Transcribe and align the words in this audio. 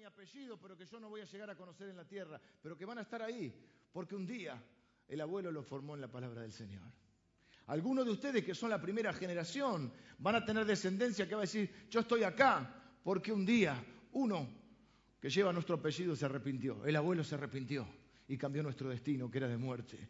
mi 0.00 0.06
apellido, 0.06 0.56
pero 0.56 0.78
que 0.78 0.86
yo 0.86 0.98
no 0.98 1.10
voy 1.10 1.20
a 1.20 1.26
llegar 1.26 1.50
a 1.50 1.54
conocer 1.54 1.90
en 1.90 1.96
la 1.98 2.06
tierra, 2.06 2.40
pero 2.62 2.74
que 2.74 2.86
van 2.86 2.96
a 2.96 3.02
estar 3.02 3.20
ahí, 3.20 3.52
porque 3.92 4.14
un 4.14 4.26
día 4.26 4.58
el 5.06 5.20
abuelo 5.20 5.52
lo 5.52 5.62
formó 5.62 5.94
en 5.94 6.00
la 6.00 6.08
palabra 6.08 6.40
del 6.40 6.54
Señor. 6.54 6.90
Algunos 7.66 8.06
de 8.06 8.12
ustedes 8.12 8.42
que 8.42 8.54
son 8.54 8.70
la 8.70 8.80
primera 8.80 9.12
generación 9.12 9.92
van 10.16 10.36
a 10.36 10.44
tener 10.46 10.64
descendencia 10.64 11.28
que 11.28 11.34
va 11.34 11.42
a 11.42 11.44
decir, 11.44 11.86
yo 11.90 12.00
estoy 12.00 12.22
acá, 12.22 12.82
porque 13.04 13.30
un 13.30 13.44
día 13.44 13.76
uno 14.12 14.48
que 15.20 15.28
lleva 15.28 15.52
nuestro 15.52 15.76
apellido 15.76 16.16
se 16.16 16.24
arrepintió, 16.24 16.82
el 16.86 16.96
abuelo 16.96 17.22
se 17.22 17.34
arrepintió 17.34 17.86
y 18.26 18.38
cambió 18.38 18.62
nuestro 18.62 18.88
destino, 18.88 19.30
que 19.30 19.36
era 19.36 19.48
de 19.48 19.58
muerte. 19.58 20.08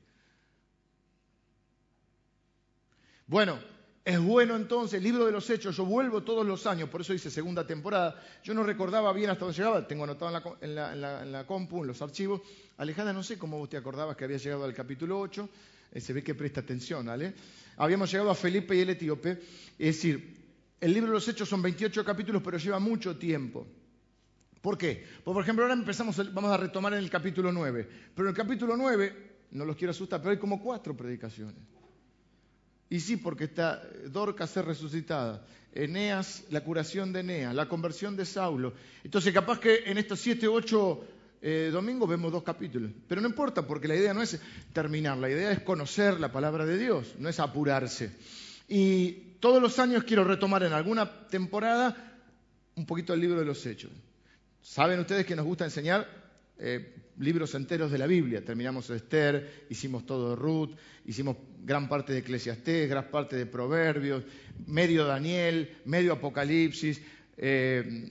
Bueno, 3.26 3.58
es 4.02 4.18
bueno 4.18 4.56
entonces, 4.56 4.94
el 4.94 5.04
libro 5.04 5.26
de 5.26 5.32
los 5.32 5.48
hechos, 5.50 5.76
yo 5.76 5.84
vuelvo 5.84 6.22
todos 6.22 6.46
los 6.46 6.66
años, 6.66 6.88
por 6.88 7.02
eso 7.02 7.12
dice 7.12 7.30
segunda 7.30 7.66
temporada. 7.66 8.20
Yo 8.42 8.54
no 8.54 8.62
recordaba 8.62 9.12
bien 9.12 9.28
hasta 9.28 9.44
dónde 9.44 9.58
llegaba, 9.58 9.86
tengo 9.86 10.04
anotado 10.04 10.56
en 10.62 10.74
la, 10.74 11.44
compu, 11.46 11.82
en 11.82 11.88
los 11.88 12.00
archivos. 12.00 12.40
Alejandra, 12.78 13.12
no 13.12 13.22
sé 13.22 13.38
cómo 13.38 13.58
vos 13.58 13.68
te 13.68 13.76
acordabas 13.76 14.16
que 14.16 14.24
había 14.24 14.38
llegado 14.38 14.64
al 14.64 14.72
capítulo 14.72 15.20
8, 15.20 15.48
eh, 15.92 16.00
se 16.00 16.14
ve 16.14 16.24
que 16.24 16.34
presta 16.34 16.60
atención, 16.60 17.04
¿vale? 17.04 17.34
Habíamos 17.76 18.10
llegado 18.10 18.30
a 18.30 18.34
Felipe 18.34 18.74
y 18.74 18.80
el 18.80 18.90
etíope, 18.90 19.32
es 19.78 19.96
decir, 19.96 20.38
el 20.80 20.94
libro 20.94 21.10
de 21.10 21.14
los 21.14 21.28
hechos 21.28 21.46
son 21.46 21.60
28 21.60 22.02
capítulos, 22.02 22.40
pero 22.42 22.56
lleva 22.56 22.78
mucho 22.78 23.18
tiempo. 23.18 23.66
¿Por 24.62 24.78
qué? 24.78 25.04
Pues, 25.22 25.34
por 25.34 25.42
ejemplo, 25.42 25.64
ahora 25.64 25.74
empezamos, 25.74 26.16
vamos 26.32 26.50
a 26.50 26.56
retomar 26.56 26.94
en 26.94 27.00
el 27.00 27.10
capítulo 27.10 27.52
9, 27.52 27.88
pero 28.14 28.28
en 28.28 28.34
el 28.34 28.36
capítulo 28.36 28.78
9, 28.78 29.30
no 29.50 29.66
los 29.66 29.76
quiero 29.76 29.90
asustar, 29.90 30.20
pero 30.20 30.32
hay 30.32 30.38
como 30.38 30.62
cuatro 30.62 30.96
predicaciones. 30.96 31.79
Y 32.90 33.00
sí, 33.00 33.16
porque 33.16 33.44
está 33.44 33.82
Dorcas 34.08 34.50
ser 34.50 34.66
resucitada, 34.66 35.46
Eneas, 35.72 36.44
la 36.50 36.62
curación 36.62 37.12
de 37.12 37.20
Eneas, 37.20 37.54
la 37.54 37.68
conversión 37.68 38.16
de 38.16 38.26
Saulo. 38.26 38.74
Entonces, 39.04 39.32
capaz 39.32 39.60
que 39.60 39.84
en 39.86 39.96
estos 39.96 40.18
siete 40.18 40.48
o 40.48 40.54
ocho 40.54 41.04
eh, 41.40 41.70
domingos 41.72 42.08
vemos 42.08 42.32
dos 42.32 42.42
capítulos. 42.42 42.90
Pero 43.06 43.20
no 43.20 43.28
importa, 43.28 43.64
porque 43.64 43.86
la 43.86 43.94
idea 43.94 44.12
no 44.12 44.22
es 44.22 44.40
terminar, 44.72 45.16
la 45.18 45.30
idea 45.30 45.52
es 45.52 45.60
conocer 45.60 46.18
la 46.18 46.32
palabra 46.32 46.66
de 46.66 46.76
Dios, 46.76 47.14
no 47.18 47.28
es 47.28 47.38
apurarse. 47.38 48.10
Y 48.68 49.12
todos 49.38 49.62
los 49.62 49.78
años 49.78 50.02
quiero 50.02 50.24
retomar 50.24 50.64
en 50.64 50.72
alguna 50.72 51.28
temporada 51.28 52.18
un 52.74 52.86
poquito 52.86 53.14
el 53.14 53.20
libro 53.20 53.38
de 53.38 53.46
los 53.46 53.64
hechos. 53.66 53.92
Saben 54.62 54.98
ustedes 55.00 55.24
que 55.24 55.36
nos 55.36 55.46
gusta 55.46 55.64
enseñar 55.64 56.06
eh, 56.58 56.94
libros 57.20 57.54
enteros 57.54 57.90
de 57.92 57.98
la 57.98 58.06
Biblia. 58.06 58.44
Terminamos 58.44 58.90
Esther, 58.90 59.66
hicimos 59.68 60.06
todo 60.06 60.34
Ruth, 60.34 60.70
hicimos 61.04 61.36
gran 61.62 61.88
parte 61.88 62.12
de 62.12 62.20
Eclesiastés, 62.20 62.88
gran 62.88 63.10
parte 63.10 63.36
de 63.36 63.46
Proverbios, 63.46 64.24
medio 64.66 65.04
Daniel, 65.04 65.76
medio 65.84 66.14
Apocalipsis, 66.14 67.00
eh, 67.36 68.10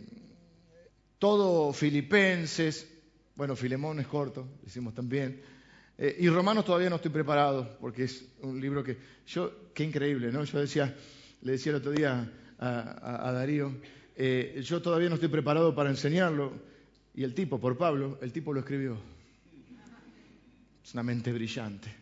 todo 1.17 1.73
Filipenses, 1.73 2.88
bueno, 3.35 3.55
Filemón 3.55 3.99
es 3.99 4.07
corto, 4.07 4.47
hicimos 4.66 4.93
también. 4.93 5.41
Eh, 5.97 6.17
y 6.19 6.29
Romanos 6.29 6.66
todavía 6.66 6.89
no 6.89 6.97
estoy 6.97 7.11
preparado, 7.11 7.77
porque 7.81 8.03
es 8.03 8.25
un 8.41 8.61
libro 8.61 8.83
que 8.83 8.97
yo, 9.27 9.71
qué 9.73 9.83
increíble, 9.83 10.31
¿no? 10.31 10.44
Yo 10.44 10.59
decía, 10.59 10.95
le 11.41 11.53
decía 11.53 11.71
el 11.71 11.77
otro 11.77 11.91
día 11.91 12.31
a, 12.59 13.31
Darío, 13.33 13.73
eh, 14.16 14.61
yo 14.63 14.81
todavía 14.81 15.09
no 15.09 15.16
estoy 15.16 15.29
preparado 15.29 15.73
para 15.73 15.89
enseñarlo, 15.89 16.53
y 17.20 17.23
el 17.25 17.34
tipo, 17.34 17.59
por 17.59 17.78
Pablo, 17.78 18.17
el 18.22 18.31
tipo 18.31 18.53
lo 18.53 18.62
escribió. 18.62 18.98
Es 20.81 20.94
una 20.94 21.03
mente 21.03 21.34
brillante. 21.34 21.94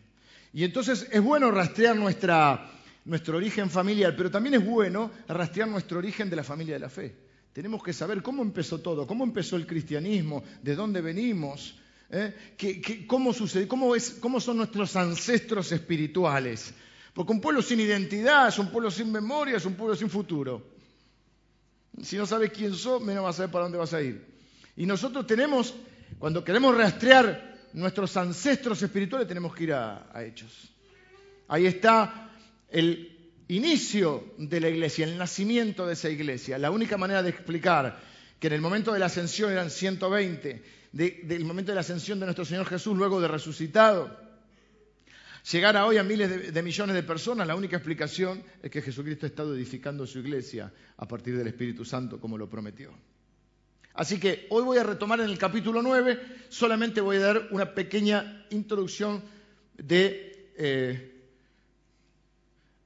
Y 0.52 0.62
entonces 0.62 1.08
es 1.10 1.20
bueno 1.20 1.50
rastrear 1.50 1.96
nuestra, 1.96 2.70
nuestro 3.04 3.36
origen 3.36 3.68
familiar, 3.68 4.14
pero 4.16 4.30
también 4.30 4.54
es 4.54 4.64
bueno 4.64 5.10
rastrear 5.26 5.66
nuestro 5.68 5.98
origen 5.98 6.30
de 6.30 6.36
la 6.36 6.44
familia 6.44 6.74
de 6.74 6.78
la 6.78 6.88
fe. 6.88 7.16
Tenemos 7.52 7.82
que 7.82 7.92
saber 7.92 8.22
cómo 8.22 8.44
empezó 8.44 8.78
todo, 8.78 9.08
cómo 9.08 9.24
empezó 9.24 9.56
el 9.56 9.66
cristianismo, 9.66 10.44
de 10.62 10.76
dónde 10.76 11.00
venimos, 11.00 11.74
¿eh? 12.10 13.04
cómo, 13.08 13.32
sucede, 13.32 13.66
cómo, 13.66 13.94
cómo 14.20 14.38
son 14.38 14.58
nuestros 14.58 14.94
ancestros 14.94 15.72
espirituales. 15.72 16.72
Porque 17.12 17.32
un 17.32 17.40
pueblo 17.40 17.60
sin 17.60 17.80
identidad 17.80 18.46
es 18.46 18.58
un 18.60 18.70
pueblo 18.70 18.88
sin 18.88 19.10
memoria, 19.10 19.56
es 19.56 19.66
un 19.66 19.74
pueblo 19.74 19.96
sin 19.96 20.10
futuro. 20.10 20.64
Si 22.04 22.16
no 22.16 22.24
sabes 22.24 22.52
quién 22.52 22.72
sos, 22.72 23.02
menos 23.02 23.24
vas 23.24 23.34
a 23.34 23.38
saber 23.38 23.50
para 23.50 23.64
dónde 23.64 23.78
vas 23.78 23.92
a 23.92 24.00
ir. 24.00 24.37
Y 24.78 24.86
nosotros 24.86 25.26
tenemos, 25.26 25.74
cuando 26.20 26.44
queremos 26.44 26.74
rastrear 26.76 27.66
nuestros 27.72 28.16
ancestros 28.16 28.80
espirituales, 28.80 29.26
tenemos 29.26 29.52
que 29.52 29.64
ir 29.64 29.72
a, 29.72 30.08
Hechos. 30.24 30.72
Ahí 31.48 31.66
está 31.66 32.30
el 32.70 33.32
inicio 33.48 34.34
de 34.38 34.60
la 34.60 34.68
iglesia, 34.68 35.04
el 35.04 35.18
nacimiento 35.18 35.84
de 35.84 35.94
esa 35.94 36.08
iglesia. 36.08 36.58
La 36.58 36.70
única 36.70 36.96
manera 36.96 37.24
de 37.24 37.30
explicar 37.30 37.98
que 38.38 38.46
en 38.46 38.52
el 38.52 38.60
momento 38.60 38.92
de 38.92 39.00
la 39.00 39.06
ascensión 39.06 39.50
eran 39.50 39.68
120, 39.68 40.62
del 40.92 41.44
momento 41.44 41.72
de 41.72 41.74
la 41.74 41.80
ascensión 41.80 42.20
de 42.20 42.26
nuestro 42.26 42.44
Señor 42.44 42.64
Jesús 42.66 42.96
luego 42.96 43.20
de 43.20 43.26
resucitado, 43.26 44.16
llegar 45.50 45.76
a 45.76 45.86
hoy 45.86 45.98
a 45.98 46.04
miles 46.04 46.30
de, 46.30 46.52
de, 46.52 46.62
millones 46.62 46.94
de 46.94 47.02
personas, 47.02 47.48
la 47.48 47.56
única 47.56 47.74
explicación 47.74 48.44
es 48.62 48.70
que 48.70 48.80
Jesucristo 48.80 49.26
ha 49.26 49.28
estado 49.28 49.56
edificando 49.56 50.06
su 50.06 50.20
iglesia 50.20 50.72
a 50.98 51.08
partir 51.08 51.36
del 51.36 51.48
Espíritu 51.48 51.84
Santo 51.84 52.20
como 52.20 52.38
lo 52.38 52.48
prometió. 52.48 52.92
Así 53.98 54.20
que 54.20 54.46
hoy 54.50 54.62
voy 54.62 54.78
a 54.78 54.84
retomar 54.84 55.18
en 55.18 55.26
el 55.28 55.36
capítulo 55.36 55.82
9, 55.82 56.20
solamente 56.50 57.00
voy 57.00 57.16
a 57.16 57.20
dar 57.20 57.48
una 57.50 57.74
pequeña 57.74 58.46
introducción 58.50 59.20
eh, 59.76 61.20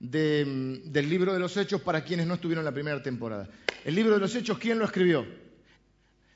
del 0.00 1.10
libro 1.10 1.34
de 1.34 1.38
los 1.38 1.54
Hechos 1.58 1.82
para 1.82 2.02
quienes 2.02 2.26
no 2.26 2.32
estuvieron 2.32 2.62
en 2.62 2.64
la 2.64 2.72
primera 2.72 3.02
temporada. 3.02 3.46
El 3.84 3.94
libro 3.94 4.14
de 4.14 4.20
los 4.20 4.34
Hechos, 4.34 4.56
¿quién 4.56 4.78
lo 4.78 4.86
escribió? 4.86 5.26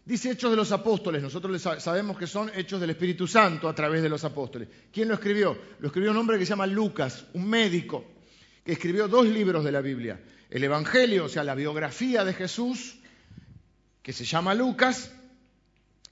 Dice 0.04 0.32
Hechos 0.32 0.50
de 0.50 0.58
los 0.58 0.70
Apóstoles, 0.72 1.22
nosotros 1.22 1.58
sabemos 1.78 2.18
que 2.18 2.26
son 2.26 2.50
Hechos 2.54 2.78
del 2.78 2.90
Espíritu 2.90 3.26
Santo 3.26 3.70
a 3.70 3.74
través 3.74 4.02
de 4.02 4.10
los 4.10 4.24
Apóstoles. 4.24 4.68
¿Quién 4.92 5.08
lo 5.08 5.14
escribió? 5.14 5.56
Lo 5.78 5.86
escribió 5.86 6.10
un 6.10 6.18
hombre 6.18 6.38
que 6.38 6.44
se 6.44 6.50
llama 6.50 6.66
Lucas, 6.66 7.24
un 7.32 7.48
médico, 7.48 8.04
que 8.62 8.72
escribió 8.72 9.08
dos 9.08 9.24
libros 9.24 9.64
de 9.64 9.72
la 9.72 9.80
Biblia. 9.80 10.20
El 10.50 10.62
Evangelio, 10.64 11.24
o 11.24 11.28
sea, 11.30 11.44
la 11.44 11.54
biografía 11.54 12.26
de 12.26 12.34
Jesús, 12.34 12.98
que 14.06 14.12
se 14.12 14.24
llama 14.24 14.54
Lucas, 14.54 15.10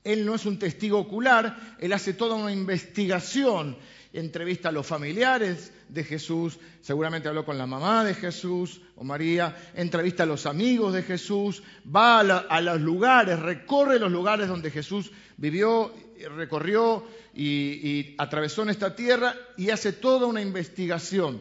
él 0.03 0.27
no 0.27 0.34
es 0.34 0.47
un 0.47 0.59
testigo 0.59 0.99
ocular, 0.99 1.77
él 1.78 1.93
hace 1.93 2.12
toda 2.12 2.34
una 2.34 2.50
investigación, 2.50 3.77
entrevista 4.12 4.71
a 4.71 4.72
los 4.72 4.84
familiares 4.84 5.72
de 5.88 6.03
Jesús, 6.03 6.59
seguramente 6.81 7.28
habló 7.28 7.44
con 7.44 7.56
la 7.56 7.69
mamá 7.69 8.03
de 8.03 8.15
Jesús 8.15 8.81
o 8.97 9.05
María, 9.05 9.56
entrevista 9.77 10.25
a 10.25 10.27
los 10.27 10.44
amigos 10.44 10.93
de 10.93 11.05
Jesús, 11.05 11.62
va 11.87 12.19
a, 12.19 12.60
los 12.60 12.81
lugares, 12.81 13.38
recorre 13.38 14.00
los 14.00 14.11
lugares 14.11 14.49
donde 14.49 14.72
Jesús 14.72 15.12
vivió, 15.37 15.94
recorrió 16.34 17.06
y 17.32 18.16
atravesó 18.19 18.65
en 18.65 18.71
esta 18.71 18.97
tierra 18.97 19.37
y 19.56 19.71
hace 19.71 19.93
toda 19.93 20.26
una 20.26 20.43
investigación. 20.43 21.41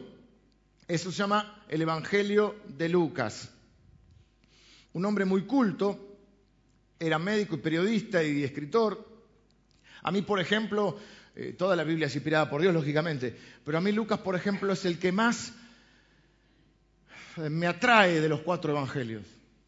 Eso 0.86 1.10
se 1.10 1.18
llama 1.18 1.64
el 1.68 1.82
Evangelio 1.82 2.54
de 2.68 2.88
Lucas. 2.90 3.50
Un 4.92 5.04
hombre 5.04 5.24
muy 5.24 5.46
culto, 5.46 6.13
era 6.98 7.18
médico 7.18 7.56
y 7.56 7.58
periodista 7.58 8.22
y 8.22 8.44
escritor. 8.44 9.06
A 10.02 10.10
mí, 10.10 10.22
por 10.22 10.40
ejemplo, 10.40 10.98
eh, 11.34 11.54
toda 11.56 11.76
la 11.76 11.84
Biblia 11.84 12.06
es 12.06 12.14
inspirada 12.14 12.48
por 12.48 12.60
Dios, 12.60 12.72
lógicamente, 12.72 13.36
pero 13.64 13.78
a 13.78 13.80
mí 13.80 13.92
Lucas, 13.92 14.20
por 14.20 14.36
ejemplo, 14.36 14.72
es 14.72 14.84
el 14.84 14.98
que 14.98 15.12
más 15.12 15.52
eh, 17.36 17.50
me 17.50 17.66
atrae 17.66 18.20
de 18.20 18.28
los 18.28 18.40
cuatro 18.40 18.72
evangelios, 18.72 19.24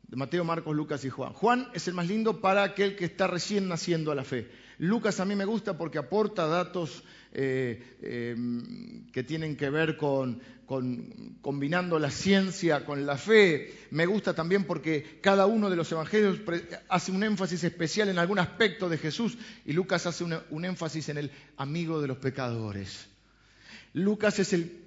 de 0.06 0.16
Mateo, 0.16 0.44
Marcos, 0.44 0.76
Lucas 0.76 1.04
y 1.04 1.10
Juan. 1.10 1.32
Juan 1.32 1.68
es 1.74 1.88
el 1.88 1.94
más 1.94 2.06
lindo 2.06 2.40
para 2.40 2.62
aquel 2.62 2.96
que 2.96 3.06
está 3.06 3.26
recién 3.26 3.68
naciendo 3.68 4.12
a 4.12 4.14
la 4.14 4.24
fe. 4.24 4.48
Lucas 4.78 5.20
a 5.20 5.24
mí 5.24 5.34
me 5.34 5.44
gusta 5.44 5.76
porque 5.76 5.98
aporta 5.98 6.46
datos 6.46 7.02
eh, 7.32 7.96
em, 8.02 9.06
que 9.10 9.22
tienen 9.22 9.56
que 9.56 9.70
ver 9.70 9.96
con, 9.96 10.40
combinando 11.40 11.98
la 11.98 12.10
ciencia 12.10 12.84
con 12.84 13.06
la 13.06 13.16
fe. 13.16 13.74
Me 13.90 14.06
gusta 14.06 14.34
también 14.34 14.64
porque 14.64 15.18
cada 15.20 15.46
uno 15.46 15.70
de 15.70 15.76
los 15.76 15.90
evangelios 15.92 16.40
hace 16.88 17.12
un 17.12 17.22
énfasis 17.22 17.64
especial 17.64 18.08
en 18.08 18.18
algún 18.18 18.38
aspecto 18.38 18.88
de 18.88 18.98
Jesús 18.98 19.38
y 19.64 19.72
Lucas 19.72 20.06
hace 20.06 20.24
un 20.24 20.64
énfasis 20.64 21.08
en 21.08 21.18
el 21.18 21.30
amigo 21.56 22.00
de 22.00 22.08
los 22.08 22.18
pecadores. 22.18 23.06
Lucas 23.92 24.38
es 24.38 24.52
el 24.52 24.85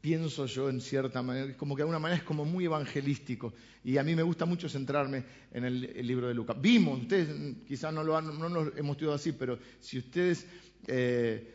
pienso 0.00 0.46
yo 0.46 0.70
en 0.70 0.80
cierta 0.80 1.22
manera, 1.22 1.56
como 1.56 1.74
que 1.74 1.80
de 1.80 1.84
alguna 1.84 1.98
manera 1.98 2.18
es 2.18 2.24
como 2.24 2.44
muy 2.44 2.64
evangelístico. 2.64 3.52
Y 3.84 3.98
a 3.98 4.02
mí 4.02 4.14
me 4.14 4.22
gusta 4.22 4.44
mucho 4.44 4.68
centrarme 4.68 5.24
en 5.52 5.64
el, 5.64 6.06
libro 6.06 6.28
de 6.28 6.34
Lucas. 6.34 6.56
Vimos, 6.60 7.02
ustedes 7.02 7.28
quizás 7.66 7.92
no 7.92 8.04
lo, 8.04 8.16
han, 8.16 8.38
no 8.38 8.48
lo 8.48 8.76
hemos 8.76 8.92
estudiado 8.92 9.14
así, 9.14 9.32
pero 9.32 9.58
si 9.80 9.98
ustedes 9.98 10.46
eh, 10.86 11.54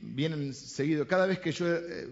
vienen 0.00 0.52
seguido, 0.54 1.06
cada 1.06 1.26
vez 1.26 1.38
que 1.38 1.52
yo, 1.52 1.66
eh, 1.66 2.08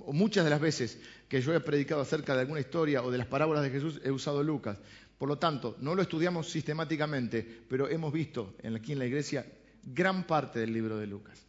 o 0.00 0.12
muchas 0.12 0.44
de 0.44 0.50
las 0.50 0.60
veces 0.60 0.98
que 1.28 1.40
yo 1.40 1.54
he 1.54 1.60
predicado 1.60 2.00
acerca 2.00 2.34
de 2.34 2.40
alguna 2.40 2.60
historia 2.60 3.02
o 3.02 3.10
de 3.10 3.18
las 3.18 3.26
parábolas 3.26 3.62
de 3.62 3.70
Jesús, 3.70 4.00
he 4.04 4.10
usado 4.10 4.42
Lucas. 4.42 4.78
Por 5.18 5.28
lo 5.28 5.38
tanto, 5.38 5.76
no 5.80 5.94
lo 5.94 6.02
estudiamos 6.02 6.48
sistemáticamente, 6.48 7.46
pero 7.68 7.88
hemos 7.88 8.12
visto 8.12 8.54
aquí 8.74 8.92
en 8.92 9.00
la 9.00 9.06
iglesia 9.06 9.44
gran 9.84 10.26
parte 10.26 10.60
del 10.60 10.72
libro 10.72 10.96
de 10.96 11.06
Lucas. 11.06 11.44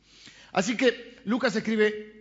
Así 0.51 0.75
que 0.75 1.19
Lucas 1.25 1.56
escribe 1.56 2.19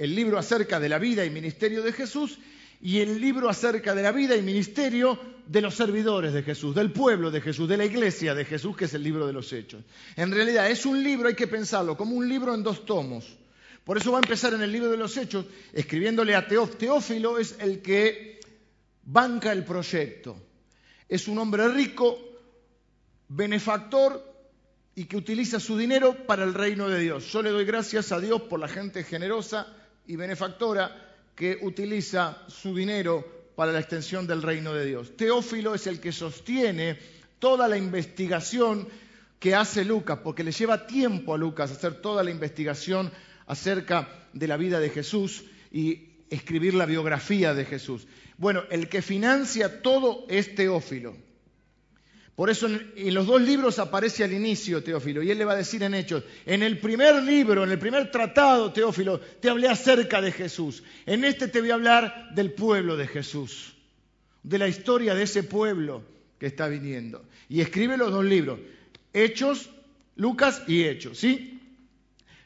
el 0.00 0.14
libro 0.14 0.38
acerca 0.38 0.80
de 0.80 0.88
la 0.88 0.98
vida 0.98 1.26
y 1.26 1.30
ministerio 1.30 1.82
de 1.82 1.92
Jesús 1.92 2.38
y 2.80 3.00
el 3.00 3.20
libro 3.20 3.50
acerca 3.50 3.94
de 3.94 4.02
la 4.02 4.12
vida 4.12 4.34
y 4.34 4.40
ministerio 4.40 5.20
de 5.46 5.60
los 5.60 5.74
servidores 5.74 6.32
de 6.32 6.42
Jesús, 6.42 6.74
del 6.74 6.90
pueblo 6.90 7.30
de 7.30 7.42
Jesús, 7.42 7.68
de 7.68 7.76
la 7.76 7.84
iglesia 7.84 8.34
de 8.34 8.46
Jesús, 8.46 8.74
que 8.74 8.86
es 8.86 8.94
el 8.94 9.02
libro 9.02 9.26
de 9.26 9.34
los 9.34 9.52
Hechos. 9.52 9.84
En 10.16 10.30
realidad 10.30 10.70
es 10.70 10.86
un 10.86 11.02
libro, 11.02 11.28
hay 11.28 11.34
que 11.34 11.46
pensarlo, 11.46 11.98
como 11.98 12.16
un 12.16 12.26
libro 12.26 12.54
en 12.54 12.62
dos 12.62 12.86
tomos. 12.86 13.36
Por 13.84 13.98
eso 13.98 14.10
va 14.10 14.18
a 14.18 14.22
empezar 14.22 14.54
en 14.54 14.62
el 14.62 14.72
libro 14.72 14.90
de 14.90 14.96
los 14.96 15.14
Hechos 15.18 15.44
escribiéndole 15.74 16.34
a 16.34 16.48
Teófilo. 16.48 16.78
Teófilo 16.78 17.38
es 17.38 17.56
el 17.58 17.82
que 17.82 18.40
banca 19.02 19.52
el 19.52 19.64
proyecto. 19.64 20.34
Es 21.10 21.28
un 21.28 21.36
hombre 21.36 21.68
rico, 21.68 22.18
benefactor 23.28 24.24
y 24.94 25.04
que 25.04 25.18
utiliza 25.18 25.60
su 25.60 25.76
dinero 25.76 26.26
para 26.26 26.44
el 26.44 26.54
reino 26.54 26.88
de 26.88 27.00
Dios. 27.00 27.30
Yo 27.30 27.42
le 27.42 27.50
doy 27.50 27.66
gracias 27.66 28.12
a 28.12 28.20
Dios 28.20 28.40
por 28.42 28.60
la 28.60 28.68
gente 28.68 29.04
generosa 29.04 29.76
y 30.06 30.16
benefactora 30.16 31.16
que 31.34 31.58
utiliza 31.62 32.42
su 32.48 32.74
dinero 32.74 33.52
para 33.54 33.72
la 33.72 33.80
extensión 33.80 34.26
del 34.26 34.42
reino 34.42 34.72
de 34.72 34.86
Dios. 34.86 35.16
Teófilo 35.16 35.74
es 35.74 35.86
el 35.86 36.00
que 36.00 36.12
sostiene 36.12 36.98
toda 37.38 37.68
la 37.68 37.76
investigación 37.76 38.88
que 39.38 39.54
hace 39.54 39.84
Lucas, 39.84 40.18
porque 40.22 40.44
le 40.44 40.52
lleva 40.52 40.86
tiempo 40.86 41.34
a 41.34 41.38
Lucas 41.38 41.70
hacer 41.70 41.94
toda 42.00 42.22
la 42.22 42.30
investigación 42.30 43.10
acerca 43.46 44.08
de 44.32 44.46
la 44.46 44.56
vida 44.56 44.80
de 44.80 44.90
Jesús 44.90 45.44
y 45.72 46.10
escribir 46.28 46.74
la 46.74 46.86
biografía 46.86 47.54
de 47.54 47.64
Jesús. 47.64 48.06
Bueno, 48.36 48.62
el 48.70 48.88
que 48.88 49.02
financia 49.02 49.82
todo 49.82 50.26
es 50.28 50.54
Teófilo. 50.54 51.16
Por 52.34 52.48
eso 52.48 52.66
en, 52.66 53.14
los 53.14 53.26
dos 53.26 53.42
libros 53.42 53.78
aparece 53.78 54.24
al 54.24 54.32
inicio 54.32 54.82
Teófilo 54.82 55.22
y 55.22 55.30
él 55.30 55.38
le 55.38 55.44
va 55.44 55.52
a 55.52 55.56
decir 55.56 55.82
en 55.82 55.94
Hechos, 55.94 56.24
en 56.46 56.62
el 56.62 56.78
primer 56.78 57.22
libro, 57.22 57.64
en 57.64 57.70
el 57.70 57.78
primer 57.78 58.10
tratado, 58.10 58.72
Teófilo, 58.72 59.20
te 59.20 59.50
hablé 59.50 59.68
acerca 59.68 60.22
de 60.22 60.32
Jesús. 60.32 60.82
En 61.04 61.24
este 61.24 61.48
te 61.48 61.60
voy 61.60 61.70
a 61.70 61.74
hablar 61.74 62.30
del 62.34 62.52
pueblo 62.52 62.96
de 62.96 63.06
Jesús, 63.06 63.74
de 64.42 64.58
la 64.58 64.68
historia 64.68 65.14
de 65.14 65.24
ese 65.24 65.42
pueblo 65.42 66.02
que 66.38 66.46
está 66.46 66.68
viniendo. 66.68 67.24
Y 67.48 67.60
escribe 67.60 67.96
los 67.96 68.10
dos 68.10 68.24
libros, 68.24 68.58
Hechos, 69.12 69.68
Lucas 70.16 70.62
y 70.66 70.84
Hechos, 70.84 71.18
¿sí? 71.18 71.60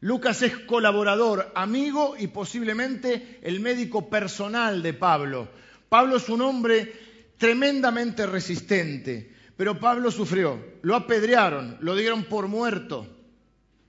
Lucas 0.00 0.42
es 0.42 0.58
colaborador, 0.58 1.50
amigo 1.54 2.14
y 2.18 2.26
posiblemente 2.26 3.38
el 3.42 3.60
médico 3.60 4.10
personal 4.10 4.82
de 4.82 4.92
Pablo. 4.92 5.48
Pablo 5.88 6.16
es 6.16 6.28
un 6.28 6.42
hombre 6.42 6.92
tremendamente 7.38 8.26
resistente. 8.26 9.33
Pero 9.56 9.78
Pablo 9.78 10.10
sufrió, 10.10 10.58
lo 10.82 10.96
apedrearon, 10.96 11.76
lo 11.80 11.94
dieron 11.94 12.24
por 12.24 12.48
muerto, 12.48 13.06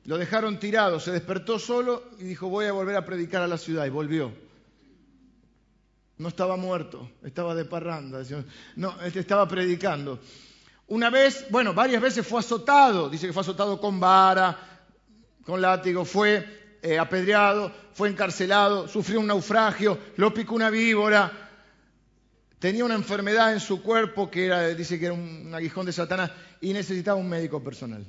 lo 0.05 0.17
dejaron 0.17 0.59
tirado, 0.59 0.99
se 0.99 1.11
despertó 1.11 1.57
solo 1.57 2.03
y 2.19 2.23
dijo 2.23 2.49
voy 2.49 2.65
a 2.65 2.71
volver 2.71 2.95
a 2.95 3.05
predicar 3.05 3.41
a 3.41 3.47
la 3.47 3.57
ciudad 3.57 3.85
y 3.85 3.89
volvió. 3.89 4.31
No 6.17 6.29
estaba 6.29 6.55
muerto, 6.55 7.09
estaba 7.23 7.55
de 7.55 7.65
parranda, 7.65 8.21
no, 8.75 9.01
este 9.01 9.19
estaba 9.19 9.47
predicando. 9.47 10.19
Una 10.87 11.09
vez, 11.09 11.47
bueno, 11.49 11.73
varias 11.73 12.01
veces 12.01 12.25
fue 12.25 12.39
azotado, 12.39 13.09
dice 13.09 13.27
que 13.27 13.33
fue 13.33 13.41
azotado 13.41 13.81
con 13.81 13.99
vara, 13.99 14.57
con 15.43 15.59
látigo, 15.59 16.05
fue 16.05 16.77
eh, 16.83 16.99
apedreado, 16.99 17.71
fue 17.93 18.09
encarcelado, 18.09 18.87
sufrió 18.87 19.19
un 19.19 19.27
naufragio, 19.27 19.97
lo 20.17 20.31
picó 20.31 20.53
una 20.53 20.69
víbora, 20.69 21.44
tenía 22.65 22.83
una 22.83 22.95
enfermedad 22.95 23.53
en 23.53 23.59
su 23.59 23.83
cuerpo 23.83 24.31
que 24.31 24.47
era, 24.47 24.69
dice 24.69 24.97
que 24.97 25.05
era 25.05 25.13
un 25.13 25.53
aguijón 25.53 25.85
de 25.85 25.91
Satanás 25.91 26.31
y 26.59 26.73
necesitaba 26.73 27.15
un 27.15 27.29
médico 27.29 27.63
personal. 27.63 28.03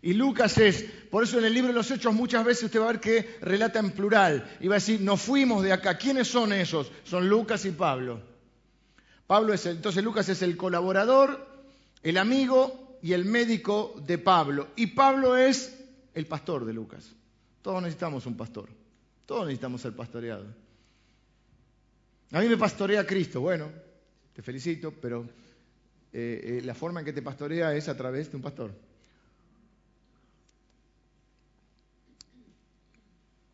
Y 0.00 0.14
Lucas 0.14 0.56
es, 0.56 0.82
por 1.10 1.24
eso 1.24 1.38
en 1.38 1.44
el 1.44 1.52
libro 1.52 1.68
de 1.68 1.74
los 1.74 1.90
Hechos 1.90 2.14
muchas 2.14 2.42
veces 2.42 2.64
usted 2.64 2.80
va 2.80 2.84
a 2.84 2.92
ver 2.92 3.00
que 3.00 3.36
relata 3.42 3.80
en 3.80 3.90
plural 3.90 4.56
y 4.60 4.68
va 4.68 4.76
a 4.76 4.80
decir, 4.80 5.02
nos 5.02 5.20
fuimos 5.20 5.62
de 5.62 5.74
acá. 5.74 5.98
¿Quiénes 5.98 6.26
son 6.28 6.54
esos? 6.54 6.90
Son 7.04 7.28
Lucas 7.28 7.66
y 7.66 7.72
Pablo. 7.72 8.22
Pablo 9.26 9.52
es 9.52 9.66
entonces 9.66 10.02
Lucas 10.02 10.30
es 10.30 10.40
el 10.40 10.56
colaborador, 10.56 11.46
el 12.02 12.16
amigo 12.16 12.98
y 13.02 13.12
el 13.12 13.26
médico 13.26 13.94
de 14.06 14.16
Pablo. 14.16 14.68
Y 14.74 14.86
Pablo 14.86 15.36
es 15.36 15.78
el 16.14 16.24
pastor 16.24 16.64
de 16.64 16.72
Lucas. 16.72 17.14
Todos 17.60 17.82
necesitamos 17.82 18.24
un 18.24 18.38
pastor. 18.38 18.70
Todos 19.26 19.44
necesitamos 19.44 19.82
ser 19.82 19.92
pastoreados. 19.92 20.46
A 22.32 22.40
mí 22.40 22.48
me 22.48 22.58
pastorea 22.58 23.06
Cristo. 23.06 23.40
Bueno, 23.40 23.70
te 24.34 24.42
felicito, 24.42 24.92
pero 24.92 25.26
eh, 26.12 26.58
eh, 26.60 26.62
la 26.62 26.74
forma 26.74 27.00
en 27.00 27.06
que 27.06 27.12
te 27.12 27.22
pastorea 27.22 27.74
es 27.74 27.88
a 27.88 27.96
través 27.96 28.30
de 28.30 28.36
un 28.36 28.42
pastor. 28.42 28.70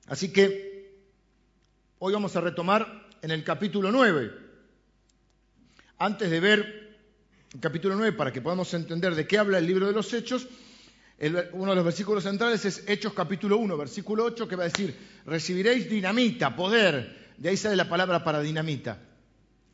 Así 0.07 0.33
que 0.33 0.99
hoy 2.01 2.13
vamos 2.13 2.35
a 2.35 2.41
retomar 2.41 3.09
en 3.23 3.31
el 3.31 3.45
capítulo 3.45 3.93
9. 3.93 4.33
Antes 5.99 6.29
de 6.29 6.41
ver 6.41 6.99
el 7.55 7.61
capítulo 7.61 7.95
9, 7.95 8.17
para 8.17 8.33
que 8.33 8.43
podamos 8.43 8.75
entender 8.75 9.15
de 9.15 9.27
qué 9.27 9.39
habla 9.39 9.59
el 9.59 9.67
libro 9.67 9.87
de 9.87 9.93
los 9.93 10.13
Hechos, 10.13 10.49
uno 11.53 11.71
de 11.71 11.77
los 11.77 11.85
versículos 11.85 12.25
centrales 12.25 12.65
es 12.65 12.83
Hechos 12.89 13.15
capítulo 13.15 13.57
1, 13.57 13.77
versículo 13.77 14.25
8, 14.25 14.49
que 14.49 14.57
va 14.57 14.65
a 14.65 14.69
decir, 14.69 14.95
recibiréis 15.25 15.89
dinamita, 15.89 16.55
poder, 16.57 17.24
de 17.37 17.49
ahí 17.49 17.57
sale 17.57 17.77
la 17.77 17.89
palabra 17.89 18.23
para 18.25 18.41
dinamita. 18.41 18.99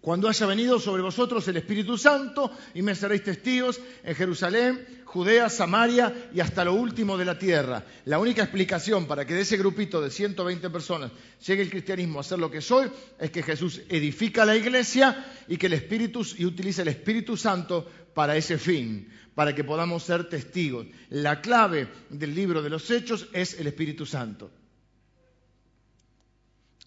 Cuando 0.00 0.30
haya 0.30 0.46
venido 0.46 0.80
sobre 0.80 1.02
vosotros 1.02 1.46
el 1.48 1.58
Espíritu 1.58 1.98
Santo 1.98 2.50
y 2.72 2.80
me 2.80 2.94
seréis 2.94 3.22
testigos 3.22 3.78
en 4.02 4.14
Jerusalén, 4.14 5.02
Judea, 5.04 5.50
Samaria 5.50 6.30
y 6.32 6.40
hasta 6.40 6.64
lo 6.64 6.72
último 6.72 7.18
de 7.18 7.26
la 7.26 7.38
tierra. 7.38 7.84
La 8.06 8.18
única 8.18 8.42
explicación 8.42 9.06
para 9.06 9.26
que 9.26 9.34
de 9.34 9.42
ese 9.42 9.58
grupito 9.58 10.00
de 10.00 10.10
120 10.10 10.70
personas 10.70 11.12
llegue 11.46 11.64
el 11.64 11.70
cristianismo 11.70 12.18
a 12.18 12.22
ser 12.22 12.38
lo 12.38 12.50
que 12.50 12.62
soy 12.62 12.90
es 13.18 13.30
que 13.30 13.42
Jesús 13.42 13.82
edifica 13.90 14.46
la 14.46 14.56
iglesia 14.56 15.26
y 15.48 15.58
que 15.58 15.66
el 15.66 15.74
Espíritu 15.74 16.26
y 16.38 16.46
utiliza 16.46 16.80
el 16.80 16.88
Espíritu 16.88 17.36
Santo 17.36 17.86
para 18.14 18.38
ese 18.38 18.56
fin, 18.56 19.06
para 19.34 19.54
que 19.54 19.64
podamos 19.64 20.02
ser 20.02 20.30
testigos. 20.30 20.86
La 21.10 21.42
clave 21.42 21.88
del 22.08 22.34
libro 22.34 22.62
de 22.62 22.70
los 22.70 22.90
Hechos 22.90 23.28
es 23.34 23.60
el 23.60 23.66
Espíritu 23.66 24.06
Santo 24.06 24.50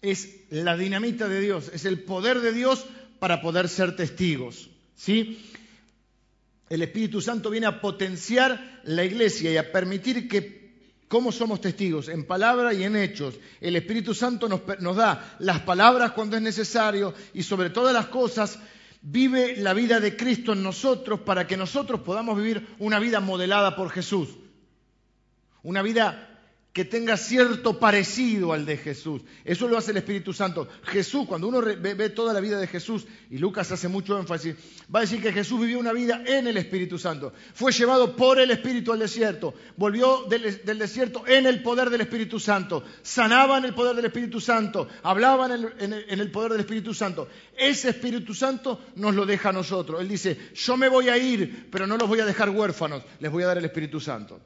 es 0.04 0.36
la 0.50 0.76
dinamita 0.76 1.28
de 1.28 1.40
Dios, 1.40 1.70
es 1.72 1.86
el 1.86 2.00
poder 2.02 2.40
de 2.40 2.52
Dios 2.52 2.86
para 3.18 3.40
poder 3.40 3.68
ser 3.68 3.96
testigos. 3.96 4.68
¿sí? 4.94 5.50
El 6.68 6.82
Espíritu 6.82 7.20
Santo 7.22 7.48
viene 7.48 7.66
a 7.66 7.80
potenciar 7.80 8.80
la 8.84 9.04
iglesia 9.04 9.50
y 9.50 9.56
a 9.56 9.72
permitir 9.72 10.28
que, 10.28 10.98
como 11.08 11.32
somos 11.32 11.60
testigos, 11.62 12.08
en 12.08 12.26
palabra 12.26 12.74
y 12.74 12.84
en 12.84 12.96
hechos, 12.96 13.34
el 13.60 13.76
Espíritu 13.76 14.14
Santo 14.14 14.46
nos, 14.46 14.60
nos 14.80 14.96
da 14.96 15.36
las 15.38 15.60
palabras 15.60 16.12
cuando 16.12 16.36
es 16.36 16.42
necesario 16.42 17.14
y 17.32 17.42
sobre 17.42 17.70
todas 17.70 17.94
las 17.94 18.06
cosas 18.06 18.58
vive 19.00 19.56
la 19.56 19.72
vida 19.72 20.00
de 20.00 20.16
Cristo 20.16 20.52
en 20.52 20.62
nosotros 20.62 21.20
para 21.20 21.46
que 21.46 21.56
nosotros 21.56 22.00
podamos 22.00 22.36
vivir 22.36 22.66
una 22.78 22.98
vida 22.98 23.20
modelada 23.20 23.74
por 23.74 23.90
Jesús. 23.90 24.28
Una 25.62 25.80
vida 25.80 26.33
que 26.74 26.84
tenga 26.84 27.16
cierto 27.16 27.78
parecido 27.78 28.52
al 28.52 28.66
de 28.66 28.76
Jesús. 28.76 29.22
Eso 29.44 29.68
lo 29.68 29.78
hace 29.78 29.92
el 29.92 29.98
Espíritu 29.98 30.32
Santo. 30.32 30.66
Jesús, 30.82 31.24
cuando 31.24 31.46
uno 31.46 31.62
ve, 31.62 32.10
toda 32.10 32.34
la 32.34 32.40
vida 32.40 32.58
de 32.58 32.66
Jesús, 32.66 33.06
y 33.30 33.38
Lucas 33.38 33.70
hace 33.70 33.86
mucho 33.86 34.18
énfasis, 34.18 34.56
va 34.92 34.98
a 34.98 35.02
decir 35.02 35.22
que 35.22 35.32
Jesús 35.32 35.60
vivió 35.60 35.78
una 35.78 35.92
vida 35.92 36.24
en 36.26 36.48
el 36.48 36.56
Espíritu 36.56 36.98
Santo. 36.98 37.32
Fue 37.54 37.70
llevado 37.70 38.16
por 38.16 38.40
el 38.40 38.50
Espíritu 38.50 38.92
al 38.92 38.98
desierto. 38.98 39.54
Volvió 39.76 40.24
del, 40.24 40.42
desierto 40.76 41.22
en 41.28 41.46
el 41.46 41.62
poder 41.62 41.90
del 41.90 42.00
Espíritu 42.00 42.40
Santo. 42.40 42.82
Sanaba 43.02 43.58
en 43.58 43.66
el 43.66 43.74
poder 43.74 43.94
del 43.94 44.06
Espíritu 44.06 44.40
Santo. 44.40 44.88
Hablaba 45.04 45.46
en 45.46 45.92
el 45.92 46.30
poder 46.32 46.50
del 46.50 46.60
Espíritu 46.62 46.92
Santo. 46.92 47.28
Ese 47.56 47.90
Espíritu 47.90 48.34
Santo 48.34 48.80
nos 48.96 49.14
lo 49.14 49.24
deja 49.24 49.50
a 49.50 49.52
nosotros. 49.52 50.00
Él 50.00 50.08
dice, 50.08 50.50
yo 50.56 50.76
me 50.76 50.88
voy 50.88 51.08
a 51.08 51.16
ir, 51.16 51.68
pero 51.70 51.86
no 51.86 51.96
los 51.96 52.08
voy 52.08 52.18
a 52.18 52.26
dejar 52.26 52.50
huérfanos. 52.50 53.04
Les 53.20 53.30
voy 53.30 53.44
a 53.44 53.46
dar 53.46 53.58
el 53.58 53.64
Espíritu 53.64 54.00
Santo. 54.00 54.40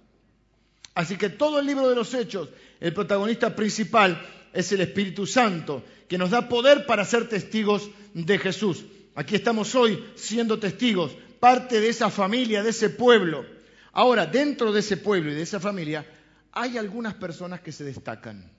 Así 0.99 1.17
que 1.17 1.29
todo 1.29 1.61
el 1.61 1.67
libro 1.67 1.89
de 1.89 1.95
los 1.95 2.13
Hechos, 2.13 2.49
el 2.81 2.93
protagonista 2.93 3.55
principal 3.55 4.21
es 4.53 4.73
el 4.73 4.81
Espíritu 4.81 5.29
Santo, 5.29 5.85
que 6.09 6.19
nos 6.19 6.31
da 6.31 6.49
poder 6.49 6.87
para 6.87 7.05
ser 7.05 7.29
testigos 7.29 7.89
de 8.15 8.37
Jesús. 8.37 8.85
Aquí 9.15 9.37
estamos 9.37 9.77
hoy 9.77 10.05
siendo 10.17 10.59
testigos, 10.59 11.17
parte 11.39 11.81
de 11.81 11.89
esa 11.89 12.11
familia, 12.11 12.65
de 12.65 12.71
ese 12.71 12.91
pueblo. 12.91 13.47
Ahora, 13.93 14.27
dentro 14.27 14.73
de 14.73 14.81
ese 14.81 14.97
pueblo 14.97 15.31
y 15.31 15.37
de 15.37 15.43
esa 15.43 15.61
familia, 15.61 16.05
hay 16.51 16.77
algunas 16.79 17.15
personas 17.15 17.61
que 17.61 17.71
se 17.71 17.85
destacan. 17.85 18.51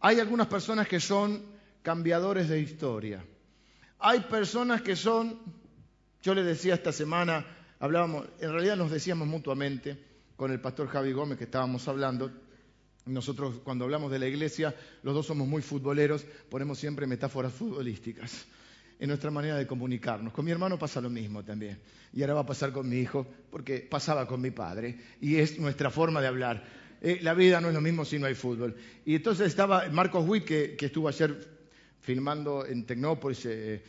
Hay 0.00 0.18
algunas 0.18 0.46
personas 0.46 0.88
que 0.88 0.98
son 0.98 1.42
cambiadores 1.82 2.48
de 2.48 2.58
historia. 2.58 3.22
Hay 3.98 4.20
personas 4.20 4.80
que 4.80 4.96
son, 4.96 5.40
yo 6.22 6.32
le 6.34 6.42
decía 6.42 6.72
esta 6.72 6.90
semana, 6.90 7.44
hablábamos, 7.80 8.26
en 8.40 8.50
realidad 8.50 8.78
nos 8.78 8.90
decíamos 8.90 9.28
mutuamente, 9.28 10.15
con 10.36 10.52
el 10.52 10.60
pastor 10.60 10.88
Javi 10.88 11.12
Gómez 11.12 11.38
que 11.38 11.44
estábamos 11.44 11.86
hablando. 11.88 12.30
Nosotros 13.06 13.60
cuando 13.62 13.84
hablamos 13.84 14.10
de 14.10 14.18
la 14.18 14.26
iglesia, 14.26 14.74
los 15.02 15.14
dos 15.14 15.26
somos 15.26 15.46
muy 15.48 15.62
futboleros, 15.62 16.24
ponemos 16.50 16.78
siempre 16.78 17.06
metáforas 17.06 17.52
futbolísticas 17.52 18.46
en 18.98 19.08
nuestra 19.08 19.30
manera 19.30 19.56
de 19.56 19.66
comunicarnos. 19.66 20.32
Con 20.32 20.44
mi 20.44 20.50
hermano 20.50 20.78
pasa 20.78 21.00
lo 21.00 21.10
mismo 21.10 21.44
también. 21.44 21.78
Y 22.12 22.22
ahora 22.22 22.34
va 22.34 22.40
a 22.40 22.46
pasar 22.46 22.72
con 22.72 22.88
mi 22.88 22.96
hijo, 22.96 23.26
porque 23.50 23.78
pasaba 23.78 24.26
con 24.26 24.40
mi 24.40 24.50
padre. 24.50 24.98
Y 25.20 25.36
es 25.36 25.58
nuestra 25.58 25.90
forma 25.90 26.20
de 26.20 26.26
hablar. 26.26 26.64
Eh, 27.00 27.18
la 27.22 27.34
vida 27.34 27.60
no 27.60 27.68
es 27.68 27.74
lo 27.74 27.80
mismo 27.80 28.04
si 28.04 28.18
no 28.18 28.26
hay 28.26 28.34
fútbol. 28.34 28.74
Y 29.04 29.14
entonces 29.14 29.48
estaba 29.48 29.88
Marcos 29.90 30.26
Witt, 30.26 30.44
que, 30.44 30.76
que 30.76 30.86
estuvo 30.86 31.08
ayer 31.08 31.36
filmando 32.00 32.64
en 32.66 32.86
Tecnópolis. 32.86 33.44
Eh, 33.46 33.82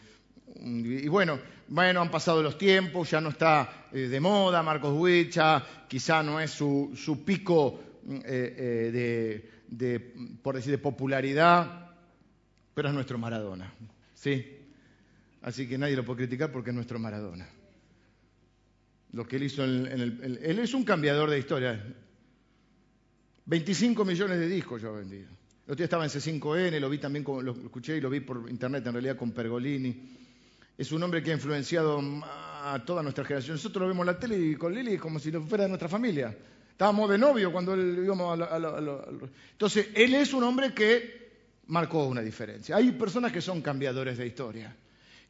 y 0.56 1.08
bueno, 1.08 1.40
bueno, 1.68 2.02
han 2.02 2.10
pasado 2.10 2.42
los 2.42 2.58
tiempos, 2.58 3.12
ya 3.12 3.22
no 3.22 3.30
está 3.30 3.88
eh, 3.92 4.08
de 4.08 4.20
moda 4.20 4.64
Marcos 4.64 4.94
Huicha, 4.98 5.64
quizá 5.88 6.24
no 6.24 6.40
es 6.40 6.52
su, 6.52 6.94
su 6.96 7.24
pico 7.26 7.80
de, 8.04 9.52
de, 9.68 10.00
por 10.42 10.56
decir, 10.56 10.72
de 10.72 10.78
popularidad, 10.78 11.92
pero 12.74 12.88
es 12.88 12.94
nuestro 12.94 13.18
Maradona. 13.18 13.74
¿sí? 14.14 14.46
Así 15.42 15.68
que 15.68 15.78
nadie 15.78 15.96
lo 15.96 16.06
puede 16.06 16.20
criticar 16.20 16.52
porque 16.52 16.70
es 16.70 16.76
nuestro 16.76 17.00
Maradona. 17.00 17.48
Lo 19.14 19.26
que 19.26 19.38
él 19.38 19.44
hizo 19.44 19.64
en, 19.64 19.86
el, 19.88 20.40
Él 20.44 20.60
es 20.60 20.74
un 20.74 20.84
cambiador 20.84 21.30
de 21.30 21.40
historia. 21.40 21.96
25 23.46 24.04
millones 24.04 24.40
de 24.40 24.48
discos 24.48 24.82
yo 24.82 24.96
he 24.96 25.00
vendido. 25.00 25.30
El 25.66 25.74
otro 25.74 25.76
día 25.76 25.86
estaba 25.86 26.06
en 26.06 26.10
C5N, 26.10 26.80
lo 26.80 26.90
vi 26.90 26.98
también, 26.98 27.26
lo 27.26 27.52
escuché 27.52 27.98
y 27.98 28.02
lo 28.02 28.10
vi 28.10 28.20
por 28.22 28.50
internet 28.50 28.86
en 28.86 28.94
realidad 28.94 29.18
con 29.18 29.32
Pergolini. 29.32 30.27
Es 30.78 30.92
un 30.92 31.02
hombre 31.02 31.24
que 31.24 31.32
ha 31.32 31.34
influenciado 31.34 32.00
a 32.24 32.84
toda 32.86 33.02
nuestra 33.02 33.26
generación. 33.26 33.56
Nosotros 33.56 33.82
lo 33.82 33.88
vemos 33.88 34.04
en 34.04 34.14
la 34.14 34.20
tele 34.20 34.38
y 34.38 34.56
con 34.56 34.74
Lili 34.74 34.98
como 34.98 35.20
si 35.20 35.32
fuera 35.32 35.64
de 35.64 35.70
nuestra 35.70 35.90
familia. 35.90 36.36
Estábamos 36.72 37.10
de 37.10 37.18
novio 37.18 37.52
cuando 37.52 37.74
él 37.74 38.02
íbamos 38.04 38.40
a, 38.40 38.58
Entonces, 39.52 39.88
él 39.96 40.14
es 40.14 40.34
un 40.34 40.44
hombre 40.44 40.76
que 40.76 41.28
marcó 41.68 42.06
una 42.06 42.22
diferencia. 42.22 42.76
Hay 42.76 42.92
personas 42.92 43.32
que 43.32 43.42
son 43.42 43.62
cambiadores 43.62 44.20
de 44.20 44.28
historia, 44.28 44.76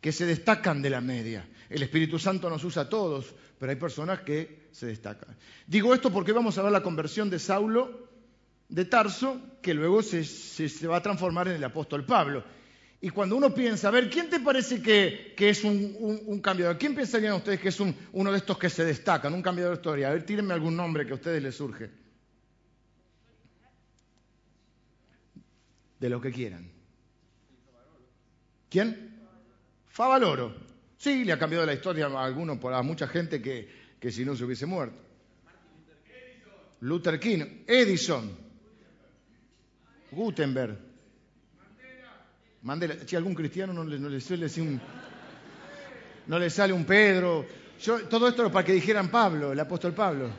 que 0.02 0.12
se 0.12 0.26
destacan 0.26 0.82
de 0.82 0.90
la 0.90 1.00
media. 1.00 1.48
El 1.70 1.82
Espíritu 1.82 2.20
Santo 2.20 2.50
nos 2.50 2.66
usa 2.66 2.84
a 2.84 2.90
todos, 2.90 3.34
pero 3.58 3.70
hay 3.70 3.78
personas 3.78 4.20
que 4.22 4.68
se 4.74 4.88
destacan. 4.88 5.38
Digo 5.66 5.94
esto 5.94 6.12
porque 6.12 6.34
vamos 6.34 6.58
a 6.58 6.64
ver 6.64 6.72
la 6.74 6.84
conversión 6.84 7.30
de 7.30 7.40
Saulo 7.40 8.08
de 8.68 8.84
Tarso, 8.86 9.40
que 9.62 9.74
luego 9.74 10.04
se, 10.04 10.88
va 10.88 10.98
a 10.98 11.02
transformar 11.02 11.48
en 11.48 11.56
el 11.56 11.64
apóstol 11.64 12.06
Pablo. 12.06 12.44
Y 13.00 13.10
cuando 13.12 13.36
uno 13.36 13.54
piensa, 13.54 13.90
a 13.90 13.92
ver, 13.92 14.10
¿quién 14.10 14.30
te 14.30 14.40
parece 14.40 14.82
que, 14.82 15.36
es 15.38 15.64
un, 15.64 16.42
cambiador? 16.42 16.80
¿Quién 16.80 16.96
pensarían 16.96 17.34
ustedes 17.34 17.60
que 17.60 17.70
es 17.70 17.80
uno 17.80 18.32
de 18.32 18.38
estos 18.38 18.58
que 18.58 18.70
se 18.70 18.84
destacan, 18.84 19.34
un 19.34 19.44
cambiador 19.44 19.76
de 19.76 19.80
historia? 19.80 20.10
A 20.10 20.14
ver, 20.14 20.26
tírenme 20.26 20.54
algún 20.54 20.76
nombre 20.76 21.06
que 21.06 21.12
a 21.12 21.16
ustedes 21.16 21.42
les 21.44 21.56
surge. 21.56 21.92
De 26.00 26.10
lo 26.10 26.20
que 26.20 26.32
quieran. 26.32 26.72
¿Quién? 28.70 29.28
Favaloro. 29.88 30.56
Sí, 30.98 31.24
le 31.24 31.34
ha 31.34 31.40
cambiado 31.40 31.66
la 31.66 31.74
historia 31.74 32.08
a 32.08 32.26
algunos, 32.26 32.64
a 32.64 32.82
mucha 32.82 33.08
gente 33.08 33.42
que, 33.42 33.70
que 34.00 34.12
si 34.12 34.26
no 34.26 34.36
se 34.36 34.44
hubiese 34.44 34.66
muerto. 34.66 34.98
Luther 36.80 37.20
King, 37.20 37.64
Edison, 37.68 38.36
Gutenberg. 40.12 40.87
Si 43.06 43.16
algún 43.16 43.34
cristiano 43.34 43.72
no 43.72 43.84
le, 43.84 44.20
suele 44.20 44.44
decir 44.44 44.64
un. 44.64 44.82
No 46.28 46.38
le 46.38 46.50
sale 46.50 46.74
un 46.74 46.86
Pedro. 46.86 47.46
Todo 48.10 48.28
esto 48.28 48.52
para 48.52 48.66
que 48.66 48.74
dijeran 48.74 49.10
Pablo, 49.10 49.54
el 49.54 49.60
apóstol 49.60 49.94
Pablo. 49.94 50.30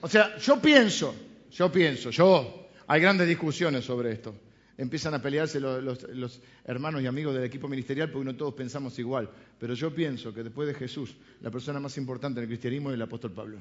O 0.00 0.08
sea, 0.08 0.36
yo 0.38 0.60
pienso, 0.60 1.14
yo 1.50 1.70
pienso, 1.70 2.10
yo. 2.10 2.68
Hay 2.86 3.00
grandes 3.00 3.28
discusiones 3.28 3.84
sobre 3.84 4.12
esto. 4.12 4.34
Empiezan 4.76 5.14
a 5.14 5.22
pelearse 5.22 5.60
los, 5.60 6.40
hermanos 6.64 7.00
y 7.00 7.06
amigos 7.06 7.34
del 7.34 7.44
equipo 7.44 7.68
ministerial 7.68 8.10
porque 8.10 8.24
no 8.24 8.36
todos 8.36 8.54
pensamos 8.54 8.98
igual. 8.98 9.30
Pero 9.58 9.74
yo 9.74 9.94
pienso 9.94 10.34
que 10.34 10.42
después 10.42 10.66
de 10.66 10.74
Jesús, 10.74 11.14
la 11.40 11.50
persona 11.50 11.78
más 11.78 11.96
importante 11.96 12.40
en 12.40 12.44
el 12.44 12.48
cristianismo 12.48 12.90
es 12.90 12.94
el 12.94 13.02
apóstol 13.02 13.32
Pablo. 13.32 13.58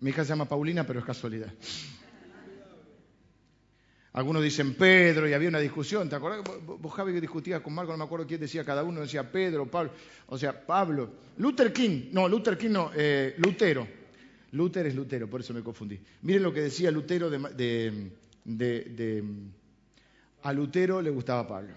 Mi 0.00 0.10
hija 0.10 0.24
se 0.24 0.30
llama 0.30 0.48
Paulina, 0.48 0.84
pero 0.86 0.98
es 0.98 1.04
casualidad. 1.04 1.52
Algunos 4.14 4.42
dicen 4.42 4.74
Pedro 4.74 5.28
y 5.28 5.32
había 5.32 5.48
una 5.48 5.58
discusión. 5.58 6.08
¿Te 6.08 6.16
acuerdas? 6.16 6.42
Vos, 6.64 6.92
Javi, 6.94 7.12
que 7.12 7.20
discutías 7.20 7.60
con 7.60 7.74
Marco, 7.74 7.92
no 7.92 7.98
me 7.98 8.04
acuerdo 8.04 8.26
quién 8.26 8.40
decía, 8.40 8.64
cada 8.64 8.82
uno 8.82 9.00
decía 9.00 9.30
Pedro, 9.30 9.70
Pablo. 9.70 9.92
O 10.28 10.38
sea, 10.38 10.64
Pablo. 10.64 11.10
Luther 11.36 11.72
King, 11.72 12.10
no, 12.12 12.28
Luther 12.28 12.56
King 12.56 12.70
no, 12.70 12.90
eh, 12.94 13.34
Lutero. 13.38 13.86
Luther 14.52 14.86
es 14.86 14.94
Lutero, 14.94 15.28
por 15.28 15.40
eso 15.40 15.52
me 15.52 15.62
confundí. 15.62 16.00
Miren 16.22 16.44
lo 16.44 16.52
que 16.52 16.62
decía 16.62 16.90
Lutero 16.92 17.28
de 17.28 18.10
a 20.44 20.52
Lutero 20.52 21.00
le 21.00 21.10
gustaba 21.10 21.48
Pablo. 21.48 21.74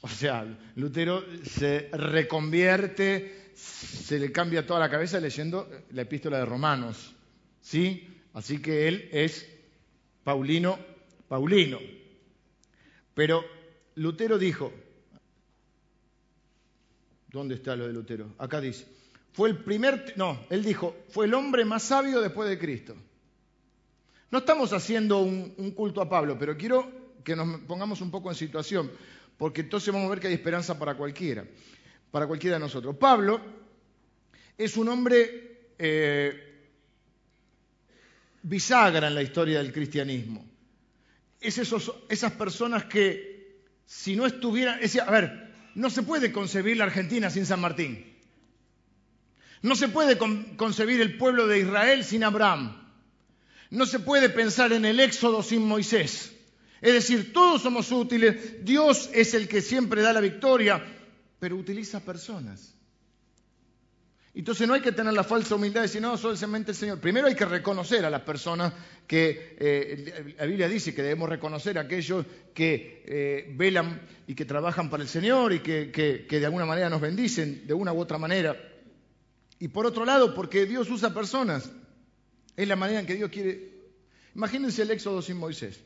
O 0.00 0.08
sea, 0.08 0.46
Lutero 0.76 1.24
se 1.44 1.88
reconvierte, 1.92 3.50
se 3.54 4.18
le 4.18 4.32
cambia 4.32 4.66
toda 4.66 4.80
la 4.80 4.88
cabeza 4.90 5.20
leyendo 5.20 5.68
la 5.90 6.02
epístola 6.02 6.38
de 6.38 6.46
Romanos. 6.46 7.14
¿Sí? 7.60 8.08
Así 8.34 8.58
que 8.58 8.88
él 8.88 9.08
es 9.12 9.51
Paulino, 10.24 10.78
Paulino. 11.28 11.78
Pero 13.14 13.44
Lutero 13.96 14.38
dijo, 14.38 14.72
¿dónde 17.28 17.56
está 17.56 17.76
lo 17.76 17.86
de 17.86 17.92
Lutero? 17.92 18.34
Acá 18.38 18.60
dice, 18.60 18.86
fue 19.32 19.48
el 19.48 19.58
primer, 19.58 20.14
no, 20.16 20.46
él 20.50 20.62
dijo, 20.62 20.96
fue 21.08 21.26
el 21.26 21.34
hombre 21.34 21.64
más 21.64 21.82
sabio 21.82 22.20
después 22.20 22.48
de 22.48 22.58
Cristo. 22.58 22.94
No 24.30 24.38
estamos 24.38 24.72
haciendo 24.72 25.20
un, 25.20 25.72
culto 25.72 26.00
a 26.00 26.08
Pablo, 26.08 26.38
pero 26.38 26.56
quiero 26.56 26.90
que 27.22 27.36
nos 27.36 27.60
pongamos 27.62 28.00
un 28.00 28.10
poco 28.10 28.30
en 28.30 28.34
situación, 28.34 28.90
porque 29.36 29.60
entonces 29.60 29.92
vamos 29.92 30.06
a 30.06 30.10
ver 30.10 30.20
que 30.20 30.28
hay 30.28 30.34
esperanza 30.34 30.78
para 30.78 30.96
cualquiera, 30.96 31.44
para 32.10 32.26
cualquiera 32.26 32.56
de 32.56 32.60
nosotros. 32.60 32.96
Pablo 32.96 33.40
es 34.56 34.76
un 34.76 34.88
hombre 34.88 35.72
eh, 35.78 36.51
bisagra 38.42 39.08
en 39.08 39.14
la 39.14 39.22
historia 39.22 39.58
del 39.58 39.72
cristianismo. 39.72 40.44
Es 41.40 41.58
esas 41.58 42.32
personas 42.32 42.84
que 42.84 43.62
si 43.86 44.16
no 44.16 44.26
estuvieran, 44.26 44.78
a 45.06 45.10
ver, 45.10 45.52
no 45.74 45.90
se 45.90 46.02
puede 46.02 46.32
concebir 46.32 46.76
la 46.76 46.84
Argentina 46.84 47.30
sin 47.30 47.46
San 47.46 47.60
Martín. 47.60 48.12
No 49.62 49.76
se 49.76 49.88
puede 49.88 50.18
concebir 50.56 51.00
el 51.00 51.16
pueblo 51.16 51.46
de 51.46 51.60
Israel 51.60 52.04
sin 52.04 52.24
Abraham. 52.24 52.76
No 53.70 53.86
se 53.86 54.00
puede 54.00 54.28
pensar 54.28 54.72
en 54.72 54.84
el 54.84 55.00
éxodo 55.00 55.42
sin 55.42 55.64
Moisés. 55.64 56.32
Es 56.80 56.92
decir, 56.92 57.32
todos 57.32 57.62
somos 57.62 57.92
útiles, 57.92 58.64
Dios 58.64 59.08
es 59.14 59.34
el 59.34 59.46
que 59.46 59.62
siempre 59.62 60.02
da 60.02 60.12
la 60.12 60.20
victoria, 60.20 60.84
pero 61.38 61.56
utiliza 61.56 62.00
personas. 62.00 62.74
Entonces 64.34 64.66
no 64.66 64.72
hay 64.72 64.80
que 64.80 64.92
tener 64.92 65.12
la 65.12 65.24
falsa 65.24 65.56
humildad 65.56 65.82
de 65.82 65.88
decir, 65.88 66.00
no, 66.00 66.16
solamente 66.16 66.70
el 66.70 66.76
Señor. 66.76 67.00
Primero 67.00 67.26
hay 67.26 67.34
que 67.34 67.44
reconocer 67.44 68.04
a 68.04 68.10
las 68.10 68.22
personas 68.22 68.72
que 69.06 69.56
eh, 69.58 70.34
la 70.38 70.46
Biblia 70.46 70.68
dice 70.68 70.94
que 70.94 71.02
debemos 71.02 71.28
reconocer 71.28 71.76
a 71.76 71.82
aquellos 71.82 72.24
que 72.54 73.02
eh, 73.06 73.52
velan 73.54 74.00
y 74.26 74.34
que 74.34 74.46
trabajan 74.46 74.88
para 74.88 75.02
el 75.02 75.08
Señor 75.08 75.52
y 75.52 75.60
que, 75.60 75.90
que 75.92 76.40
de 76.40 76.46
alguna 76.46 76.64
manera 76.64 76.88
nos 76.88 77.00
bendicen, 77.00 77.66
de 77.66 77.74
una 77.74 77.92
u 77.92 77.98
otra 77.98 78.16
manera. 78.16 78.56
Y 79.58 79.68
por 79.68 79.84
otro 79.86 80.06
lado, 80.06 80.34
porque 80.34 80.64
Dios 80.64 80.90
usa 80.90 81.12
personas. 81.12 81.70
Es 82.56 82.66
la 82.66 82.76
manera 82.76 83.00
en 83.00 83.06
que 83.06 83.14
Dios 83.14 83.30
quiere. 83.30 83.70
Imagínense 84.34 84.82
el 84.82 84.90
éxodo 84.90 85.20
sin 85.20 85.36
Moisés. 85.36 85.78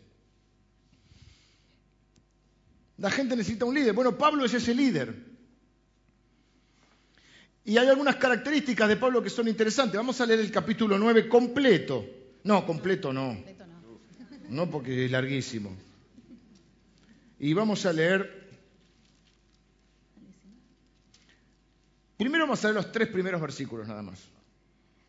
La 2.96 3.10
gente 3.10 3.36
necesita 3.36 3.64
un 3.64 3.74
líder. 3.74 3.92
Bueno, 3.92 4.16
Pablo 4.16 4.44
es 4.44 4.54
ese 4.54 4.74
líder. 4.74 5.25
Y 7.66 7.78
hay 7.78 7.88
algunas 7.88 8.14
características 8.14 8.88
de 8.88 8.96
Pablo 8.96 9.20
que 9.20 9.28
son 9.28 9.48
interesantes. 9.48 9.96
Vamos 9.96 10.20
a 10.20 10.26
leer 10.26 10.38
el 10.38 10.52
capítulo 10.52 10.96
9 10.98 11.28
completo. 11.28 12.06
No, 12.44 12.64
completo 12.64 13.12
no. 13.12 13.36
No, 14.48 14.70
porque 14.70 15.06
es 15.06 15.10
larguísimo. 15.10 15.74
Y 17.40 17.52
vamos 17.54 17.84
a 17.84 17.92
leer. 17.92 18.46
Primero 22.16 22.44
vamos 22.44 22.64
a 22.64 22.68
leer 22.68 22.76
los 22.76 22.92
tres 22.92 23.08
primeros 23.08 23.40
versículos 23.40 23.88
nada 23.88 24.00
más. 24.00 24.22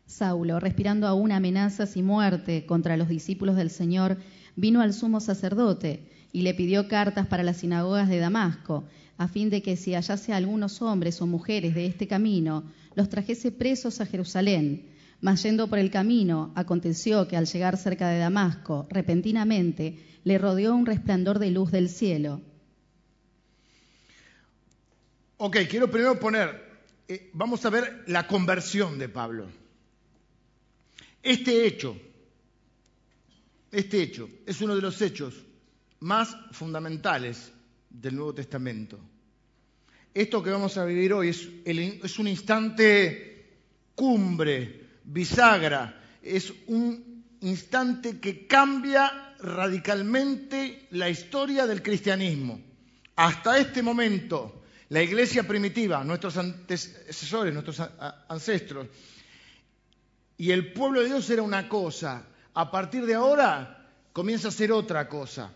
Saulo, 0.06 0.58
respirando 0.58 1.06
aún 1.06 1.30
amenazas 1.30 1.96
y 1.96 2.02
muerte 2.02 2.66
contra 2.66 2.96
los 2.96 3.08
discípulos 3.08 3.54
del 3.54 3.70
Señor, 3.70 4.16
vino 4.56 4.80
al 4.80 4.94
sumo 4.94 5.20
sacerdote 5.20 6.10
y 6.32 6.42
le 6.42 6.54
pidió 6.54 6.88
cartas 6.88 7.26
para 7.26 7.42
las 7.42 7.58
sinagogas 7.58 8.08
de 8.08 8.18
Damasco, 8.18 8.84
a 9.16 9.28
fin 9.28 9.50
de 9.50 9.62
que 9.62 9.76
si 9.76 9.94
hallase 9.94 10.32
algunos 10.32 10.80
hombres 10.82 11.20
o 11.20 11.26
mujeres 11.26 11.74
de 11.74 11.86
este 11.86 12.06
camino, 12.06 12.64
los 12.94 13.08
trajese 13.08 13.50
presos 13.50 14.00
a 14.00 14.06
Jerusalén. 14.06 14.86
Mas 15.20 15.42
yendo 15.42 15.68
por 15.68 15.80
el 15.80 15.90
camino, 15.90 16.52
aconteció 16.54 17.26
que 17.26 17.36
al 17.36 17.46
llegar 17.46 17.76
cerca 17.76 18.08
de 18.08 18.18
Damasco, 18.18 18.86
repentinamente 18.90 19.98
le 20.22 20.38
rodeó 20.38 20.74
un 20.74 20.86
resplandor 20.86 21.40
de 21.40 21.50
luz 21.50 21.72
del 21.72 21.88
cielo. 21.88 22.40
Ok, 25.38 25.56
quiero 25.68 25.90
primero 25.90 26.18
poner, 26.18 26.82
eh, 27.08 27.30
vamos 27.32 27.64
a 27.64 27.70
ver 27.70 28.04
la 28.06 28.26
conversión 28.26 28.98
de 28.98 29.08
Pablo. 29.08 29.46
Este 31.22 31.66
hecho, 31.66 31.96
este 33.72 34.02
hecho 34.02 34.28
es 34.46 34.60
uno 34.60 34.76
de 34.76 34.82
los 34.82 35.02
hechos 35.02 35.34
más 36.00 36.36
fundamentales 36.52 37.52
del 37.90 38.16
Nuevo 38.16 38.34
Testamento. 38.34 38.98
Esto 40.14 40.42
que 40.42 40.50
vamos 40.50 40.76
a 40.76 40.84
vivir 40.84 41.12
hoy 41.12 41.28
es, 41.28 42.18
un 42.18 42.28
instante 42.28 43.60
cumbre, 43.94 44.86
bisagra, 45.04 46.02
es 46.22 46.52
un 46.66 47.24
instante 47.40 48.18
que 48.18 48.46
cambia 48.46 49.34
radicalmente 49.38 50.88
la 50.90 51.08
historia 51.08 51.66
del 51.66 51.82
cristianismo. 51.82 52.60
Hasta 53.16 53.58
este 53.58 53.82
momento, 53.82 54.62
la 54.88 55.02
iglesia 55.02 55.46
primitiva, 55.46 56.02
nuestros 56.04 56.36
antecesores, 56.36 57.52
nuestros 57.52 57.80
ancestros, 58.28 58.88
y 60.36 60.52
el 60.52 60.72
pueblo 60.72 61.00
de 61.00 61.06
Dios 61.06 61.28
era 61.30 61.42
una 61.42 61.68
cosa. 61.68 62.24
A 62.54 62.70
partir 62.70 63.04
de 63.06 63.14
ahora 63.14 63.88
comienza 64.12 64.48
a 64.48 64.52
ser 64.52 64.72
otra 64.72 65.08
cosa. 65.08 65.52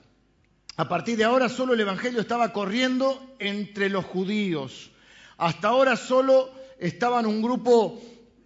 A 0.76 0.88
partir 0.88 1.18
de 1.18 1.24
ahora 1.24 1.48
solo 1.48 1.74
el 1.74 1.80
Evangelio 1.80 2.20
estaba 2.20 2.52
corriendo 2.52 3.34
entre 3.38 3.90
los 3.90 4.04
judíos. 4.06 4.90
Hasta 5.36 5.68
ahora 5.68 5.96
solo 5.96 6.50
estaban 6.78 7.26
un 7.26 7.42
grupo 7.42 8.00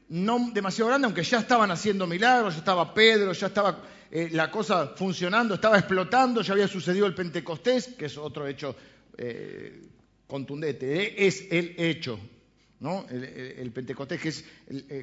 no 0.09 0.51
demasiado 0.53 0.89
grande, 0.89 1.07
aunque 1.07 1.23
ya 1.23 1.39
estaban 1.39 1.71
haciendo 1.71 2.07
milagros, 2.07 2.55
ya 2.55 2.59
estaba 2.61 2.93
Pedro, 2.93 3.33
ya 3.33 3.47
estaba 3.47 3.83
eh, 4.11 4.29
la 4.33 4.51
cosa 4.51 4.89
funcionando, 4.97 5.55
estaba 5.55 5.79
explotando, 5.79 6.43
ya 6.43 6.53
había 6.53 6.69
sucedido 6.69 7.07
el 7.07 7.15
Pentecostés, 7.15 7.89
que 7.99 8.07
es 8.07 8.17
otro 8.19 8.47
hecho 8.47 8.75
eh, 9.17 9.83
contundente, 10.27 11.03
eh, 11.03 11.15
es 11.19 11.47
el 11.51 11.75
hecho, 11.77 12.19
¿no? 12.81 13.07
El, 13.09 13.71
Pentecostés, 13.73 14.21
que 14.21 14.29
es 14.29 14.45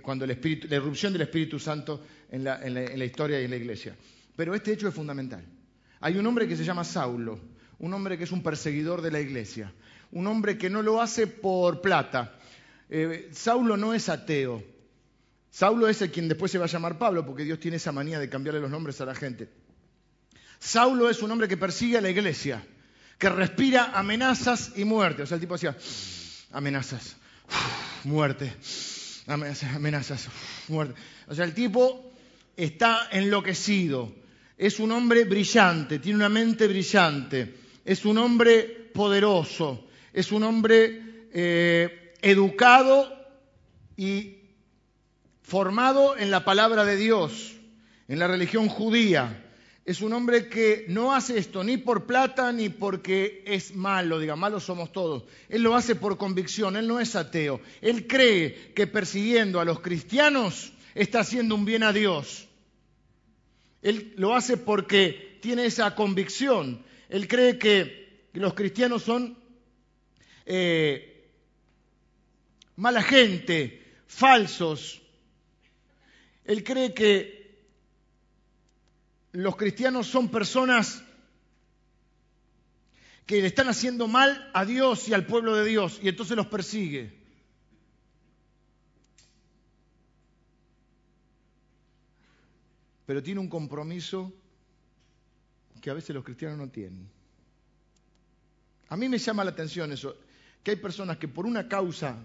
cuando 0.02 0.28
la 0.28 0.34
erupción 0.34 1.14
del 1.14 1.24
Espíritu 1.24 1.58
Santo 1.58 2.02
en 2.30 2.44
la 2.44 3.06
historia 3.06 3.42
y 3.42 3.46
en 3.46 3.52
la 3.52 3.58
iglesia. 3.58 3.96
Pero 4.36 4.54
este 4.56 4.74
hecho 4.74 4.88
es 4.88 4.94
fundamental. 4.94 5.44
Hay 6.04 6.18
un 6.18 6.28
hombre 6.28 6.50
que 6.50 6.58
se 6.58 6.66
llama 6.66 6.84
Saulo, 6.84 7.40
un 7.80 7.94
hombre 7.94 8.18
que 8.18 8.26
es 8.26 8.32
un 8.34 8.44
perseguidor 8.44 9.02
de 9.02 9.10
la 9.10 9.22
iglesia, 9.22 9.72
un 10.12 10.28
hombre 10.28 10.58
que 10.58 10.70
no 10.70 10.82
lo 10.82 11.02
hace 11.02 11.28
por 11.28 11.80
plata. 11.80 12.38
Saulo 13.32 13.78
no 13.78 13.94
es 13.94 14.10
ateo, 14.10 14.62
Saulo 15.50 15.88
es 15.88 16.02
el 16.02 16.12
quien 16.12 16.28
después 16.28 16.52
se 16.52 16.58
va 16.58 16.66
a 16.66 16.68
llamar 16.68 16.98
Pablo, 16.98 17.26
porque 17.26 17.46
Dios 17.46 17.58
tiene 17.58 17.78
esa 17.78 17.94
manía 17.94 18.20
de 18.20 18.28
cambiarle 18.28 18.60
los 18.60 18.70
nombres 18.70 19.00
a 19.00 19.06
la 19.06 19.16
gente. 19.16 19.48
Saulo 20.60 21.10
es 21.10 21.22
un 21.22 21.32
hombre 21.32 21.48
que 21.48 21.56
persigue 21.56 21.98
a 21.98 22.02
la 22.02 22.10
iglesia, 22.10 22.62
que 23.18 23.30
respira 23.30 23.98
amenazas 23.98 24.74
y 24.76 24.84
muerte. 24.84 25.24
O 25.24 25.26
sea, 25.26 25.36
el 25.36 25.42
tipo 25.42 25.54
decía, 25.54 25.78
amenazas, 26.52 27.16
muerte, 28.04 28.54
amenazas, 29.26 30.28
muerte. 30.68 31.00
O 31.28 31.34
sea, 31.34 31.46
el 31.46 31.54
tipo 31.54 32.12
está 32.58 33.08
enloquecido. 33.10 34.22
Es 34.58 34.80
un 34.80 34.92
hombre 34.92 35.26
brillante, 35.26 36.00
tiene 36.00 36.18
una 36.18 36.30
mente 36.30 36.68
brillante. 36.68 37.56
Es 37.84 38.06
un 38.06 38.18
hombre 38.18 38.90
poderoso. 38.94 39.86
Es 40.14 40.32
un 40.32 40.44
hombre 40.44 41.28
eh, 41.34 42.14
educado 42.22 43.12
y 43.98 44.38
formado 45.42 46.18
en 46.18 46.32
la 46.32 46.46
palabra 46.46 46.86
de 46.86 46.96
Dios, 46.96 47.54
en 48.08 48.20
la 48.20 48.28
religión 48.28 48.70
judía. 48.70 49.40
Es 49.86 50.02
un 50.02 50.14
hombre 50.14 50.48
que 50.48 50.86
no 50.88 51.14
hace 51.14 51.38
esto 51.38 51.62
ni 51.64 51.76
por 51.76 52.06
plata 52.06 52.54
ni 52.54 52.70
porque 52.70 53.44
es 53.46 53.76
malo, 53.76 54.18
diga, 54.18 54.38
malos 54.38 54.64
somos 54.64 54.94
todos. 54.94 55.24
Él 55.50 55.62
lo 55.62 55.76
hace 55.76 55.96
por 55.96 56.18
convicción, 56.18 56.78
él 56.78 56.88
no 56.88 57.02
es 57.02 57.18
ateo. 57.18 57.60
Él 57.82 58.08
cree 58.08 58.72
que 58.74 58.88
persiguiendo 58.88 59.60
a 59.60 59.66
los 59.66 59.82
cristianos 59.82 60.72
está 60.96 61.20
haciendo 61.20 61.56
un 61.56 61.66
bien 61.66 61.84
a 61.84 61.92
Dios. 61.92 62.48
Él 63.84 64.14
lo 64.18 64.34
hace 64.34 64.58
porque 64.58 65.38
tiene 65.42 65.66
esa 65.66 65.94
convicción. 65.94 66.84
Él 67.10 67.28
cree 67.28 67.60
que 67.60 68.28
los 68.34 68.56
cristianos 68.56 69.04
son 69.04 69.38
eh, 70.46 71.30
mala 72.76 73.04
gente, 73.04 73.84
falsos, 74.08 75.04
él 76.46 76.64
cree 76.64 76.94
que 76.94 77.44
los 79.32 79.56
cristianos 79.56 80.08
son 80.08 80.30
personas 80.30 81.04
que 83.26 83.42
le 83.42 83.48
están 83.48 83.70
haciendo 83.70 84.08
mal 84.08 84.52
a 84.54 84.66
Dios 84.66 85.08
y 85.08 85.14
al 85.14 85.26
pueblo 85.26 85.56
de 85.56 85.66
Dios 85.66 86.00
y 86.02 86.10
entonces 86.10 86.36
los 86.36 86.48
persigue. 86.48 87.23
Pero 93.06 93.22
tiene 93.22 93.40
un 93.40 93.50
compromiso 93.50 94.32
que 95.82 95.90
a 95.90 95.94
veces 95.94 96.16
los 96.16 96.24
cristianos 96.24 96.58
no 96.58 96.70
tienen. 96.70 97.10
A 98.90 98.96
mí 98.96 99.10
me 99.10 99.18
llama 99.18 99.44
la 99.44 99.52
atención 99.52 99.92
eso, 99.92 100.16
que 100.62 100.72
hay 100.72 100.78
personas 100.78 101.18
que 101.18 101.28
por 101.28 101.46
una 101.46 101.68
causa, 101.68 102.18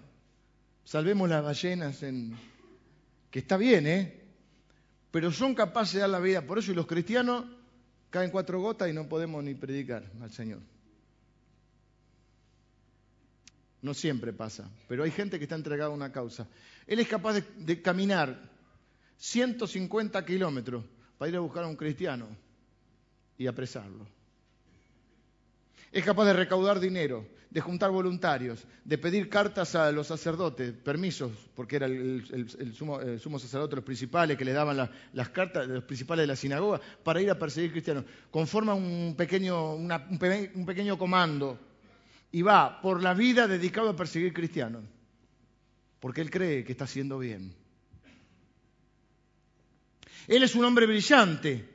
salvemos 0.83 1.27
las 1.27 1.43
ballenas 1.43 2.01
en, 2.03 2.37
que 3.31 3.39
está 3.39 3.57
bien, 3.57 3.87
¿eh? 3.87 4.21
Pero 5.11 5.31
son 5.31 5.55
capaces 5.55 5.95
de 5.95 5.99
dar 6.01 6.09
la 6.09 6.19
vida 6.19 6.45
por 6.45 6.59
eso 6.59 6.71
y 6.71 6.75
los 6.75 6.85
cristianos 6.85 7.45
caen 8.09 8.31
cuatro 8.31 8.61
gotas 8.61 8.89
y 8.89 8.93
no 8.93 9.09
podemos 9.09 9.43
ni 9.43 9.55
predicar 9.55 10.09
al 10.21 10.31
Señor. 10.31 10.59
No 13.81 13.93
siempre 13.93 14.33
pasa, 14.33 14.69
pero 14.87 15.03
hay 15.03 15.11
gente 15.11 15.37
que 15.37 15.45
está 15.45 15.55
entregada 15.55 15.89
a 15.89 15.93
una 15.93 16.11
causa. 16.11 16.47
Él 16.85 16.99
es 16.99 17.07
capaz 17.07 17.33
de, 17.33 17.43
de 17.57 17.81
caminar 17.81 18.39
150 19.19 20.25
kilómetros 20.25 20.83
para 21.17 21.29
ir 21.29 21.35
a 21.35 21.41
buscar 21.41 21.65
a 21.65 21.67
un 21.67 21.75
cristiano 21.75 22.27
y 23.37 23.47
apresarlo. 23.47 24.07
Es 25.91 26.05
capaz 26.05 26.25
de 26.25 26.33
recaudar 26.33 26.79
dinero, 26.79 27.27
de 27.49 27.61
juntar 27.61 27.91
voluntarios, 27.91 28.65
de 28.85 28.97
pedir 28.97 29.27
cartas 29.27 29.75
a 29.75 29.91
los 29.91 30.07
sacerdotes, 30.07 30.71
permisos, 30.71 31.31
porque 31.55 31.77
era 31.77 31.87
el, 31.87 32.73
sumo, 32.73 33.39
sacerdote, 33.39 33.75
los 33.75 33.85
principales 33.85 34.37
que 34.37 34.45
le 34.45 34.53
daban 34.53 34.89
las 35.13 35.29
cartas, 35.29 35.67
los 35.67 35.83
principales 35.83 36.23
de 36.23 36.27
la 36.27 36.35
sinagoga, 36.35 36.79
para 37.03 37.21
ir 37.21 37.29
a 37.29 37.37
perseguir 37.37 37.71
cristianos. 37.71 38.05
Conforma 38.31 38.73
un 38.73 39.15
pequeño, 39.17 39.73
un, 39.73 39.91
un 39.91 40.65
pequeño 40.65 40.97
comando 40.97 41.59
y 42.31 42.41
va 42.41 42.79
por 42.81 43.01
la 43.01 43.13
vida 43.13 43.47
dedicado 43.47 43.89
a 43.89 43.95
perseguir 43.95 44.31
cristianos, 44.31 44.83
porque 45.99 46.21
él 46.21 46.29
cree 46.29 46.63
que 46.63 46.71
está 46.71 46.85
haciendo 46.85 47.17
bien. 47.17 47.53
Él 50.29 50.43
es 50.43 50.53
un 50.53 50.63
hombre 50.63 50.85
brillante, 50.85 51.67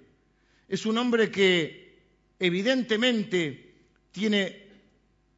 es 0.68 0.86
un 0.86 0.96
hombre 0.96 1.28
que 1.28 1.98
evidentemente 2.38 3.74
tiene 4.12 4.68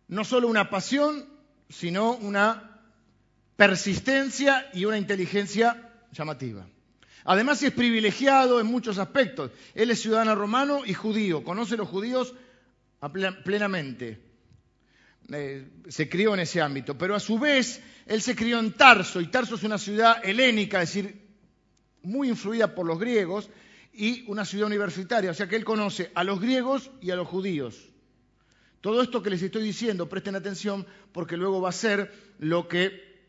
no 0.09 0.23
solo 0.23 0.49
una 0.49 0.69
pasión, 0.69 1.27
sino 1.67 2.13
una 2.13 2.79
persistencia 3.57 4.69
y 4.75 4.85
una 4.85 4.99
inteligencia 4.99 5.95
llamativa. 6.13 6.69
Además 7.25 7.63
es 7.63 7.73
privilegiado 7.73 8.61
en 8.61 8.67
muchos 8.67 8.99
aspectos. 8.99 9.51
Él 9.75 9.91
es 9.91 10.03
ciudadano 10.03 10.35
romano 10.35 10.83
y 10.85 10.93
judío, 10.93 11.43
conoce 11.43 11.79
los 11.79 11.89
judíos 11.89 12.35
plenamente. 13.45 14.21
Eh, 15.33 15.67
se 15.89 16.07
crió 16.11 16.35
en 16.35 16.41
ese 16.41 16.61
ámbito, 16.61 16.99
pero 16.99 17.15
a 17.15 17.21
su 17.21 17.39
vez 17.39 17.83
él 18.05 18.21
se 18.21 18.37
crió 18.37 18.59
en 18.59 18.75
Tarso, 18.75 19.23
y 19.23 19.29
Tarso 19.29 19.55
es 19.55 19.63
una 19.63 19.79
ciudad 19.79 20.23
helénica, 20.23 20.83
es 20.83 20.93
decir, 20.93 21.26
muy 22.07 22.29
influida 22.29 22.75
por 22.75 22.87
los 22.87 22.99
griegos, 22.99 23.51
y 23.93 24.25
una 24.29 24.45
ciudad 24.45 24.67
universitaria, 24.67 25.31
o 25.31 25.35
sea 25.35 25.49
que 25.49 25.57
él 25.57 25.65
conoce 25.65 26.11
a 26.15 26.23
los 26.23 26.41
griegos 26.41 26.91
y 27.01 27.11
a 27.11 27.17
los 27.17 27.27
judíos. 27.27 27.89
Todo 28.83 29.03
esto 29.03 29.23
que 29.23 29.31
les 29.31 29.43
estoy 29.43 29.63
diciendo, 29.63 30.09
presten 30.09 30.37
atención 30.37 30.87
porque 31.13 31.37
luego 31.37 31.63
va 31.63 31.71
a 31.71 31.73
ser 31.73 32.13
lo 32.39 32.69
que 32.69 33.25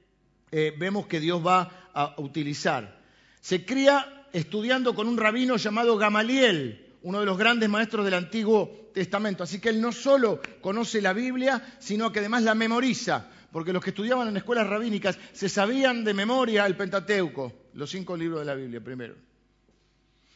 eh, 0.51 0.73
vemos 0.77 1.07
que 1.07 1.21
Dios 1.21 1.45
va 1.45 1.89
a 1.93 2.15
utilizar. 2.17 3.01
Se 3.39 3.65
cría 3.65 4.27
estudiando 4.33 4.93
con 4.93 5.07
un 5.07 5.17
rabino 5.17 5.55
llamado 5.55 5.97
Gamaliel, 5.97 6.95
uno 7.01 7.21
de 7.21 7.25
los 7.25 7.37
grandes 7.37 7.69
maestros 7.69 8.03
del 8.03 8.15
Antiguo 8.15 8.89
Testamento. 8.93 9.43
Así 9.43 9.59
que 9.59 9.69
él 9.69 9.79
no 9.79 9.93
solo 9.93 10.41
conoce 10.59 11.01
la 11.01 11.13
Biblia, 11.13 11.77
sino 11.79 12.11
que 12.11 12.19
además 12.19 12.43
la 12.43 12.55
memoriza, 12.55 13.27
porque 13.51 13.71
los 13.71 13.81
que 13.81 13.91
estudiaban 13.91 14.27
en 14.27 14.37
escuelas 14.37 14.67
rabínicas 14.67 15.17
se 15.31 15.47
sabían 15.47 16.03
de 16.03 16.13
memoria 16.13 16.65
el 16.65 16.75
Pentateuco, 16.75 17.53
los 17.77 17.91
cinco 17.91 18.17
libros 18.17 18.39
de 18.39 18.45
la 18.45 18.55
Biblia 18.55 18.83
primero. 18.83 19.13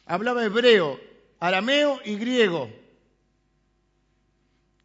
Hablaba 0.06 0.44
hebreo, 0.44 1.00
arameo 1.40 2.00
y 2.04 2.14
griego. 2.14 2.70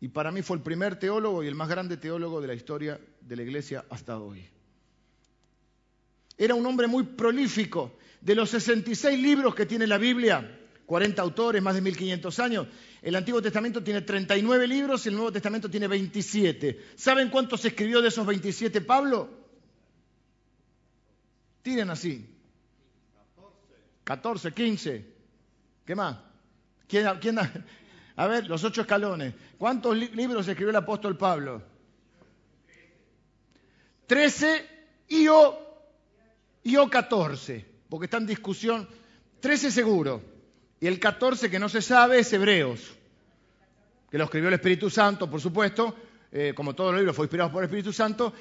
Y 0.02 0.08
para 0.08 0.32
mí 0.32 0.42
fue 0.42 0.58
el 0.58 0.64
primer 0.64 0.98
teólogo 0.98 1.44
y 1.44 1.48
el 1.48 1.54
más 1.54 1.70
grande 1.70 1.98
teólogo 1.98 2.42
de 2.42 2.48
la 2.48 2.56
historia 2.56 3.00
de 3.22 3.36
la 3.36 3.44
iglesia 3.44 3.86
hasta 3.92 4.18
hoy. 4.18 4.44
Era 6.36 6.56
un 6.56 6.66
hombre 6.66 6.88
muy 6.88 7.04
prolífico. 7.04 7.96
De 8.22 8.34
los 8.34 8.50
66 8.50 9.20
libros 9.20 9.54
que 9.54 9.68
tiene 9.68 9.86
la 9.86 10.00
Biblia, 10.00 10.60
40 10.88 11.22
autores, 11.22 11.62
más 11.62 11.76
de 11.76 11.82
1500 11.82 12.40
años, 12.40 12.68
el 13.04 13.16
Antiguo 13.16 13.40
Testamento 13.40 13.84
tiene 13.84 14.02
39 14.02 14.68
libros 14.68 15.06
y 15.06 15.10
el 15.10 15.16
Nuevo 15.16 15.32
Testamento 15.32 15.70
tiene 15.70 15.88
27. 15.88 16.86
¿Saben 16.96 17.30
cuántos 17.30 17.64
escribió 17.66 18.02
de 18.02 18.08
esos 18.08 18.26
27 18.26 18.82
Pablo? 18.82 19.30
Tiren 21.62 21.92
así. 21.92 22.37
14, 24.08 24.54
15. 24.54 25.06
¿Qué 25.86 25.94
más? 25.94 26.18
¿Quién, 26.88 27.06
quién, 27.20 27.38
a 28.16 28.28
ver, 28.28 28.48
los 28.48 28.64
ocho 28.64 28.80
escalones. 28.80 29.34
¿Cuántos 29.58 29.98
libros 29.98 30.48
escribió 30.48 30.70
el 30.70 30.78
apóstol 30.78 31.18
Pablo? 31.18 31.62
Trece 34.06 34.66
y 35.10 35.28
o, 35.28 35.60
y 36.64 36.78
o 36.78 36.90
catorce, 36.90 37.66
porque 37.90 38.06
está 38.06 38.16
en 38.16 38.28
discusión. 38.28 38.88
Trece 39.42 39.72
seguro. 39.72 40.22
Y 40.80 40.88
el 40.88 41.02
14 41.02 41.52
que 41.52 41.60
no 41.60 41.68
se 41.68 41.82
sabe 41.82 42.20
es 42.20 42.32
Hebreos, 42.32 42.96
que 44.10 44.18
lo 44.18 44.24
escribió 44.24 44.48
el 44.48 44.54
Espíritu 44.54 44.90
Santo, 44.90 45.30
por 45.30 45.42
supuesto, 45.42 45.94
eh, 46.32 46.54
como 46.56 46.74
todos 46.74 46.92
los 46.92 47.02
libros 47.02 47.14
fue 47.14 47.26
inspirado 47.26 47.52
por 47.52 47.62
el 47.62 47.68
Espíritu 47.68 47.92
Santo. 47.92 48.34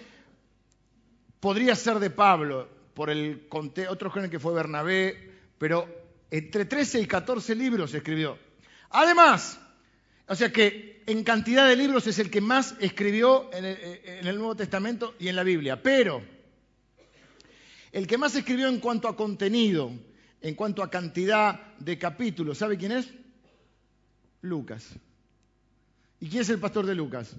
Podría 1.40 1.74
ser 1.74 1.98
de 1.98 2.11
Pablo, 2.11 2.68
por 2.94 3.11
el 3.11 3.48
otros 3.90 4.12
creen 4.12 4.31
que 4.31 4.38
fue 4.38 4.55
Bernabé, 4.55 5.36
pero 5.59 5.88
entre 6.31 6.64
13 6.64 7.01
y 7.01 7.07
14 7.07 7.55
libros 7.55 7.95
escribió. 7.95 8.38
Además, 8.90 9.61
o 10.29 10.35
sea 10.35 10.53
que 10.53 11.03
en 11.07 11.23
cantidad 11.25 11.69
de 11.69 11.77
libros 11.77 12.07
es 12.07 12.19
el 12.19 12.31
que 12.31 12.40
más 12.40 12.75
escribió 12.81 13.51
en 13.53 13.64
el, 13.64 13.79
en 14.05 14.27
el 14.27 14.37
Nuevo 14.37 14.57
Testamento 14.57 15.14
y 15.19 15.29
en 15.29 15.37
la 15.37 15.42
Biblia. 15.42 15.83
Pero 15.83 16.23
el 17.92 18.07
que 18.07 18.19
más 18.19 18.35
escribió 18.35 18.69
en 18.69 18.81
cuanto 18.81 19.09
a 19.09 19.16
contenido, 19.16 19.92
en 20.40 20.55
cuanto 20.55 20.83
a 20.83 20.90
cantidad 20.90 21.75
de 21.79 21.99
capítulos, 21.99 22.59
¿sabe 22.59 22.77
quién 22.77 22.92
es? 22.92 23.09
Lucas. 24.42 24.95
¿Y 26.21 26.29
quién 26.29 26.42
es 26.42 26.51
el 26.51 26.59
pastor 26.59 26.87
de 26.87 26.95
Lucas? 26.95 27.37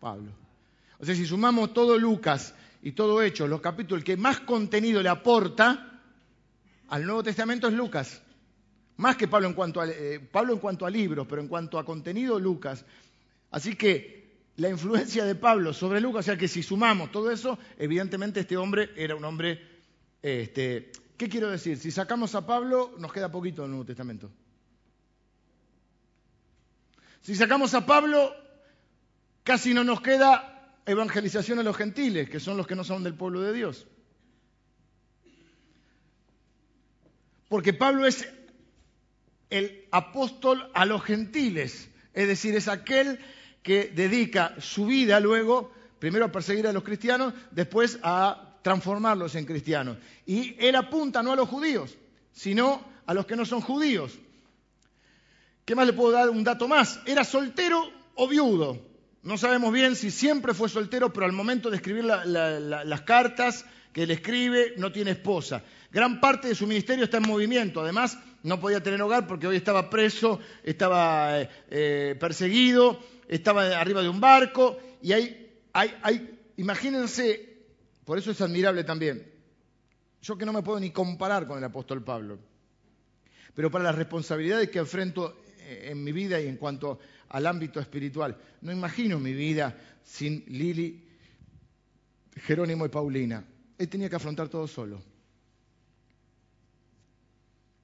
Pablo. 0.00 0.30
O 0.98 1.04
sea, 1.04 1.14
si 1.14 1.26
sumamos 1.26 1.72
todo 1.72 1.98
Lucas 1.98 2.54
y 2.82 2.92
todo 2.92 3.22
Hechos, 3.22 3.48
los 3.48 3.60
capítulos, 3.60 4.00
el 4.00 4.04
que 4.04 4.16
más 4.16 4.40
contenido 4.40 5.02
le 5.02 5.08
aporta 5.08 5.93
al 6.94 7.04
Nuevo 7.04 7.24
Testamento 7.24 7.66
es 7.66 7.74
Lucas. 7.74 8.22
Más 8.98 9.16
que 9.16 9.26
Pablo 9.26 9.48
en 9.48 9.54
cuanto 9.54 9.80
a, 9.80 9.88
eh, 9.88 10.20
Pablo 10.20 10.52
en 10.52 10.60
cuanto 10.60 10.86
a 10.86 10.90
libros, 10.90 11.26
pero 11.28 11.42
en 11.42 11.48
cuanto 11.48 11.76
a 11.80 11.84
contenido, 11.84 12.38
Lucas. 12.38 12.84
Así 13.50 13.74
que 13.74 14.44
la 14.58 14.68
influencia 14.68 15.24
de 15.24 15.34
Pablo 15.34 15.72
sobre 15.72 16.00
Lucas, 16.00 16.20
o 16.20 16.22
sea 16.22 16.36
que 16.36 16.46
si 16.46 16.62
sumamos 16.62 17.10
todo 17.10 17.32
eso, 17.32 17.58
evidentemente 17.78 18.38
este 18.38 18.56
hombre 18.56 18.90
era 18.94 19.16
un 19.16 19.24
hombre, 19.24 19.60
este, 20.22 20.92
¿qué 21.16 21.28
quiero 21.28 21.50
decir? 21.50 21.78
Si 21.78 21.90
sacamos 21.90 22.36
a 22.36 22.46
Pablo, 22.46 22.94
nos 23.00 23.12
queda 23.12 23.28
poquito 23.28 23.62
del 23.62 23.72
Nuevo 23.72 23.86
Testamento. 23.86 24.30
Si 27.22 27.34
sacamos 27.34 27.74
a 27.74 27.84
Pablo, 27.84 28.32
casi 29.42 29.74
no 29.74 29.82
nos 29.82 30.00
queda 30.00 30.78
evangelización 30.86 31.58
a 31.58 31.64
los 31.64 31.76
gentiles, 31.76 32.30
que 32.30 32.38
son 32.38 32.56
los 32.56 32.68
que 32.68 32.76
no 32.76 32.84
son 32.84 33.02
del 33.02 33.14
pueblo 33.14 33.40
de 33.40 33.52
Dios. 33.52 33.88
Porque 37.48 37.72
Pablo 37.72 38.06
es 38.06 38.26
el 39.50 39.86
apóstol 39.90 40.70
a 40.74 40.84
los 40.84 41.02
gentiles, 41.02 41.88
es 42.12 42.28
decir, 42.28 42.54
es 42.56 42.68
aquel 42.68 43.18
que 43.62 43.92
dedica 43.94 44.54
su 44.58 44.86
vida 44.86 45.20
luego, 45.20 45.72
primero 45.98 46.24
a 46.24 46.32
perseguir 46.32 46.66
a 46.66 46.72
los 46.72 46.82
cristianos, 46.82 47.34
después 47.50 47.98
a 48.02 48.58
transformarlos 48.62 49.34
en 49.34 49.46
cristianos. 49.46 49.98
Y 50.26 50.56
él 50.58 50.74
apunta 50.76 51.22
no 51.22 51.32
a 51.32 51.36
los 51.36 51.48
judíos, 51.48 51.96
sino 52.32 52.84
a 53.06 53.14
los 53.14 53.26
que 53.26 53.36
no 53.36 53.44
son 53.44 53.60
judíos. 53.60 54.18
¿Qué 55.64 55.74
más 55.74 55.86
le 55.86 55.92
puedo 55.92 56.12
dar 56.12 56.30
un 56.30 56.44
dato 56.44 56.68
más? 56.68 57.00
¿Era 57.06 57.24
soltero 57.24 57.90
o 58.14 58.28
viudo? 58.28 58.78
No 59.22 59.38
sabemos 59.38 59.72
bien 59.72 59.96
si 59.96 60.10
siempre 60.10 60.52
fue 60.52 60.68
soltero, 60.68 61.12
pero 61.12 61.24
al 61.24 61.32
momento 61.32 61.70
de 61.70 61.76
escribir 61.76 62.04
las 62.04 63.00
cartas 63.02 63.64
que 63.94 64.02
él 64.02 64.10
escribe, 64.10 64.74
no 64.76 64.90
tiene 64.90 65.12
esposa. 65.12 65.62
Gran 65.90 66.20
parte 66.20 66.48
de 66.48 66.56
su 66.56 66.66
ministerio 66.66 67.04
está 67.04 67.18
en 67.18 67.28
movimiento. 67.28 67.80
Además, 67.80 68.18
no 68.42 68.58
podía 68.58 68.82
tener 68.82 69.00
hogar 69.00 69.28
porque 69.28 69.46
hoy 69.46 69.56
estaba 69.56 69.88
preso, 69.88 70.40
estaba 70.64 71.40
eh, 71.40 71.48
eh, 71.70 72.16
perseguido, 72.18 72.98
estaba 73.28 73.78
arriba 73.78 74.02
de 74.02 74.08
un 74.08 74.20
barco. 74.20 74.76
Y 75.00 75.12
hay, 75.12 75.60
hay, 75.72 75.94
hay, 76.02 76.40
imagínense, 76.56 77.56
por 78.04 78.18
eso 78.18 78.32
es 78.32 78.40
admirable 78.40 78.82
también. 78.82 79.30
Yo 80.20 80.36
que 80.36 80.44
no 80.44 80.52
me 80.52 80.62
puedo 80.62 80.80
ni 80.80 80.90
comparar 80.90 81.46
con 81.46 81.56
el 81.58 81.64
apóstol 81.64 82.02
Pablo. 82.02 82.40
Pero 83.54 83.70
para 83.70 83.84
las 83.84 83.94
responsabilidades 83.94 84.70
que 84.70 84.80
enfrento 84.80 85.40
eh, 85.60 85.90
en 85.92 86.02
mi 86.02 86.10
vida 86.10 86.40
y 86.40 86.48
en 86.48 86.56
cuanto 86.56 86.98
al 87.28 87.46
ámbito 87.46 87.78
espiritual, 87.78 88.36
no 88.60 88.72
imagino 88.72 89.20
mi 89.20 89.34
vida 89.34 89.78
sin 90.02 90.44
Lili, 90.48 91.06
Jerónimo 92.34 92.84
y 92.86 92.88
Paulina. 92.88 93.44
Él 93.78 93.88
tenía 93.88 94.08
que 94.08 94.16
afrontar 94.16 94.48
todo 94.48 94.66
solo. 94.66 95.02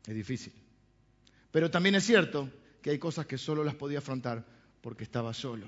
Es 0.06 0.14
difícil. 0.14 0.52
Pero 1.50 1.70
también 1.70 1.94
es 1.94 2.04
cierto 2.04 2.48
que 2.82 2.90
hay 2.90 2.98
cosas 2.98 3.26
que 3.26 3.38
solo 3.38 3.64
las 3.64 3.74
podía 3.74 3.98
afrontar 3.98 4.44
porque 4.80 5.04
estaba 5.04 5.34
solo. 5.34 5.66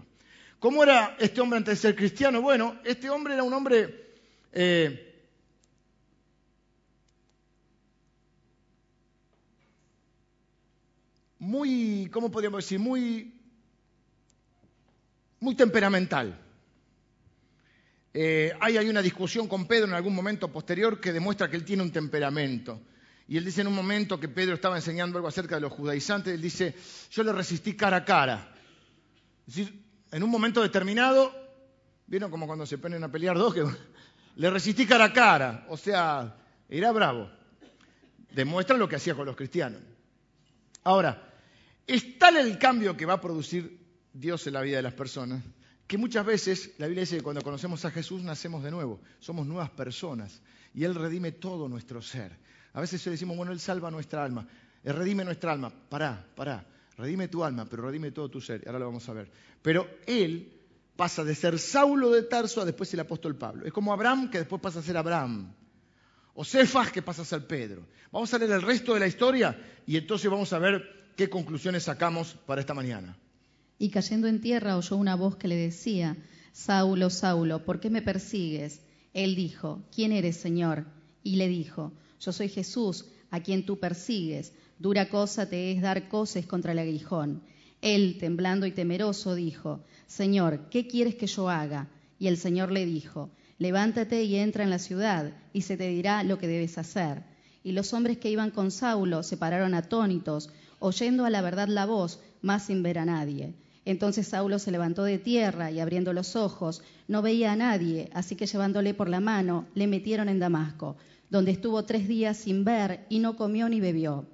¿Cómo 0.59 0.83
era 0.83 1.17
este 1.19 1.41
hombre 1.41 1.59
antes 1.59 1.75
de 1.79 1.89
ser 1.89 1.97
cristiano? 1.97 2.41
Bueno, 2.41 2.79
este 2.85 3.11
hombre 3.11 3.35
era 3.35 3.43
un 3.43 3.53
hombre 3.53 4.15
eh, 4.53 5.25
muy, 11.39 12.09
¿cómo 12.13 12.31
podríamos 12.31 12.65
decir? 12.65 12.79
Muy, 12.79 13.35
muy 15.41 15.57
temperamental. 15.57 16.39
Eh, 18.15 18.53
hay, 18.61 18.77
hay 18.77 18.89
una 18.89 19.01
discusión 19.01 19.49
con 19.49 19.67
Pedro 19.67 19.87
en 19.87 19.95
algún 19.95 20.15
momento 20.15 20.49
posterior 20.49 21.01
que 21.01 21.13
demuestra 21.13 21.49
que 21.49 21.57
él 21.57 21.65
tiene 21.65 21.83
un 21.83 21.93
temperamento. 21.93 22.81
Y 23.29 23.37
él 23.37 23.45
dice 23.45 23.63
en 23.63 23.69
un 23.69 23.75
momento 23.75 24.21
que 24.21 24.29
Pedro 24.29 24.55
estaba 24.55 24.77
enseñando 24.77 25.17
algo 25.17 25.29
acerca 25.29 25.55
de 25.55 25.63
los 25.63 25.73
judaizantes, 25.73 26.35
él 26.35 26.43
dice, 26.43 26.75
yo 27.11 27.23
le 27.23 27.33
resistí 27.33 27.75
cara 27.75 27.99
a 27.99 28.05
cara. 28.05 28.55
Es 29.47 29.57
decir, 29.57 29.83
en 30.11 30.23
un 30.23 30.31
momento 30.31 30.61
determinado, 30.61 31.33
vieron 32.07 32.31
como 32.31 32.47
cuando 32.47 32.67
se 32.67 32.79
ponen 32.79 33.03
a 33.03 33.11
pelear 33.11 33.39
dos, 33.39 33.55
que 33.55 33.65
le 34.37 34.51
resistí 34.51 34.87
cara 34.87 35.07
a 35.07 35.13
cara, 35.13 35.67
o 35.69 35.77
sea, 35.77 36.37
era 36.69 36.93
bravo. 36.93 37.31
Demuestra 38.33 38.77
lo 38.77 38.89
que 38.89 38.97
hacía 38.97 39.15
con 39.15 39.27
los 39.27 39.37
cristianos. 39.37 39.81
Ahora, 40.85 41.33
es 41.87 42.19
tal 42.19 42.37
el 42.37 42.59
cambio 42.59 42.97
que 42.97 43.07
va 43.07 43.15
a 43.15 43.21
producir 43.21 43.79
Dios 44.13 44.47
en 44.47 44.55
la 44.55 44.63
vida 44.63 44.77
de 44.77 44.83
las 44.83 44.95
personas, 44.95 45.43
que 45.93 45.99
muchas 45.99 46.25
veces 46.25 46.71
la 46.79 46.87
Biblia 46.87 47.03
dice 47.03 47.19
que 47.19 47.23
cuando 47.23 47.43
conocemos 47.43 47.85
a 47.85 47.91
Jesús 47.91 48.23
nacemos 48.23 48.63
de 48.63 48.71
nuevo, 48.71 48.99
somos 49.21 49.47
nuevas 49.47 49.69
personas 49.69 50.41
y 50.73 50.85
Él 50.85 50.95
redime 50.95 51.33
todo 51.33 51.69
nuestro 51.69 52.01
ser. 52.01 52.35
A 52.73 52.81
veces 52.81 53.05
decimos, 53.05 53.37
bueno, 53.37 53.53
Él 53.53 53.61
salva 53.61 53.91
nuestra 53.91 54.25
alma, 54.25 54.49
Él 54.83 54.97
redime 54.97 55.23
nuestra 55.23 55.53
alma. 55.53 55.71
Pará, 55.91 56.27
pará, 56.35 56.65
redime 56.97 57.29
tu 57.29 57.45
alma, 57.45 57.67
pero 57.67 57.83
redime 57.83 58.11
todo 58.11 58.31
tu 58.31 58.41
ser. 58.41 58.63
Ahora 58.65 58.79
lo 58.79 58.87
vamos 58.87 59.07
a 59.07 59.13
ver. 59.13 59.31
Pero 59.61 59.87
Él 60.07 60.51
pasa 60.97 61.25
de 61.25 61.35
ser 61.35 61.59
Saulo 61.59 62.11
de 62.11 62.23
Tarso 62.23 62.63
a 62.63 62.65
después 62.65 62.95
el 62.95 63.01
apóstol 63.01 63.37
Pablo. 63.37 63.67
Es 63.67 63.73
como 63.75 63.93
Abraham 63.93 64.31
que 64.31 64.39
después 64.39 64.63
pasa 64.63 64.79
a 64.79 64.83
ser 64.83 64.97
Abraham. 64.97 65.53
O 66.33 66.43
Cefas 66.43 66.91
que 66.91 67.03
pasa 67.03 67.21
a 67.21 67.27
ser 67.27 67.47
Pedro. 67.47 67.87
Vamos 68.11 68.33
a 68.33 68.39
leer 68.39 68.53
el 68.53 68.63
resto 68.63 68.95
de 68.95 69.01
la 69.01 69.07
historia 69.09 69.63
y 69.85 69.99
entonces 69.99 70.31
vamos 70.31 70.55
a 70.55 70.59
ver 70.59 71.13
qué 71.19 71.29
conclusiones 71.29 71.83
sacamos 71.83 72.33
para 72.47 72.63
esta 72.63 72.73
mañana. 72.73 73.15
Y 73.83 73.91
cayendo 73.91 74.29
en 74.29 74.41
tierra 74.41 74.77
oyó 74.77 74.97
una 74.97 75.17
voz 75.17 75.35
que 75.35 75.49
le 75.49 75.57
decía, 75.57 76.17
Saulo, 76.53 77.11
Saulo, 77.11 77.65
¿por 77.65 77.81
qué 77.81 77.91
me 77.91 78.01
persigues? 78.01 78.81
Él 79.13 79.35
dijo, 79.35 79.83
¿quién 79.93 80.13
eres, 80.13 80.37
Señor? 80.37 80.87
Y 81.25 81.35
le 81.35 81.49
dijo, 81.49 81.93
yo 82.21 82.31
soy 82.31 82.49
Jesús, 82.49 83.07
a 83.33 83.41
quien 83.43 83.67
tú 83.67 83.81
persigues. 83.81 84.53
Dura 84.79 85.09
cosa 85.09 85.49
te 85.49 85.73
es 85.73 85.83
dar 85.83 86.09
coces 86.09 86.47
contra 86.47 86.71
el 86.71 86.79
aguijón. 86.79 87.43
Él, 87.81 88.19
temblando 88.21 88.67
y 88.67 88.71
temeroso, 88.71 89.35
dijo, 89.35 89.83
Señor, 90.07 90.69
¿qué 90.71 90.87
quieres 90.87 91.17
que 91.17 91.27
yo 91.27 91.51
haga? 91.51 91.89
Y 92.21 92.29
el 92.29 92.37
Señor 92.37 92.71
le 92.71 92.87
dijo, 92.87 93.31
Levántate 93.59 94.23
y 94.23 94.37
entra 94.37 94.63
en 94.63 94.71
la 94.71 94.79
ciudad, 94.79 95.35
y 95.53 95.63
se 95.63 95.77
te 95.77 95.89
dirá 95.89 96.23
lo 96.23 96.39
que 96.39 96.47
debes 96.47 96.79
hacer. 96.79 97.25
Y 97.65 97.73
los 97.73 97.93
hombres 97.95 98.19
que 98.19 98.31
iban 98.31 98.53
con 98.53 98.71
Saulo 98.71 99.25
se 99.25 99.37
pararon 99.37 99.75
atónitos, 99.75 100.51
oyendo 100.79 101.25
a 101.25 101.31
la 101.31 101.43
verdad 101.43 101.67
la 101.67 101.85
voz, 101.85 102.21
mas 102.43 102.67
sin 102.67 102.85
ver 102.85 103.01
a 103.01 103.05
nadie. 103.05 103.57
Entonces 103.85 104.29
Saulo 104.29 104.59
se 104.59 104.71
levantó 104.71 105.05
de 105.05 105.19
tierra 105.19 105.71
y 105.71 105.81
abriendo 105.81 106.13
los 106.13 106.37
ojos, 106.37 106.83
no 107.09 107.23
veía 107.23 107.53
a 107.53 107.57
nadie, 107.57 108.11
así 108.15 108.37
que 108.37 108.47
llevándole 108.47 108.95
por 108.95 109.09
la 109.09 109.21
mano, 109.21 109.67
le 109.75 109.87
metieron 109.87 110.29
en 110.29 110.39
Damasco 110.39 110.97
donde 111.33 111.51
estuvo 111.51 111.83
tres 111.87 112.07
días 112.09 112.37
sin 112.37 112.63
ver 112.63 113.07
y 113.09 113.19
no 113.19 113.37
comió 113.37 113.67
ni 113.71 113.81
bebió. 113.81 114.27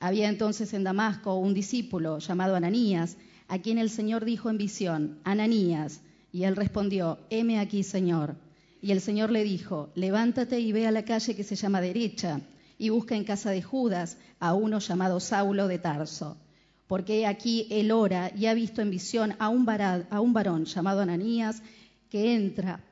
Había 0.00 0.30
entonces 0.30 0.72
en 0.72 0.82
Damasco 0.82 1.34
un 1.34 1.52
discípulo 1.52 2.20
llamado 2.20 2.56
Ananías, 2.56 3.18
a 3.48 3.58
quien 3.58 3.76
el 3.76 3.90
Señor 3.90 4.24
dijo 4.24 4.48
en 4.48 4.56
visión, 4.56 5.18
Ananías, 5.24 6.00
y 6.32 6.44
él 6.44 6.56
respondió, 6.56 7.18
heme 7.28 7.60
aquí, 7.60 7.82
Señor. 7.82 8.34
Y 8.80 8.92
el 8.92 9.02
Señor 9.02 9.30
le 9.30 9.44
dijo, 9.44 9.90
levántate 9.94 10.58
y 10.58 10.72
ve 10.72 10.86
a 10.86 10.90
la 10.90 11.04
calle 11.04 11.36
que 11.36 11.44
se 11.44 11.54
llama 11.54 11.82
derecha, 11.82 12.40
y 12.78 12.88
busca 12.88 13.14
en 13.14 13.24
casa 13.24 13.50
de 13.50 13.60
Judas 13.60 14.16
a 14.40 14.54
uno 14.54 14.78
llamado 14.78 15.20
Saulo 15.20 15.68
de 15.68 15.78
Tarso. 15.78 16.38
Porque 16.88 17.26
aquí 17.26 17.66
él 17.70 17.92
ora 17.92 18.32
y 18.34 18.46
ha 18.46 18.54
visto 18.54 18.80
en 18.82 18.90
visión 18.90 19.36
a 19.38 19.50
un, 19.50 19.68
a 19.68 20.20
un 20.20 20.32
varón 20.32 20.64
llamado 20.64 21.02
Ananías 21.02 21.62
que 22.08 22.34
entra 22.34 22.82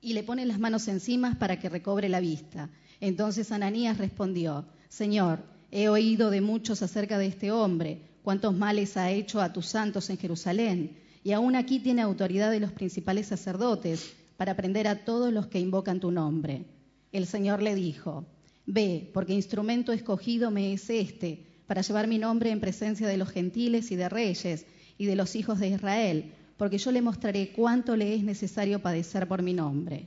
y 0.00 0.12
le 0.12 0.22
pone 0.22 0.44
las 0.44 0.60
manos 0.60 0.86
encima 0.88 1.38
para 1.38 1.58
que 1.58 1.70
recobre 1.70 2.10
la 2.10 2.20
vista. 2.20 2.68
Entonces 3.00 3.50
Ananías 3.50 3.96
respondió, 3.96 4.66
Señor, 4.90 5.42
he 5.70 5.88
oído 5.88 6.30
de 6.30 6.42
muchos 6.42 6.82
acerca 6.82 7.16
de 7.16 7.26
este 7.26 7.50
hombre, 7.50 8.02
cuántos 8.22 8.54
males 8.54 8.98
ha 8.98 9.10
hecho 9.10 9.40
a 9.40 9.54
tus 9.54 9.66
santos 9.66 10.10
en 10.10 10.18
Jerusalén, 10.18 10.98
y 11.24 11.32
aún 11.32 11.56
aquí 11.56 11.80
tiene 11.80 12.02
autoridad 12.02 12.50
de 12.50 12.60
los 12.60 12.72
principales 12.72 13.28
sacerdotes 13.28 14.12
para 14.36 14.54
prender 14.54 14.86
a 14.86 15.06
todos 15.06 15.32
los 15.32 15.46
que 15.46 15.58
invocan 15.58 15.98
tu 15.98 16.10
nombre. 16.10 16.66
El 17.10 17.26
Señor 17.26 17.62
le 17.62 17.74
dijo, 17.74 18.26
Ve, 18.66 19.10
porque 19.14 19.32
instrumento 19.32 19.92
escogido 19.92 20.50
me 20.50 20.74
es 20.74 20.90
este 20.90 21.53
para 21.66 21.82
llevar 21.82 22.08
mi 22.08 22.18
nombre 22.18 22.50
en 22.50 22.60
presencia 22.60 23.08
de 23.08 23.16
los 23.16 23.30
gentiles 23.30 23.90
y 23.90 23.96
de 23.96 24.08
reyes 24.08 24.66
y 24.98 25.06
de 25.06 25.16
los 25.16 25.36
hijos 25.36 25.58
de 25.58 25.68
Israel, 25.68 26.32
porque 26.56 26.78
yo 26.78 26.92
le 26.92 27.02
mostraré 27.02 27.52
cuánto 27.52 27.96
le 27.96 28.14
es 28.14 28.22
necesario 28.22 28.80
padecer 28.80 29.26
por 29.26 29.42
mi 29.42 29.54
nombre. 29.54 30.06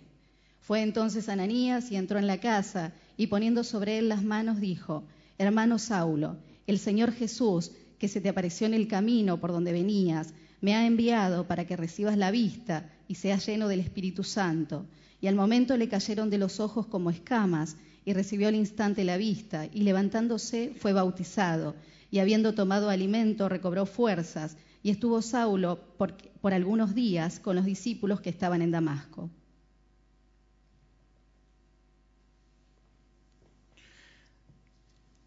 Fue 0.62 0.82
entonces 0.82 1.30
Ananías 1.30 1.91
y 1.91 1.96
entró 1.96 2.20
en 2.20 2.28
la 2.28 2.39
casa, 2.39 2.93
y 3.15 3.28
poniendo 3.28 3.63
sobre 3.63 3.98
él 3.98 4.10
las 4.10 4.24
manos 4.24 4.60
dijo, 4.60 5.04
Hermano 5.38 5.80
Saulo, 5.80 6.38
el 6.67 6.80
Señor 6.80 7.12
Jesús, 7.12 7.72
que 8.00 8.08
se 8.08 8.22
te 8.22 8.30
apareció 8.30 8.67
en 8.67 8.74
el 8.74 8.88
camino 8.88 9.39
por 9.39 9.52
donde 9.52 9.72
venías, 9.72 10.34
me 10.62 10.76
ha 10.76 10.86
enviado 10.86 11.48
para 11.48 11.65
que 11.65 11.78
recibas 11.78 12.17
la 12.17 12.32
vista 12.32 12.89
y 13.08 13.15
seas 13.15 13.46
lleno 13.46 13.67
del 13.67 13.80
Espíritu 13.80 14.24
Santo. 14.24 14.86
Y 15.22 15.28
al 15.28 15.36
momento 15.36 15.78
le 15.78 15.89
cayeron 15.89 16.30
de 16.30 16.38
los 16.38 16.60
ojos 16.60 16.86
como 16.88 17.10
escamas, 17.10 17.78
y 18.08 18.13
recibió 18.13 18.48
al 18.48 18.56
instante 18.56 19.04
la 19.04 19.17
vista, 19.17 19.65
y 19.65 19.82
levantándose 19.82 20.74
fue 20.80 20.93
bautizado, 20.93 21.76
y 22.10 22.20
habiendo 22.20 22.54
tomado 22.54 22.89
alimento 22.89 23.50
recobró 23.50 23.86
fuerzas, 23.86 24.56
y 24.82 24.91
estuvo 24.91 25.22
Saulo 25.22 25.78
por, 25.98 26.15
por 26.39 26.54
algunos 26.54 26.96
días 26.96 27.41
con 27.41 27.58
los 27.58 27.65
discípulos 27.65 28.22
que 28.22 28.30
estaban 28.30 28.62
en 28.62 28.72
Damasco. 28.72 29.30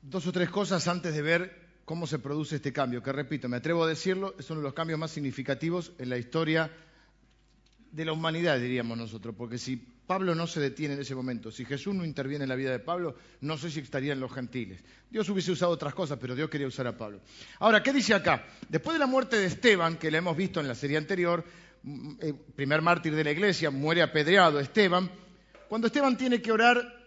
Dos 0.00 0.26
o 0.26 0.32
tres 0.32 0.48
cosas 0.48 0.88
antes 0.88 1.12
de 1.12 1.20
ver 1.20 1.52
cómo 1.84 2.06
se 2.06 2.18
produce 2.18 2.56
este 2.56 2.72
cambio, 2.72 3.02
que 3.02 3.12
repito, 3.12 3.46
me 3.50 3.58
atrevo 3.58 3.84
a 3.84 3.88
decirlo, 3.88 4.34
es 4.38 4.48
uno 4.48 4.60
de 4.60 4.64
los 4.64 4.72
cambios 4.72 4.98
más 4.98 5.10
significativos 5.10 5.92
en 5.98 6.08
la 6.08 6.16
historia 6.16 6.70
de 7.92 8.06
la 8.06 8.14
humanidad, 8.14 8.58
diríamos 8.58 8.96
nosotros, 8.96 9.34
porque 9.36 9.58
si 9.58 9.86
Pablo 10.10 10.34
no 10.34 10.48
se 10.48 10.58
detiene 10.58 10.94
en 10.94 11.02
ese 11.02 11.14
momento, 11.14 11.52
si 11.52 11.64
Jesús 11.64 11.94
no 11.94 12.04
interviene 12.04 12.42
en 12.42 12.48
la 12.48 12.56
vida 12.56 12.72
de 12.72 12.80
Pablo, 12.80 13.14
no 13.42 13.56
sé 13.56 13.70
si 13.70 13.78
estarían 13.78 14.18
los 14.18 14.32
gentiles. 14.32 14.82
Dios 15.08 15.28
hubiese 15.28 15.52
usado 15.52 15.70
otras 15.70 15.94
cosas, 15.94 16.18
pero 16.20 16.34
Dios 16.34 16.50
quería 16.50 16.66
usar 16.66 16.88
a 16.88 16.96
Pablo. 16.96 17.20
Ahora, 17.60 17.80
¿qué 17.80 17.92
dice 17.92 18.12
acá? 18.12 18.44
Después 18.68 18.94
de 18.94 18.98
la 18.98 19.06
muerte 19.06 19.36
de 19.36 19.46
Esteban, 19.46 19.98
que 19.98 20.10
la 20.10 20.18
hemos 20.18 20.36
visto 20.36 20.58
en 20.58 20.66
la 20.66 20.74
serie 20.74 20.96
anterior, 20.96 21.44
mm, 21.84 22.14
el 22.22 22.34
primer 22.34 22.82
mártir 22.82 23.14
de 23.14 23.22
la 23.22 23.30
iglesia, 23.30 23.70
muere 23.70 24.02
apedreado 24.02 24.58
Esteban, 24.58 25.08
cuando 25.68 25.86
Esteban 25.86 26.16
tiene 26.16 26.42
que 26.42 26.50
orar 26.50 26.99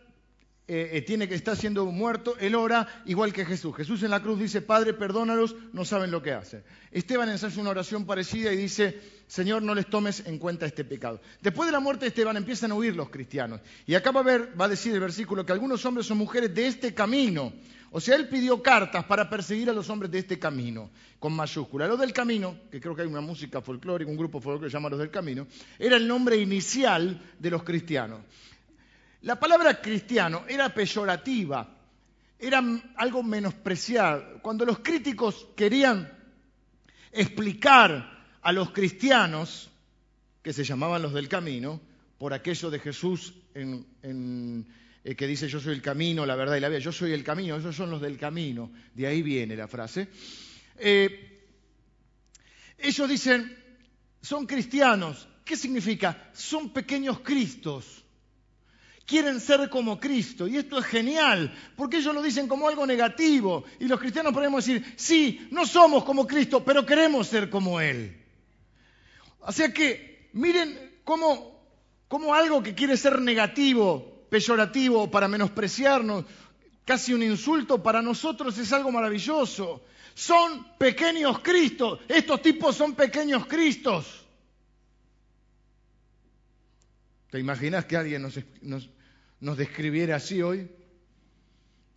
eh, 0.66 0.92
eh, 0.94 1.02
tiene 1.02 1.28
que 1.28 1.36
estar 1.36 1.58
siendo 1.58 1.86
muerto, 1.88 2.38
él 2.40 2.56
ora 2.56 2.88
igual 3.06 3.34
que 3.34 3.44
Jesús. 3.44 3.76
Jesús 3.76 4.02
en 4.04 4.12
la 4.12 4.22
cruz 4.22 4.40
dice, 4.40 4.62
Padre, 4.62 4.94
perdónalos, 4.94 5.58
no 5.74 5.84
saben 5.84 6.10
lo 6.10 6.22
que 6.22 6.32
hacen. 6.32 6.64
Esteban 6.90 7.28
ensalza 7.28 7.60
una 7.60 7.72
oración 7.72 8.06
parecida 8.06 8.54
y 8.54 8.56
dice, 8.56 8.98
Señor, 9.28 9.62
no 9.62 9.76
les 9.76 9.88
tomes 9.88 10.26
en 10.26 10.38
cuenta 10.38 10.66
este 10.66 10.86
pecado. 10.86 11.20
Después 11.42 11.68
de 11.68 11.74
la 11.74 11.82
muerte 11.82 12.06
de 12.06 12.10
Esteban 12.10 12.38
empiezan 12.38 12.72
a 12.72 12.76
huir 12.76 12.96
los 12.96 13.10
cristianos. 13.10 13.60
Y 13.86 13.96
acá 13.96 14.12
va 14.12 14.22
a, 14.22 14.24
ver, 14.24 14.60
va 14.60 14.66
a 14.66 14.70
decir 14.70 14.94
el 14.94 15.02
versículo 15.02 15.46
que 15.46 15.52
algunos 15.52 15.84
hombres 15.86 16.06
son 16.06 16.18
mujeres 16.18 16.56
de 16.56 16.68
este 16.68 16.94
camino. 16.94 17.52
O 17.92 18.00
sea, 18.00 18.16
él 18.16 18.30
pidió 18.30 18.64
cartas 18.64 19.04
para 19.04 19.30
perseguir 19.30 19.70
a 19.70 19.74
los 19.74 19.90
hombres 19.90 20.10
de 20.12 20.20
este 20.20 20.40
camino, 20.40 20.90
con 21.20 21.34
mayúscula. 21.34 21.88
Los 21.88 22.00
del 22.00 22.14
camino, 22.14 22.56
que 22.72 22.80
creo 22.80 22.96
que 22.96 23.02
hay 23.02 23.08
una 23.08 23.22
música 23.22 23.62
folclórica, 23.62 24.10
un 24.10 24.18
grupo 24.18 24.40
folclórico 24.40 24.64
que 24.64 24.72
se 24.72 24.78
llama 24.78 24.90
Los 24.90 25.00
del 25.00 25.12
Camino, 25.12 25.46
era 25.78 25.98
el 25.98 26.08
nombre 26.08 26.38
inicial 26.38 27.22
de 27.38 27.50
los 27.52 27.64
cristianos. 27.64 28.22
La 29.24 29.40
palabra 29.40 29.80
cristiano 29.80 30.44
era 30.50 30.74
peyorativa, 30.74 31.66
era 32.38 32.62
algo 32.98 33.24
menospreciado. 33.24 34.42
Cuando 34.42 34.66
los 34.66 34.80
críticos 34.80 35.48
querían 35.56 36.12
explicar 37.10 38.26
a 38.42 38.52
los 38.52 38.72
cristianos, 38.72 39.70
que 40.42 40.52
se 40.52 40.66
llamaban 40.66 41.02
los 41.02 41.14
del 41.14 41.30
camino, 41.30 41.80
por 42.18 42.34
aquello 42.34 42.70
de 42.70 42.80
Jesús 42.80 43.34
eh, 43.54 45.16
que 45.16 45.28
dice 45.28 45.48
yo 45.48 45.62
soy 45.62 45.74
el 45.74 45.82
camino, 45.82 46.26
la 46.26 46.36
verdad 46.36 46.58
y 46.58 46.60
la 46.60 46.68
vida, 46.68 46.80
yo 46.80 46.92
soy 46.92 47.14
el 47.14 47.24
camino, 47.24 47.56
esos 47.56 47.78
son 47.78 47.92
los 47.92 48.02
del 48.02 48.18
camino, 48.18 48.74
de 48.94 49.08
ahí 49.08 49.22
viene 49.22 49.56
la 49.56 49.70
frase. 49.70 50.10
Eh, 50.78 51.46
ellos 52.78 53.08
dicen, 53.08 53.58
son 54.22 54.46
cristianos, 54.46 55.30
¿qué 55.46 55.56
significa? 55.56 56.30
Son 56.34 56.74
pequeños 56.74 57.22
cristos 57.22 58.03
quieren 59.06 59.40
ser 59.40 59.70
como 59.70 60.00
Cristo. 60.00 60.48
Y 60.48 60.58
esto 60.58 60.80
es 60.80 60.86
genial, 60.86 61.54
porque 61.76 61.98
ellos 61.98 62.14
lo 62.14 62.22
dicen 62.22 62.48
como 62.48 62.68
algo 62.68 62.86
negativo. 62.86 63.64
Y 63.80 63.88
los 63.88 64.00
cristianos 64.00 64.34
podemos 64.34 64.66
decir, 64.66 64.94
sí, 64.96 65.48
no 65.52 65.66
somos 65.66 66.04
como 66.04 66.28
Cristo, 66.28 66.64
pero 66.64 66.86
queremos 66.86 67.28
ser 67.28 67.50
como 67.50 67.80
Él. 67.80 68.18
O 69.40 69.52
sea 69.52 69.74
que, 69.74 70.30
miren 70.34 71.00
cómo, 71.04 71.66
cómo 72.08 72.34
algo 72.34 72.64
que 72.64 72.74
quiere 72.74 72.98
ser 72.98 73.20
negativo, 73.22 74.26
peyorativo, 74.30 75.12
para 75.12 75.28
menospreciarnos, 75.28 76.26
casi 76.86 77.14
un 77.14 77.24
insulto, 77.24 77.82
para 77.84 78.02
nosotros 78.02 78.58
es 78.58 78.72
algo 78.72 78.92
maravilloso. 78.92 79.82
Son 80.16 80.66
pequeños 80.78 81.40
Cristos. 81.40 82.00
Estos 82.08 82.42
tipos 82.42 82.76
son 82.76 82.94
pequeños 82.94 83.46
Cristos. 83.48 84.23
¿Te 87.34 87.40
imaginas 87.40 87.86
que 87.86 87.98
alguien 87.98 88.22
nos, 88.22 89.58
describiera 89.58 90.18
así 90.18 90.44
hoy? 90.44 90.70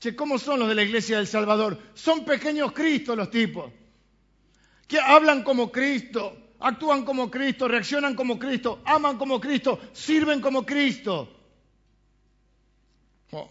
Che, 0.00 0.16
¿cómo 0.16 0.38
son 0.38 0.60
los 0.60 0.68
de 0.70 0.74
la 0.74 0.82
iglesia 0.82 1.18
del 1.18 1.26
Salvador? 1.26 1.78
Son 1.92 2.24
pequeños 2.24 2.72
Cristos 2.72 3.14
los 3.18 3.30
tipos. 3.30 3.70
Que 4.88 4.98
hablan 4.98 5.42
como 5.42 5.70
Cristo, 5.70 6.54
actúan 6.58 7.04
como 7.04 7.30
Cristo, 7.30 7.68
reaccionan 7.68 8.14
como 8.14 8.38
Cristo, 8.38 8.80
aman 8.86 9.18
como 9.18 9.38
Cristo, 9.38 9.78
sirven 9.92 10.40
como 10.40 10.64
Cristo. 10.64 11.28
Oh. 13.32 13.50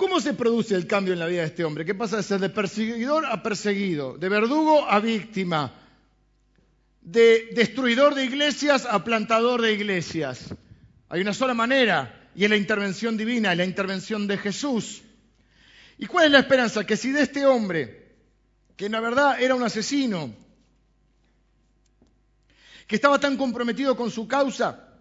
¿Cómo 0.00 0.18
se 0.18 0.32
produce 0.32 0.74
el 0.74 0.86
cambio 0.86 1.12
en 1.12 1.18
la 1.18 1.26
vida 1.26 1.42
de 1.42 1.48
este 1.48 1.62
hombre? 1.62 1.84
¿Qué 1.84 1.94
pasa 1.94 2.16
de 2.16 2.22
ser 2.22 2.40
de 2.40 2.48
perseguidor 2.48 3.26
a 3.26 3.42
perseguido, 3.42 4.16
de 4.16 4.30
verdugo 4.30 4.88
a 4.88 4.98
víctima, 4.98 5.74
de 7.02 7.50
destruidor 7.52 8.14
de 8.14 8.24
iglesias 8.24 8.86
a 8.86 9.04
plantador 9.04 9.60
de 9.60 9.74
iglesias? 9.74 10.54
Hay 11.10 11.20
una 11.20 11.34
sola 11.34 11.52
manera 11.52 12.30
y 12.34 12.44
es 12.44 12.48
la 12.48 12.56
intervención 12.56 13.18
divina, 13.18 13.52
es 13.52 13.58
la 13.58 13.66
intervención 13.66 14.26
de 14.26 14.38
Jesús. 14.38 15.02
¿Y 15.98 16.06
cuál 16.06 16.24
es 16.24 16.32
la 16.32 16.38
esperanza? 16.38 16.86
Que 16.86 16.96
si 16.96 17.12
de 17.12 17.20
este 17.20 17.44
hombre, 17.44 18.14
que 18.78 18.86
en 18.86 18.92
la 18.92 19.00
verdad 19.00 19.38
era 19.38 19.54
un 19.54 19.64
asesino, 19.64 20.34
que 22.86 22.94
estaba 22.94 23.20
tan 23.20 23.36
comprometido 23.36 23.94
con 23.94 24.10
su 24.10 24.26
causa, 24.26 24.98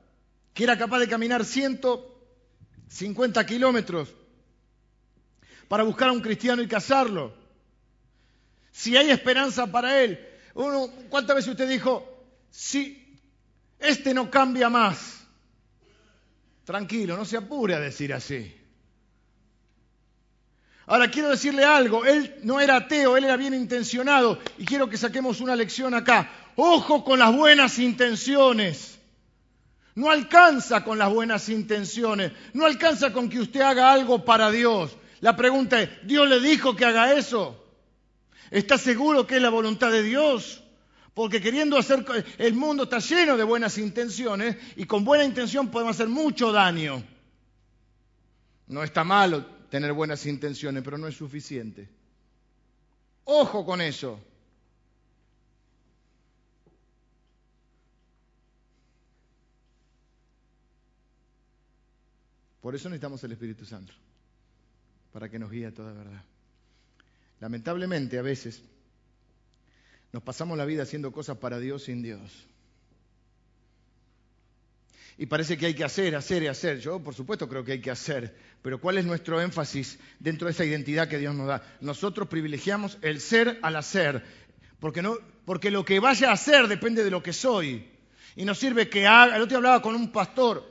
que 0.54 0.66
era 0.66 0.78
capaz 0.78 1.00
de 1.00 1.08
caminar 1.08 1.46
150 1.46 3.46
kilómetros 3.46 4.19
para 5.70 5.84
buscar 5.84 6.10
a 6.10 6.12
un 6.12 6.20
cristiano 6.20 6.62
y 6.62 6.68
casarlo. 6.68 7.32
Si 8.72 8.98
hay 8.98 9.12
esperanza 9.12 9.68
para 9.68 10.02
él. 10.04 10.20
Uno, 10.56 10.90
¿Cuántas 11.10 11.38
veces 11.38 11.52
usted 11.52 11.70
dijo, 11.70 12.26
si 12.50 13.16
este 13.78 14.14
no 14.14 14.30
cambia 14.30 14.68
más? 14.68 15.20
Tranquilo, 16.66 17.16
no 17.16 17.24
se 17.24 17.38
apure 17.38 17.76
a 17.76 17.80
decir 17.80 18.14
así. 18.14 18.56
Ahora 20.88 21.12
quiero 21.12 21.30
decirle 21.30 21.64
algo, 21.64 22.04
él 22.04 22.40
no 22.42 22.60
era 22.60 22.78
ateo, 22.78 23.16
él 23.16 23.26
era 23.26 23.38
bien 23.38 23.54
intencionado 23.54 24.40
y 24.58 24.66
quiero 24.66 24.90
que 24.90 24.98
saquemos 24.98 25.40
una 25.40 25.56
lección 25.56 25.94
acá. 25.94 26.32
Ojo 26.56 27.04
con 27.04 27.20
las 27.20 27.34
buenas 27.34 27.78
intenciones. 27.78 28.98
No 29.94 30.10
alcanza 30.10 30.84
con 30.84 30.98
las 30.98 31.14
buenas 31.14 31.48
intenciones, 31.50 32.32
no 32.54 32.66
alcanza 32.66 33.14
con 33.14 33.30
que 33.30 33.40
usted 33.40 33.62
haga 33.62 33.92
algo 33.92 34.26
para 34.26 34.50
Dios. 34.50 34.96
La 35.22 35.36
pregunta 35.36 35.82
es, 35.82 35.90
¿Dios 36.04 36.28
le 36.30 36.40
dijo 36.40 36.76
que 36.76 36.86
haga 36.86 37.14
eso? 37.14 37.66
¿Está 38.52 38.78
seguro 38.78 39.28
que 39.28 39.36
es 39.36 39.42
la 39.42 39.50
voluntad 39.50 39.92
de 39.92 40.04
Dios? 40.04 40.64
Porque 41.14 41.42
queriendo 41.42 41.78
hacer, 41.78 42.06
el 42.38 42.54
mundo 42.54 42.84
está 42.84 43.00
lleno 43.00 43.36
de 43.36 43.44
buenas 43.44 43.78
intenciones 43.78 44.56
y 44.78 44.86
con 44.86 45.04
buena 45.04 45.26
intención 45.26 45.70
podemos 45.70 45.96
hacer 45.96 46.08
mucho 46.08 46.52
daño. 46.52 47.04
No 48.68 48.84
está 48.84 49.04
malo 49.04 49.46
tener 49.70 49.92
buenas 49.94 50.26
intenciones, 50.26 50.84
pero 50.84 50.98
no 50.98 51.08
es 51.08 51.16
suficiente. 51.16 51.90
Ojo 53.26 53.66
con 53.66 53.82
eso. 53.82 54.20
Por 62.62 62.76
eso 62.76 62.90
necesitamos 62.90 63.24
el 63.24 63.32
Espíritu 63.34 63.66
Santo 63.66 63.94
para 65.12 65.30
que 65.30 65.39
nos 65.39 65.52
guíe 65.52 65.67
a 65.67 65.74
toda 65.74 65.93
verdad. 65.93 66.24
Lamentablemente 67.39 68.17
a 68.17 68.22
veces 68.22 68.62
nos 70.12 70.24
pasamos 70.24 70.58
la 70.58 70.65
vida 70.65 70.84
haciendo 70.84 71.12
cosas 71.12 71.38
para 71.38 71.60
Dios 71.60 71.84
sin 71.84 72.02
Dios. 72.02 72.48
Y 75.17 75.26
parece 75.26 75.58
que 75.58 75.65
hay 75.65 75.74
que 75.74 75.84
hacer, 75.84 76.15
hacer 76.15 76.43
y 76.43 76.48
hacer. 76.48 76.80
Yo, 76.80 77.04
por 77.04 77.13
supuesto, 77.13 77.50
creo 77.50 77.65
que 77.65 77.74
hay 77.74 77.82
que 77.82 77.91
hacer. 77.91 78.34
Pero 78.62 78.80
¿cuál 78.80 78.98
es 78.98 79.06
nuestro 79.06 79.41
énfasis 79.41 80.00
dentro 80.17 80.45
de 80.45 80.54
esa 80.54 80.63
identidad 80.63 81.10
que 81.10 81.17
Dios 81.17 81.36
nos 81.36 81.48
da? 81.48 81.62
Nosotros 81.82 82.30
privilegiamos 82.30 82.98
el 83.02 83.19
ser 83.19 83.60
al 83.62 83.76
hacer. 83.76 84.24
Porque, 84.80 85.02
no, 85.02 85.17
porque 85.43 85.72
lo 85.72 85.84
que 85.84 86.00
vaya 86.00 86.30
a 86.30 86.34
hacer 86.34 86.69
depende 86.69 87.04
de 87.04 87.12
lo 87.12 87.22
que 87.22 87.34
soy. 87.34 87.86
Y 88.38 88.45
no 88.45 88.56
sirve 88.56 88.89
que 88.89 89.08
haga. 89.08 89.36
El 89.36 89.41
otro 89.41 89.50
día 89.50 89.58
hablaba 89.58 89.82
con 89.82 89.93
un 89.93 90.10
pastor 90.10 90.65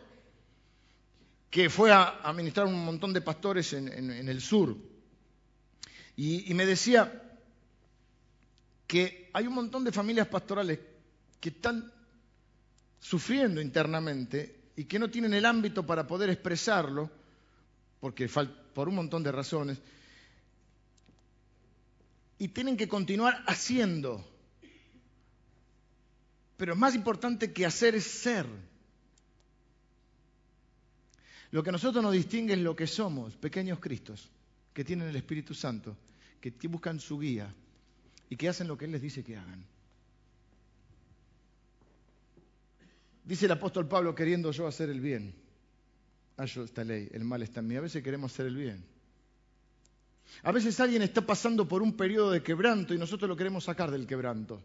que 1.51 1.71
fue 1.71 1.93
a 1.93 2.21
administrar 2.23 2.67
un 2.67 2.85
montón 2.85 3.13
de 3.13 3.21
pastores 3.21 3.73
en, 3.73 4.11
el 4.11 4.41
sur. 4.41 4.77
y 6.17 6.53
me 6.55 6.67
decía 6.67 7.23
que 8.87 9.31
hay 9.33 9.47
un 9.47 9.55
montón 9.55 9.85
de 9.85 9.93
familias 9.93 10.27
pastorales 10.29 10.79
que 11.41 11.51
están 11.51 11.93
sufriendo 12.99 13.61
internamente 13.61 14.59
y 14.77 14.85
que 14.85 14.99
no 14.99 15.11
tienen 15.11 15.35
el 15.35 15.45
ámbito 15.45 15.85
para 15.85 16.07
poder 16.07 16.31
expresarlo, 16.31 17.11
porque 18.01 18.29
por 18.75 18.89
un 18.89 18.95
montón 18.95 19.23
de 19.23 19.33
razones, 19.33 19.79
y 22.39 22.49
tienen 22.49 22.77
que 22.77 22.89
continuar 22.89 23.43
haciendo. 23.47 24.25
Pero 26.57 26.77
más 26.77 26.95
importante 26.95 27.53
que 27.53 27.67
hacer 27.67 27.97
es 27.97 28.05
ser. 28.05 28.47
Lo 31.51 31.63
que 31.63 31.71
a 31.71 31.73
nosotros 31.73 32.03
nos 32.03 32.13
distingue 32.13 32.55
es 32.55 32.61
lo 32.61 32.77
que 32.77 32.87
somos, 32.87 33.37
pequeños 33.37 33.79
Cristos, 33.79 34.29
que 34.75 34.85
tienen 34.85 35.09
el 35.09 35.17
Espíritu 35.17 35.55
Santo, 35.55 35.97
que 36.41 36.53
buscan 36.69 37.01
su 37.01 37.19
guía 37.19 37.53
y 38.29 38.37
que 38.37 38.49
hacen 38.49 38.69
lo 38.69 38.77
que 38.77 38.85
Él 38.85 38.93
les 38.93 39.03
dice 39.03 39.25
que 39.25 39.37
hagan. 39.37 39.65
Dice 43.25 43.47
el 43.47 43.53
apóstol 43.53 43.87
Pablo, 43.87 44.15
queriendo 44.15 44.51
yo 44.53 44.67
hacer 44.67 44.89
el 44.91 45.01
bien. 45.01 45.35
Hallo 46.37 46.65
esta 46.65 46.85
ley, 46.85 47.09
el 47.13 47.25
mal 47.25 47.43
está 47.43 47.61
en 47.61 47.67
mí. 47.67 47.77
A 47.77 47.81
veces 47.81 48.03
queremos 48.03 48.33
hacer 48.33 48.47
el 48.47 48.57
bien. 48.57 48.85
A 50.43 50.53
veces 50.53 50.79
alguien 50.81 51.03
está 51.03 51.23
pasando 51.23 51.67
por 51.67 51.83
un 51.83 51.97
periodo 51.97 52.31
de 52.31 52.43
quebranto 52.43 52.95
y 52.95 52.99
nosotros 52.99 53.29
lo 53.29 53.37
queremos 53.37 53.65
sacar 53.65 53.91
del 53.91 54.07
quebranto. 54.07 54.63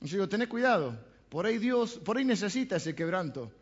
yo 0.00 0.08
digo, 0.16 0.28
tened 0.28 0.48
cuidado, 0.48 0.98
por 1.28 1.46
ahí 1.46 1.58
Dios, 1.58 1.98
por 1.98 2.16
ahí 2.16 2.24
necesita 2.24 2.76
ese 2.76 2.94
quebranto. 2.94 3.52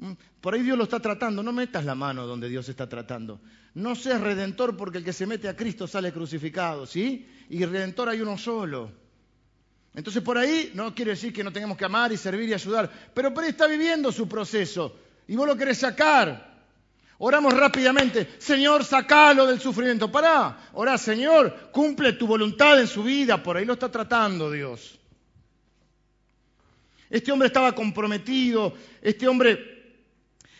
¿Mm? 0.00 0.12
Por 0.40 0.54
ahí 0.54 0.62
Dios 0.62 0.78
lo 0.78 0.84
está 0.84 0.98
tratando, 0.98 1.42
no 1.42 1.52
metas 1.52 1.84
la 1.84 1.94
mano 1.94 2.26
donde 2.26 2.48
Dios 2.48 2.68
está 2.68 2.88
tratando. 2.88 3.40
No 3.74 3.94
seas 3.94 4.20
redentor 4.20 4.76
porque 4.76 4.98
el 4.98 5.04
que 5.04 5.12
se 5.12 5.26
mete 5.26 5.48
a 5.48 5.54
Cristo 5.54 5.86
sale 5.86 6.12
crucificado, 6.12 6.86
¿sí? 6.86 7.28
Y 7.50 7.64
redentor 7.64 8.08
hay 8.08 8.22
uno 8.22 8.38
solo. 8.38 8.90
Entonces 9.94 10.22
por 10.22 10.38
ahí 10.38 10.72
no 10.74 10.94
quiere 10.94 11.12
decir 11.12 11.32
que 11.32 11.44
no 11.44 11.52
tengamos 11.52 11.76
que 11.76 11.84
amar 11.84 12.12
y 12.12 12.16
servir 12.16 12.48
y 12.48 12.54
ayudar, 12.54 12.90
pero 13.12 13.34
por 13.34 13.44
ahí 13.44 13.50
está 13.50 13.66
viviendo 13.66 14.10
su 14.10 14.26
proceso 14.26 14.96
y 15.28 15.36
vos 15.36 15.46
lo 15.46 15.56
querés 15.56 15.78
sacar. 15.78 16.48
Oramos 17.18 17.52
rápidamente, 17.52 18.26
Señor, 18.38 18.82
sacalo 18.82 19.46
del 19.46 19.60
sufrimiento. 19.60 20.10
Pará, 20.10 20.70
orá, 20.72 20.96
Señor, 20.96 21.68
cumple 21.70 22.14
tu 22.14 22.26
voluntad 22.26 22.80
en 22.80 22.86
su 22.86 23.02
vida, 23.02 23.42
por 23.42 23.58
ahí 23.58 23.66
lo 23.66 23.74
está 23.74 23.90
tratando 23.90 24.50
Dios. 24.50 24.98
Este 27.10 27.32
hombre 27.32 27.48
estaba 27.48 27.74
comprometido, 27.74 28.72
este 29.02 29.26
hombre 29.26 29.69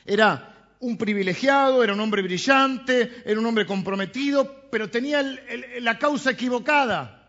era 0.04 0.74
un 0.80 0.96
privilegiado, 0.96 1.84
era 1.84 1.92
un 1.92 2.00
hombre 2.00 2.22
brillante, 2.22 3.22
era 3.24 3.38
un 3.38 3.46
hombre 3.46 3.66
comprometido, 3.66 4.68
pero 4.70 4.88
tenía 4.88 5.22
la 5.80 5.98
causa 5.98 6.30
equivocada. 6.30 7.28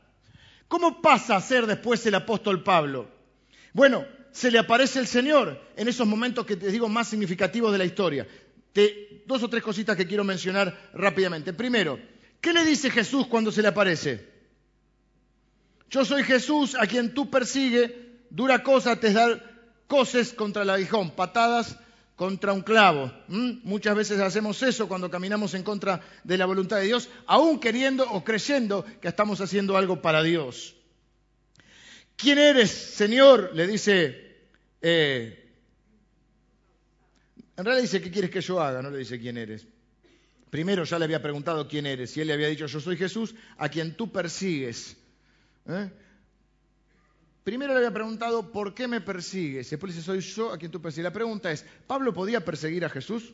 ¿Cómo 0.68 1.02
pasa 1.02 1.36
a 1.36 1.42
ser 1.42 1.68
después 1.68 2.06
el 2.06 2.16
apóstol 2.16 2.64
Pablo? 2.64 3.10
Bueno, 3.74 4.06
se 4.32 4.50
le 4.50 4.60
aparece 4.60 5.00
el 5.00 5.08
Señor 5.08 5.62
en 5.76 5.88
esos 5.90 6.08
momentos 6.08 6.46
que 6.46 6.56
te 6.56 6.72
digo 6.72 6.88
más 6.88 7.10
significativos 7.10 7.74
de 7.74 7.78
la 7.78 7.86
historia. 7.86 8.26
dos 9.26 9.44
o 9.44 9.50
tres 9.50 9.64
cositas 9.64 9.98
que 9.98 10.08
quiero 10.08 10.24
mencionar 10.24 10.90
rápidamente. 10.94 11.52
Primero, 11.52 12.00
¿qué 12.40 12.54
le 12.54 12.64
dice 12.64 12.90
Jesús 12.90 13.28
cuando 13.28 13.52
se 13.52 13.62
le 13.62 13.68
aparece? 13.68 14.30
Yo 15.90 16.06
soy 16.06 16.24
Jesús 16.24 16.76
a 16.80 16.88
quien 16.88 17.14
tú 17.14 17.30
persigue, 17.30 18.22
dura 18.30 18.64
cosa 18.64 18.98
te 18.98 19.12
dar 19.12 19.52
coces 19.88 20.32
contra 20.32 20.64
el 20.64 20.70
aguijón, 20.70 21.12
patadas 21.12 21.78
contra 22.22 22.54
un 22.54 22.62
clavo. 22.62 23.12
Muchas 23.30 23.96
veces 23.96 24.20
hacemos 24.20 24.62
eso 24.62 24.88
cuando 24.88 25.10
caminamos 25.10 25.56
en 25.56 25.64
contra 25.64 26.02
de 26.24 26.38
la 26.38 26.46
voluntad 26.46 26.78
de 26.78 26.86
Dios, 26.86 27.10
aún 27.26 27.60
queriendo 27.60 28.08
o 28.12 28.24
creyendo 28.24 28.86
que 29.02 29.08
estamos 29.08 29.42
haciendo 29.42 29.76
algo 29.76 30.04
para 30.04 30.22
Dios. 30.22 30.76
¿Quién 32.16 32.38
eres, 32.38 32.70
Señor? 32.70 33.50
Le 33.56 33.66
dice... 33.66 34.38
Eh, 34.84 35.52
en 37.58 37.66
realidad 37.66 37.82
dice, 37.82 38.04
¿qué 38.04 38.12
quieres 38.12 38.30
que 38.30 38.42
yo 38.42 38.62
haga? 38.62 38.84
No 38.84 38.92
le 38.92 39.00
dice 39.00 39.20
quién 39.20 39.38
eres. 39.38 39.66
Primero 40.52 40.84
ya 40.84 41.00
le 41.00 41.06
había 41.06 41.24
preguntado 41.24 41.68
quién 41.68 41.88
eres 41.88 42.16
y 42.18 42.22
él 42.22 42.28
le 42.28 42.34
había 42.34 42.50
dicho, 42.50 42.68
yo 42.68 42.80
soy 42.80 42.98
Jesús 42.98 43.34
a 43.58 43.68
quien 43.68 43.96
tú 43.96 44.12
persigues. 44.12 44.96
¿Eh? 45.68 45.90
Primero 47.44 47.74
le 47.74 47.80
había 47.80 47.94
preguntado, 47.94 48.52
¿por 48.52 48.74
qué 48.76 48.88
me 48.88 49.02
persigues? 49.02 49.70
Después 49.70 49.96
dice, 49.96 50.06
soy 50.06 50.20
yo 50.20 50.52
a 50.52 50.58
quien 50.58 50.72
tú 50.72 50.80
persigues. 50.80 51.06
La 51.06 51.14
pregunta 51.14 51.52
es, 51.52 51.66
¿Pablo 51.88 52.14
podía 52.14 52.46
perseguir 52.46 52.86
a 52.86 52.90
Jesús? 52.90 53.34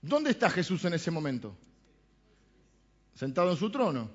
¿Dónde 0.00 0.30
está 0.30 0.48
Jesús 0.48 0.84
en 0.84 0.94
ese 0.94 1.10
momento? 1.10 1.56
Sentado 3.14 3.50
en 3.50 3.56
su 3.56 3.70
trono. 3.70 4.08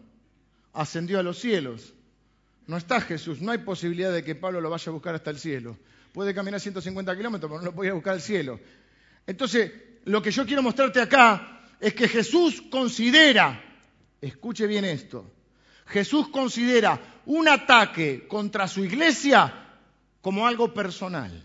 Ascendió 0.72 1.20
a 1.20 1.24
los 1.24 1.38
cielos. 1.38 1.94
No 2.66 2.78
está 2.78 3.02
Jesús. 3.02 3.42
No 3.42 3.52
hay 3.52 3.58
posibilidad 3.58 4.14
de 4.14 4.24
que 4.24 4.36
Pablo 4.36 4.62
lo 4.62 4.70
vaya 4.70 4.90
a 4.90 4.94
buscar 4.94 5.16
hasta 5.16 5.30
el 5.32 5.38
cielo. 5.38 5.78
Puede 6.14 6.34
caminar 6.34 6.62
150 6.62 7.18
kilómetros, 7.18 7.50
pero 7.50 7.62
no 7.62 7.66
lo 7.66 7.76
puede 7.76 7.92
buscar 7.92 8.14
al 8.14 8.22
cielo. 8.22 8.58
Entonces, 9.28 9.72
lo 10.06 10.22
que 10.22 10.32
yo 10.32 10.46
quiero 10.46 10.64
mostrarte 10.64 11.02
acá 11.02 11.62
es 11.82 11.94
que 11.94 12.08
Jesús 12.08 12.64
considera 12.72 13.73
Escuche 14.24 14.68
bien 14.68 14.86
esto. 14.86 15.30
Jesús 15.86 16.30
considera 16.30 17.22
un 17.26 17.50
ataque 17.50 18.26
contra 18.26 18.70
su 18.70 18.86
iglesia 18.86 19.54
como 20.22 20.48
algo 20.48 20.74
personal. 20.74 21.44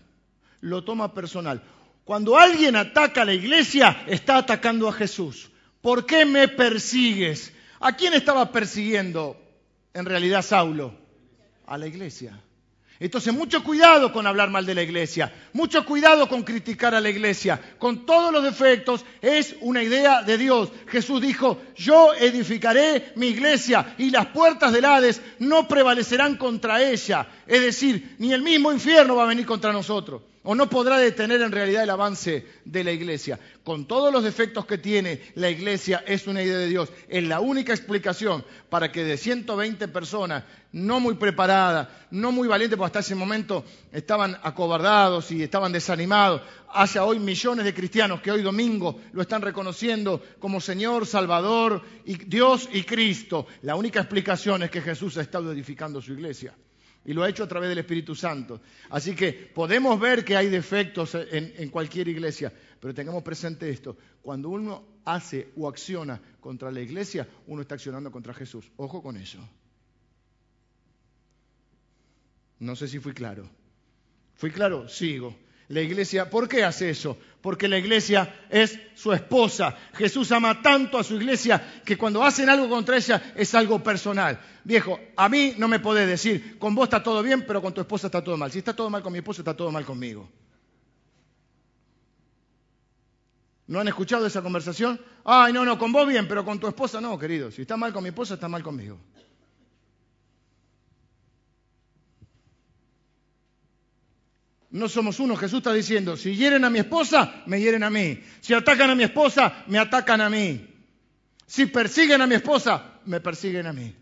Lo 0.61 0.85
toma 0.85 1.13
personal. 1.13 1.61
Cuando 2.05 2.37
alguien 2.37 2.77
ataca 2.77 3.23
a 3.23 3.25
la 3.25 3.33
iglesia, 3.33 4.05
está 4.07 4.37
atacando 4.37 4.87
a 4.87 4.93
Jesús. 4.93 5.51
¿Por 5.81 6.05
qué 6.05 6.23
me 6.23 6.47
persigues? 6.47 7.53
¿A 7.81 7.97
quién 7.97 8.13
estaba 8.13 8.49
persiguiendo 8.49 9.35
en 9.93 10.05
realidad 10.05 10.41
Saulo? 10.41 10.95
A 11.67 11.77
la 11.77 11.85
iglesia. 11.85 12.41
Entonces, 12.99 13.33
mucho 13.33 13.63
cuidado 13.63 14.11
con 14.11 14.27
hablar 14.27 14.49
mal 14.49 14.65
de 14.65 14.75
la 14.75 14.83
iglesia, 14.83 15.31
mucho 15.53 15.85
cuidado 15.85 16.27
con 16.27 16.43
criticar 16.43 16.93
a 16.93 16.99
la 16.99 17.09
iglesia. 17.09 17.59
Con 17.77 18.05
todos 18.05 18.33
los 18.33 18.43
defectos, 18.43 19.05
es 19.21 19.55
una 19.61 19.81
idea 19.81 20.21
de 20.23 20.37
Dios. 20.37 20.69
Jesús 20.87 21.21
dijo, 21.21 21.61
yo 21.77 22.13
edificaré 22.13 23.13
mi 23.15 23.27
iglesia 23.27 23.95
y 23.97 24.09
las 24.09 24.27
puertas 24.27 24.73
del 24.73 24.83
Hades 24.83 25.21
no 25.39 25.65
prevalecerán 25.67 26.35
contra 26.35 26.83
ella. 26.83 27.25
Es 27.47 27.61
decir, 27.61 28.15
ni 28.19 28.33
el 28.33 28.41
mismo 28.41 28.71
infierno 28.73 29.15
va 29.15 29.23
a 29.23 29.27
venir 29.27 29.45
contra 29.45 29.71
nosotros 29.71 30.21
o 30.49 30.55
no 30.55 30.67
podrá 30.67 30.97
detener 30.97 31.43
en 31.43 31.51
realidad 31.51 31.83
el 31.83 31.91
avance 31.91 32.43
de 32.65 32.83
la 32.83 32.91
iglesia. 32.91 33.39
Con 33.63 33.85
todos 33.85 34.11
los 34.11 34.23
defectos 34.23 34.65
que 34.65 34.79
tiene, 34.79 35.21
la 35.35 35.47
iglesia 35.47 36.03
es 36.07 36.25
una 36.25 36.41
idea 36.41 36.57
de 36.57 36.67
Dios. 36.67 36.89
Es 37.07 37.23
la 37.23 37.39
única 37.39 37.71
explicación 37.71 38.43
para 38.67 38.91
que 38.91 39.03
de 39.03 39.15
120 39.15 39.87
personas, 39.89 40.45
no 40.71 40.99
muy 40.99 41.13
preparadas, 41.13 41.89
no 42.09 42.31
muy 42.31 42.47
valientes, 42.47 42.77
porque 42.77 42.87
hasta 42.87 43.01
ese 43.01 43.13
momento 43.13 43.63
estaban 43.91 44.39
acobardados 44.41 45.29
y 45.29 45.43
estaban 45.43 45.71
desanimados, 45.71 46.41
haya 46.73 47.05
hoy 47.05 47.19
millones 47.19 47.63
de 47.63 47.75
cristianos 47.75 48.19
que 48.19 48.31
hoy 48.31 48.41
domingo 48.41 48.99
lo 49.11 49.21
están 49.21 49.43
reconociendo 49.43 50.19
como 50.39 50.59
Señor, 50.59 51.05
Salvador, 51.05 51.83
y 52.05 52.15
Dios 52.25 52.67
y 52.73 52.81
Cristo. 52.85 53.45
La 53.61 53.75
única 53.75 53.99
explicación 53.99 54.63
es 54.63 54.71
que 54.71 54.81
Jesús 54.81 55.15
ha 55.17 55.21
estado 55.21 55.51
edificando 55.51 56.01
su 56.01 56.13
iglesia 56.13 56.55
y 57.05 57.13
lo 57.13 57.23
ha 57.23 57.29
hecho 57.29 57.43
a 57.43 57.47
través 57.47 57.69
del 57.69 57.79
Espíritu 57.79 58.13
Santo. 58.15 58.61
Así 58.89 59.15
que 59.15 59.33
podemos 59.33 59.99
ver 59.99 60.23
que 60.23 60.35
hay 60.35 60.47
defectos 60.49 61.15
en, 61.15 61.69
cualquier 61.69 62.07
iglesia, 62.07 62.51
pero 62.79 62.93
tengamos 62.93 63.23
presente 63.23 63.69
esto. 63.69 63.97
Cuando 64.21 64.49
uno 64.49 64.83
hace 65.05 65.49
o 65.57 65.67
acciona 65.67 66.21
contra 66.39 66.71
la 66.71 66.81
iglesia, 66.81 67.27
uno 67.47 67.61
está 67.61 67.75
accionando 67.75 68.11
contra 68.11 68.33
Jesús. 68.33 68.71
Ojo 68.77 69.01
con 69.01 69.17
eso. 69.17 69.39
No 72.59 72.75
sé 72.75 72.87
si 72.87 72.99
fui 72.99 73.13
claro. 73.13 73.49
¿Fui 74.35 74.51
claro? 74.51 74.87
Sigo. 74.87 75.35
La 75.69 75.81
iglesia, 75.81 76.31
¿por 76.31 76.47
qué 76.47 76.63
hace 76.63 76.89
eso? 76.89 77.15
Porque 77.41 77.67
la 77.67 77.77
iglesia 77.77 78.47
es 78.49 78.79
su 78.95 79.13
esposa. 79.13 79.77
Jesús 79.93 80.31
ama 80.31 80.63
tanto 80.63 80.97
a 80.97 81.03
su 81.03 81.15
iglesia 81.15 81.81
que 81.85 81.95
cuando 81.95 82.23
hacen 82.23 82.49
algo 82.49 82.67
contra 82.67 82.97
ella 82.97 83.33
es 83.35 83.53
algo 83.53 83.81
personal. 83.83 84.39
Viejo, 84.63 84.99
a 85.15 85.29
mí 85.29 85.53
no 85.57 85.67
me 85.67 85.79
podés 85.79 86.07
decir, 86.07 86.57
con 86.57 86.73
vos 86.73 86.85
está 86.85 87.03
todo 87.03 87.21
bien, 87.21 87.45
pero 87.45 87.61
con 87.61 87.71
tu 87.71 87.81
esposa 87.81 88.07
está 88.07 88.23
todo 88.23 88.35
mal. 88.35 88.51
Si 88.51 88.57
está 88.57 88.75
todo 88.75 88.89
mal 88.89 89.03
con 89.03 89.13
mi 89.13 89.19
esposa, 89.19 89.41
está 89.41 89.55
todo 89.55 89.71
mal 89.71 89.85
conmigo. 89.85 90.27
¿No 93.67 93.79
han 93.79 93.87
escuchado 93.87 94.25
esa 94.25 94.41
conversación? 94.41 94.99
Ay, 95.23 95.53
no, 95.53 95.65
no, 95.65 95.77
con 95.77 95.91
vos 95.91 96.07
bien, 96.07 96.27
pero 96.27 96.43
con 96.43 96.59
tu 96.59 96.67
esposa 96.67 96.99
no, 96.99 97.19
querido. 97.19 97.51
Si 97.51 97.61
está 97.61 97.77
mal 97.77 97.93
con 97.93 98.01
mi 98.01 98.09
esposa, 98.09 98.33
está 98.33 98.47
mal 98.47 98.63
conmigo. 98.63 98.97
No 104.71 104.87
somos 104.87 105.19
uno. 105.19 105.35
Jesús 105.35 105.59
está 105.59 105.73
diciendo, 105.73 106.15
si 106.15 106.35
hieren 106.35 106.63
a 106.63 106.69
mi 106.69 106.79
esposa, 106.79 107.43
me 107.45 107.59
hieren 107.59 107.83
a 107.83 107.89
mí. 107.89 108.21
Si 108.39 108.53
atacan 108.53 108.89
a 108.89 108.95
mi 108.95 109.03
esposa, 109.03 109.63
me 109.67 109.79
atacan 109.79 110.21
a 110.21 110.29
mí. 110.29 110.67
Si 111.47 111.65
persiguen 111.65 112.21
a 112.21 112.27
mi 112.27 112.35
esposa, 112.35 112.99
me 113.05 113.19
persiguen 113.19 113.65
a 113.65 113.73
mí. 113.73 113.95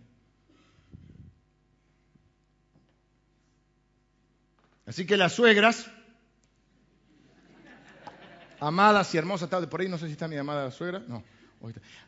Así 4.85 5.05
que 5.05 5.17
las 5.17 5.33
suegras, 5.33 5.89
amadas 8.59 9.13
y 9.13 9.17
hermosas, 9.17 9.49
por 9.49 9.81
ahí 9.81 9.89
no 9.89 9.97
sé 9.97 10.07
si 10.07 10.13
está 10.13 10.27
mi 10.27 10.37
amada 10.37 10.71
suegra, 10.71 11.03
no. 11.07 11.23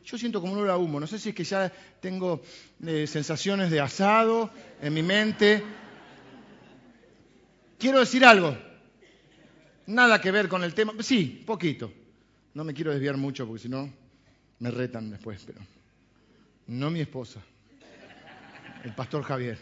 Yo 0.04 0.16
siento 0.16 0.40
como 0.40 0.52
un 0.52 0.60
olor 0.60 0.70
a 0.70 0.76
humo, 0.76 1.00
no 1.00 1.06
sé 1.06 1.18
si 1.18 1.30
es 1.30 1.34
que 1.34 1.44
ya 1.44 1.72
tengo 2.00 2.42
eh, 2.86 3.06
sensaciones 3.06 3.70
de 3.70 3.80
asado 3.80 4.50
en 4.80 4.94
mi 4.94 5.02
mente, 5.02 5.62
Quiero 7.80 8.00
decir 8.00 8.26
algo, 8.26 8.54
nada 9.86 10.20
que 10.20 10.30
ver 10.30 10.48
con 10.48 10.62
el 10.62 10.74
tema, 10.74 10.92
sí, 11.00 11.42
poquito. 11.46 11.90
No 12.52 12.62
me 12.62 12.74
quiero 12.74 12.90
desviar 12.90 13.16
mucho 13.16 13.46
porque 13.46 13.62
si 13.62 13.68
no 13.70 13.90
me 14.58 14.70
retan 14.70 15.10
después, 15.10 15.42
pero 15.46 15.60
no 16.66 16.90
mi 16.90 17.00
esposa, 17.00 17.40
el 18.84 18.94
pastor 18.94 19.22
Javier. 19.22 19.58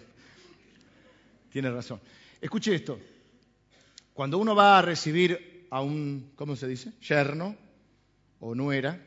Tiene 1.52 1.70
razón. 1.70 2.00
Escuche 2.40 2.74
esto, 2.74 2.98
cuando 4.14 4.38
uno 4.38 4.52
va 4.56 4.80
a 4.80 4.82
recibir 4.82 5.68
a 5.70 5.80
un, 5.80 6.32
¿cómo 6.34 6.56
se 6.56 6.66
dice? 6.66 6.94
Yerno 7.00 7.54
o 8.40 8.52
nuera, 8.56 9.00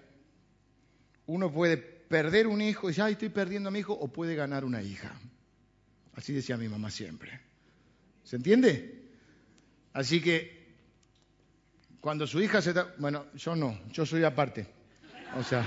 uno 1.25 1.51
puede 1.51 1.75
perder 1.75 2.47
un 2.47 2.61
hijo 2.61 2.89
y 2.89 2.93
ya 2.93 3.09
estoy 3.09 3.27
perdiendo 3.27 3.67
a 3.67 3.71
mi 3.73 3.79
hijo, 3.79 3.91
o 3.91 4.07
puede 4.07 4.35
ganar 4.35 4.63
una 4.63 4.81
hija. 4.81 5.13
Así 6.15 6.31
decía 6.31 6.55
mi 6.55 6.69
mamá 6.69 6.89
siempre. 6.89 7.41
¿Se 8.23 8.37
entiende? 8.37 9.00
Así 9.93 10.21
que 10.21 10.75
cuando 11.99 12.27
su 12.27 12.41
hija 12.41 12.61
se... 12.61 12.73
Bueno, 12.97 13.25
yo 13.35 13.55
no, 13.55 13.79
yo 13.91 14.05
soy 14.05 14.23
aparte. 14.23 14.67
O 15.37 15.43
sea, 15.43 15.63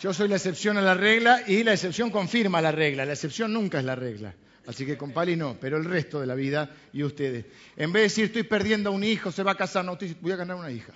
yo 0.00 0.12
soy 0.12 0.28
la 0.28 0.36
excepción 0.36 0.78
a 0.78 0.82
la 0.82 0.94
regla 0.94 1.42
y 1.46 1.62
la 1.64 1.72
excepción 1.72 2.10
confirma 2.10 2.60
la 2.60 2.72
regla. 2.72 3.04
La 3.04 3.12
excepción 3.12 3.52
nunca 3.52 3.78
es 3.78 3.84
la 3.84 3.94
regla. 3.94 4.34
Así 4.66 4.86
que 4.86 4.96
con 4.96 5.12
Pali 5.12 5.36
no, 5.36 5.56
pero 5.60 5.78
el 5.78 5.84
resto 5.84 6.20
de 6.20 6.26
la 6.26 6.34
vida 6.34 6.74
y 6.92 7.02
ustedes. 7.02 7.46
En 7.76 7.92
vez 7.92 8.00
de 8.00 8.04
decir 8.04 8.24
estoy 8.26 8.42
perdiendo 8.44 8.90
a 8.90 8.92
un 8.92 9.04
hijo, 9.04 9.32
se 9.32 9.42
va 9.42 9.52
a 9.52 9.56
casar, 9.56 9.84
no, 9.84 9.98
voy 10.20 10.32
a 10.32 10.36
ganar 10.36 10.56
una 10.56 10.70
hija. 10.70 10.92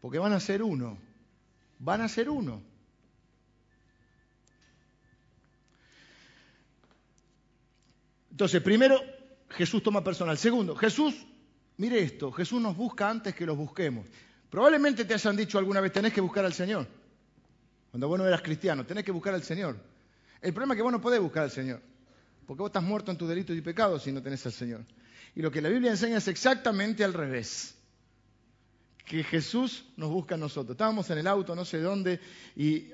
Porque 0.00 0.18
van 0.18 0.32
a 0.32 0.40
ser 0.40 0.62
uno 0.62 0.98
van 1.78 2.00
a 2.00 2.08
ser 2.08 2.28
uno. 2.28 2.62
Entonces, 8.30 8.60
primero, 8.62 9.00
Jesús 9.50 9.82
toma 9.82 10.02
personal. 10.02 10.36
Segundo, 10.38 10.74
Jesús, 10.76 11.14
mire 11.76 12.00
esto, 12.00 12.32
Jesús 12.32 12.60
nos 12.60 12.76
busca 12.76 13.08
antes 13.08 13.34
que 13.34 13.46
los 13.46 13.56
busquemos. 13.56 14.06
Probablemente 14.50 15.04
te 15.04 15.14
hayan 15.14 15.36
dicho 15.36 15.58
alguna 15.58 15.80
vez, 15.80 15.92
tenés 15.92 16.12
que 16.12 16.20
buscar 16.20 16.44
al 16.44 16.52
Señor. 16.52 16.86
Cuando 17.90 18.08
vos 18.08 18.18
no 18.18 18.26
eras 18.26 18.42
cristiano, 18.42 18.84
tenés 18.84 19.04
que 19.04 19.12
buscar 19.12 19.34
al 19.34 19.42
Señor. 19.42 19.76
El 20.40 20.52
problema 20.52 20.74
es 20.74 20.78
que 20.78 20.82
vos 20.82 20.92
no 20.92 21.00
podés 21.00 21.20
buscar 21.20 21.44
al 21.44 21.50
Señor, 21.50 21.80
porque 22.46 22.60
vos 22.60 22.68
estás 22.68 22.82
muerto 22.82 23.10
en 23.10 23.18
tus 23.18 23.28
delitos 23.28 23.56
y 23.56 23.60
pecados 23.60 24.02
si 24.02 24.12
no 24.12 24.22
tenés 24.22 24.44
al 24.46 24.52
Señor. 24.52 24.84
Y 25.34 25.42
lo 25.42 25.50
que 25.50 25.60
la 25.60 25.68
Biblia 25.68 25.90
enseña 25.90 26.18
es 26.18 26.28
exactamente 26.28 27.04
al 27.04 27.12
revés 27.12 27.74
que 29.04 29.22
Jesús 29.22 29.84
nos 29.96 30.10
busca 30.10 30.34
a 30.34 30.38
nosotros. 30.38 30.74
Estábamos 30.74 31.08
en 31.10 31.18
el 31.18 31.26
auto, 31.26 31.54
no 31.54 31.64
sé 31.64 31.80
dónde, 31.80 32.20
y 32.56 32.90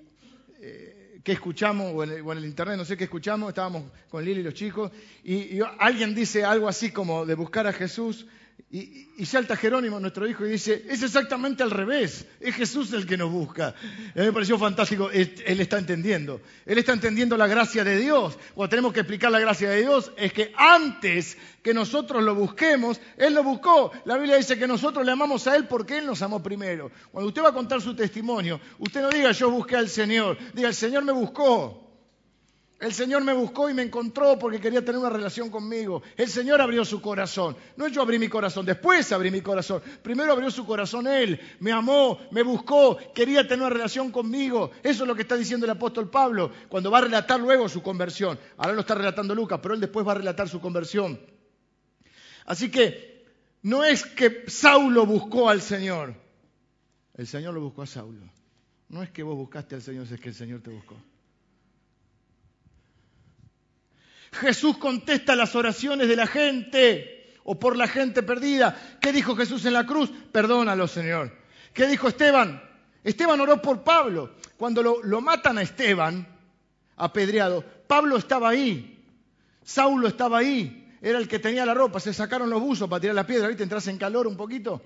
eh, 0.60 1.01
qué 1.22 1.32
escuchamos, 1.32 1.92
o 1.94 2.02
en, 2.02 2.10
el, 2.10 2.44
internet, 2.44 2.76
no 2.76 2.84
sé 2.84 2.96
qué 2.96 3.04
escuchamos, 3.04 3.48
estábamos 3.48 3.84
con 4.10 4.24
Lili 4.24 4.40
y 4.40 4.44
los 4.44 4.54
chicos, 4.54 4.90
y, 5.24 5.60
alguien 5.78 6.14
dice 6.14 6.44
algo 6.44 6.68
así 6.68 6.90
como 6.90 7.24
de 7.24 7.34
buscar 7.34 7.66
a 7.66 7.72
Jesús, 7.72 8.26
y, 8.74 9.26
salta 9.26 9.54
Jerónimo, 9.54 10.00
nuestro 10.00 10.26
hijo, 10.26 10.46
y 10.46 10.52
dice, 10.52 10.86
es 10.88 11.02
exactamente 11.02 11.62
al 11.62 11.70
revés, 11.70 12.24
es 12.40 12.54
Jesús 12.54 12.90
el 12.94 13.06
que 13.06 13.18
nos 13.18 13.30
busca. 13.30 13.68
a 13.68 14.18
mí 14.18 14.24
me 14.24 14.32
pareció 14.32 14.58
fantástico, 14.58 15.10
él, 15.10 15.60
está 15.60 15.78
entendiendo, 15.78 16.40
él 16.64 16.78
está 16.78 16.94
entendiendo 16.94 17.36
la 17.36 17.46
gracia 17.46 17.84
de 17.84 17.98
Dios. 17.98 18.38
Cuando 18.54 18.70
tenemos 18.70 18.94
que 18.94 19.00
explicar 19.00 19.30
la 19.30 19.40
gracia 19.40 19.68
de 19.68 19.82
Dios, 19.82 20.10
es 20.16 20.32
que 20.32 20.54
antes 20.56 21.36
que 21.62 21.74
nosotros 21.74 22.24
lo 22.24 22.34
busquemos, 22.34 22.98
Él 23.18 23.34
lo 23.34 23.44
buscó. 23.44 23.92
La 24.06 24.16
Biblia 24.16 24.36
dice 24.36 24.58
que 24.58 24.66
nosotros 24.66 25.04
le 25.04 25.12
amamos 25.12 25.46
a 25.46 25.54
Él 25.54 25.66
porque 25.68 25.98
Él 25.98 26.06
nos 26.06 26.22
amó 26.22 26.42
primero. 26.42 26.90
Cuando 27.12 27.28
usted 27.28 27.42
va 27.42 27.50
a 27.50 27.54
contar 27.54 27.82
su 27.82 27.94
testimonio, 27.94 28.58
usted 28.78 29.02
no 29.02 29.10
diga 29.10 29.32
yo 29.32 29.50
busqué 29.50 29.76
al 29.76 29.90
Señor, 29.90 30.38
diga 30.54 30.68
el 30.68 30.74
Señor 30.74 31.04
me 31.04 31.12
buscó. 31.12 31.91
El 32.82 32.92
Señor 32.92 33.22
me 33.22 33.32
buscó 33.32 33.70
y 33.70 33.74
me 33.74 33.82
encontró 33.82 34.36
porque 34.36 34.58
quería 34.58 34.84
tener 34.84 34.98
una 34.98 35.08
relación 35.08 35.50
conmigo. 35.50 36.02
El 36.16 36.28
Señor 36.28 36.60
abrió 36.60 36.84
su 36.84 37.00
corazón. 37.00 37.56
No 37.76 37.86
yo 37.86 38.02
abrí 38.02 38.18
mi 38.18 38.28
corazón, 38.28 38.66
después 38.66 39.12
abrí 39.12 39.30
mi 39.30 39.40
corazón. 39.40 39.80
Primero 40.02 40.32
abrió 40.32 40.50
su 40.50 40.66
corazón 40.66 41.06
Él. 41.06 41.38
Me 41.60 41.70
amó, 41.70 42.18
me 42.32 42.42
buscó, 42.42 42.98
quería 43.14 43.46
tener 43.46 43.60
una 43.60 43.70
relación 43.72 44.10
conmigo. 44.10 44.72
Eso 44.82 45.04
es 45.04 45.08
lo 45.08 45.14
que 45.14 45.22
está 45.22 45.36
diciendo 45.36 45.64
el 45.64 45.70
apóstol 45.70 46.10
Pablo 46.10 46.50
cuando 46.68 46.90
va 46.90 46.98
a 46.98 47.02
relatar 47.02 47.38
luego 47.38 47.68
su 47.68 47.84
conversión. 47.84 48.36
Ahora 48.56 48.72
lo 48.72 48.80
está 48.80 48.96
relatando 48.96 49.32
Lucas, 49.32 49.60
pero 49.62 49.74
él 49.74 49.80
después 49.80 50.04
va 50.04 50.10
a 50.10 50.16
relatar 50.16 50.48
su 50.48 50.60
conversión. 50.60 51.20
Así 52.46 52.68
que 52.68 53.26
no 53.62 53.84
es 53.84 54.04
que 54.04 54.42
Saulo 54.48 55.06
buscó 55.06 55.48
al 55.48 55.62
Señor. 55.62 56.16
El 57.14 57.28
Señor 57.28 57.54
lo 57.54 57.60
buscó 57.60 57.82
a 57.82 57.86
Saulo. 57.86 58.28
No 58.88 59.04
es 59.04 59.10
que 59.10 59.22
vos 59.22 59.36
buscaste 59.36 59.76
al 59.76 59.82
Señor, 59.82 60.08
es 60.10 60.18
que 60.18 60.30
el 60.30 60.34
Señor 60.34 60.62
te 60.62 60.70
buscó. 60.70 60.96
Jesús 64.32 64.78
contesta 64.78 65.36
las 65.36 65.54
oraciones 65.54 66.08
de 66.08 66.16
la 66.16 66.26
gente 66.26 67.36
o 67.44 67.58
por 67.58 67.76
la 67.76 67.86
gente 67.86 68.22
perdida. 68.22 68.76
¿Qué 69.00 69.12
dijo 69.12 69.36
Jesús 69.36 69.64
en 69.66 69.74
la 69.74 69.86
cruz? 69.86 70.10
Perdónalo, 70.32 70.88
Señor. 70.88 71.32
¿Qué 71.74 71.86
dijo 71.86 72.08
Esteban? 72.08 72.62
Esteban 73.04 73.40
oró 73.40 73.60
por 73.60 73.82
Pablo. 73.82 74.34
Cuando 74.56 74.82
lo, 74.82 75.20
matan 75.20 75.58
a 75.58 75.62
Esteban, 75.62 76.26
apedreado, 76.96 77.64
Pablo 77.86 78.16
estaba 78.16 78.48
ahí. 78.48 79.04
Saulo 79.62 80.08
estaba 80.08 80.38
ahí. 80.38 80.78
Era 81.02 81.18
el 81.18 81.28
que 81.28 81.38
tenía 81.38 81.66
la 81.66 81.74
ropa. 81.74 82.00
Se 82.00 82.12
sacaron 82.12 82.48
los 82.48 82.60
buzos 82.60 82.88
para 82.88 83.00
tirar 83.00 83.16
la 83.16 83.26
piedra. 83.26 83.48
¿Viste? 83.48 83.64
Entras 83.64 83.86
en 83.88 83.98
calor 83.98 84.26
un 84.26 84.36
poquito 84.36 84.82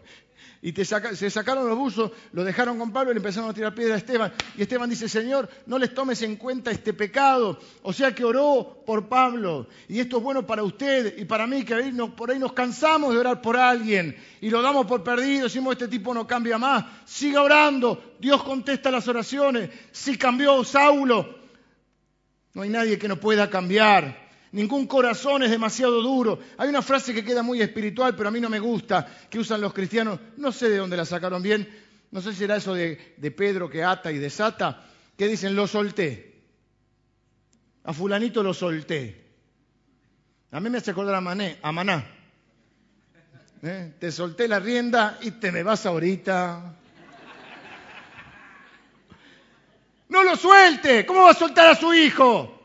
y 0.67 0.73
se 0.85 1.31
sacaron 1.31 1.69
los 1.69 1.79
buzos, 1.79 2.11
lo 2.33 2.43
dejaron 2.43 2.77
con 2.77 2.93
Pablo 2.93 3.13
y 3.13 3.15
le 3.15 3.19
empezaron 3.19 3.49
a 3.49 3.55
tirar 3.55 3.73
piedra 3.73 3.95
a 3.95 3.99
Esteban. 3.99 4.33
Y 4.59 4.63
Esteban 4.63 4.91
dice, 4.91 5.09
Señor, 5.09 5.49
no 5.67 5.79
les 5.79 5.95
tomes 5.95 6.21
en 6.23 6.35
cuenta 6.35 6.73
este 6.73 6.93
pecado. 6.93 7.61
O 7.83 7.93
sea 7.93 8.13
que 8.13 8.25
oró 8.25 8.83
por 8.85 9.09
Pablo. 9.09 9.69
Y 9.89 10.01
esto 10.01 10.17
es 10.17 10.25
bueno 10.25 10.45
para 10.45 10.65
usted 10.65 11.19
y 11.19 11.25
para 11.25 11.47
mí, 11.47 11.65
que 11.65 11.93
por 12.17 12.33
ahí 12.33 12.41
nos 12.41 12.53
cansamos 12.53 13.15
de 13.15 13.21
orar 13.21 13.41
por 13.41 13.57
alguien 13.57 14.17
y 14.41 14.51
lo 14.51 14.61
damos 14.61 14.87
por 14.87 15.05
perdido, 15.05 15.45
decimos, 15.45 15.75
este 15.75 15.87
tipo 15.87 16.13
no 16.13 16.27
cambia 16.27 16.59
más. 16.59 16.85
Siga 17.05 17.43
orando, 17.43 18.17
Dios 18.19 18.43
contesta 18.43 18.91
las 18.91 19.07
oraciones. 19.07 19.71
Si 19.93 20.19
cambió 20.19 20.65
Saulo, 20.65 21.39
no 22.55 22.63
hay 22.63 22.71
nadie 22.71 22.99
que 22.99 23.07
no 23.07 23.21
pueda 23.21 23.49
cambiar. 23.49 24.26
Ningún 24.57 24.87
corazón 24.87 25.43
es 25.43 25.51
demasiado 25.51 26.01
duro. 26.01 26.39
Hay 26.57 26.71
una 26.71 26.81
frase 26.81 27.13
que 27.13 27.23
queda 27.23 27.43
muy 27.43 27.61
espiritual, 27.61 28.17
pero 28.17 28.31
a 28.31 28.33
mí 28.33 28.41
no 28.41 28.49
me 28.49 28.59
gusta, 28.59 29.07
que 29.29 29.39
usan 29.39 29.61
los 29.61 29.75
cristianos. 29.75 30.19
No 30.39 30.51
sé 30.51 30.71
de 30.71 30.79
dónde 30.79 30.97
la 30.97 31.05
sacaron 31.05 31.43
bien. 31.43 31.69
No 32.11 32.23
sé 32.23 32.33
si 32.33 32.45
era 32.45 32.57
eso 32.57 32.73
de, 32.73 32.97
Pedro 33.37 33.69
que 33.69 33.85
ata 33.85 34.11
y 34.11 34.17
desata, 34.17 34.83
que 35.15 35.29
dicen, 35.29 35.55
lo 35.55 35.67
solté. 35.67 36.41
A 37.85 37.93
fulanito 37.93 38.43
lo 38.43 38.55
solté. 38.55 39.27
A 40.53 40.59
mí 40.59 40.71
me 40.71 40.79
hace 40.79 40.93
acordar 40.93 41.17
a, 41.17 41.21
Mané, 41.21 41.59
a 41.61 41.71
Maná. 41.71 42.07
¿Eh? 43.63 43.93
Te 44.01 44.11
solté 44.11 44.49
la 44.49 44.59
rienda 44.59 45.19
y 45.21 45.33
te 45.33 45.53
me 45.53 45.65
vas 45.65 45.85
ahorita. 45.85 46.77
No 50.09 50.25
lo 50.25 50.35
suelte. 50.35 51.05
¿Cómo 51.05 51.25
va 51.25 51.33
a 51.33 51.35
soltar 51.35 51.67
a 51.67 51.75
su 51.75 51.93
hijo? 51.93 52.56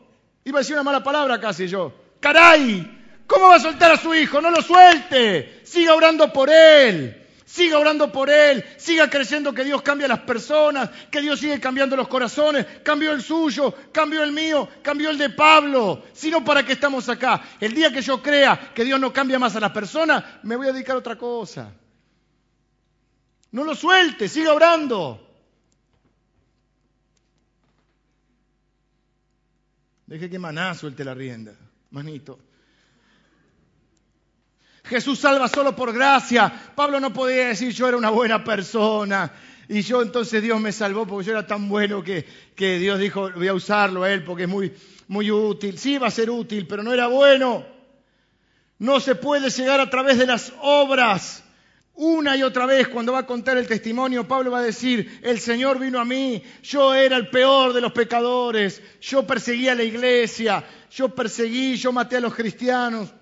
Iba 0.44 0.58
a 0.58 0.62
decir 0.62 0.74
una 0.74 0.82
mala 0.82 1.02
palabra 1.02 1.40
casi 1.40 1.68
yo. 1.68 1.92
¡Caray! 2.20 3.00
¿Cómo 3.26 3.48
va 3.48 3.56
a 3.56 3.60
soltar 3.60 3.92
a 3.92 3.96
su 3.96 4.14
hijo? 4.14 4.40
No 4.40 4.50
lo 4.50 4.60
suelte. 4.60 5.60
Siga 5.64 5.94
orando 5.94 6.32
por 6.32 6.50
él. 6.50 7.18
Siga 7.44 7.78
orando 7.78 8.10
por 8.10 8.28
él. 8.28 8.64
Siga 8.76 9.08
creyendo 9.08 9.54
que 9.54 9.64
Dios 9.64 9.82
cambia 9.82 10.06
a 10.06 10.08
las 10.08 10.20
personas. 10.20 10.90
Que 11.10 11.20
Dios 11.20 11.38
sigue 11.38 11.60
cambiando 11.60 11.96
los 11.96 12.08
corazones. 12.08 12.66
Cambió 12.82 13.12
el 13.12 13.22
suyo. 13.22 13.74
Cambió 13.92 14.22
el 14.22 14.32
mío. 14.32 14.68
Cambió 14.82 15.10
el 15.10 15.18
de 15.18 15.30
Pablo. 15.30 16.02
Sino 16.12 16.44
para 16.44 16.64
qué 16.64 16.72
estamos 16.72 17.08
acá. 17.08 17.42
El 17.60 17.72
día 17.72 17.92
que 17.92 18.02
yo 18.02 18.22
crea 18.22 18.72
que 18.74 18.84
Dios 18.84 18.98
no 18.98 19.12
cambia 19.12 19.38
más 19.38 19.54
a 19.56 19.60
las 19.60 19.70
personas, 19.70 20.24
me 20.42 20.56
voy 20.56 20.68
a 20.68 20.72
dedicar 20.72 20.96
a 20.96 20.98
otra 20.98 21.16
cosa. 21.16 21.72
No 23.52 23.64
lo 23.64 23.74
suelte. 23.74 24.28
Siga 24.28 24.52
orando. 24.52 25.31
Deje 30.12 30.28
que 30.28 30.38
Maná 30.38 30.74
suelte 30.74 31.06
la 31.06 31.14
rienda, 31.14 31.54
manito. 31.90 32.38
Jesús 34.84 35.18
salva 35.18 35.48
solo 35.48 35.74
por 35.74 35.90
gracia. 35.90 36.52
Pablo 36.76 37.00
no 37.00 37.14
podía 37.14 37.46
decir 37.46 37.72
yo 37.72 37.88
era 37.88 37.96
una 37.96 38.10
buena 38.10 38.44
persona 38.44 39.32
y 39.68 39.80
yo 39.80 40.02
entonces 40.02 40.42
Dios 40.42 40.60
me 40.60 40.70
salvó 40.70 41.06
porque 41.06 41.28
yo 41.28 41.32
era 41.32 41.46
tan 41.46 41.66
bueno 41.66 42.04
que, 42.04 42.26
que 42.54 42.78
Dios 42.78 42.98
dijo 42.98 43.30
voy 43.30 43.48
a 43.48 43.54
usarlo 43.54 44.02
a 44.02 44.12
él 44.12 44.22
porque 44.22 44.42
es 44.42 44.50
muy, 44.50 44.74
muy 45.08 45.30
útil. 45.30 45.78
Sí 45.78 45.96
va 45.96 46.08
a 46.08 46.10
ser 46.10 46.28
útil, 46.28 46.66
pero 46.66 46.82
no 46.82 46.92
era 46.92 47.06
bueno. 47.06 47.64
No 48.78 49.00
se 49.00 49.14
puede 49.14 49.48
llegar 49.48 49.80
a 49.80 49.88
través 49.88 50.18
de 50.18 50.26
las 50.26 50.52
obras. 50.60 51.41
Una 51.94 52.36
y 52.36 52.42
otra 52.42 52.64
vez, 52.64 52.88
cuando 52.88 53.12
va 53.12 53.20
a 53.20 53.26
contar 53.26 53.58
el 53.58 53.66
testimonio, 53.66 54.26
Pablo 54.26 54.50
va 54.50 54.60
a 54.60 54.62
decir, 54.62 55.20
el 55.22 55.38
Señor 55.38 55.78
vino 55.78 56.00
a 56.00 56.04
mí, 56.04 56.42
yo 56.62 56.94
era 56.94 57.16
el 57.16 57.28
peor 57.28 57.74
de 57.74 57.82
los 57.82 57.92
pecadores, 57.92 58.82
yo 59.00 59.26
perseguí 59.26 59.68
a 59.68 59.74
la 59.74 59.82
iglesia, 59.82 60.64
yo 60.90 61.14
perseguí, 61.14 61.76
yo 61.76 61.92
maté 61.92 62.16
a 62.16 62.20
los 62.20 62.34
cristianos. 62.34 63.12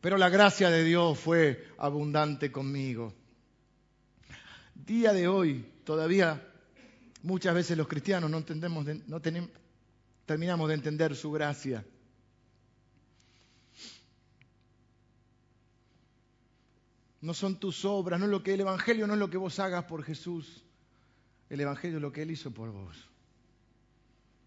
Pero 0.00 0.18
la 0.18 0.28
gracia 0.28 0.70
de 0.70 0.84
Dios 0.84 1.18
fue 1.18 1.68
abundante 1.78 2.52
conmigo. 2.52 3.14
Día 4.74 5.12
de 5.12 5.28
hoy, 5.28 5.64
todavía 5.84 6.42
muchas 7.22 7.54
veces 7.54 7.76
los 7.76 7.88
cristianos 7.88 8.30
no, 8.30 8.38
entendemos, 8.38 8.86
no 9.06 9.20
terminamos 10.26 10.68
de 10.68 10.74
entender 10.74 11.16
su 11.16 11.30
gracia. 11.30 11.84
No 17.20 17.34
son 17.34 17.60
tus 17.60 17.84
obras, 17.84 18.18
no 18.18 18.26
es 18.26 18.30
lo 18.30 18.42
que 18.42 18.54
el 18.54 18.60
Evangelio 18.60 19.06
no 19.06 19.14
es 19.14 19.18
lo 19.18 19.28
que 19.28 19.36
vos 19.36 19.58
hagas 19.58 19.84
por 19.84 20.02
Jesús. 20.04 20.64
El 21.48 21.60
Evangelio 21.60 21.98
es 21.98 22.02
lo 22.02 22.12
que 22.12 22.22
Él 22.22 22.30
hizo 22.30 22.50
por 22.50 22.70
vos. 22.70 22.96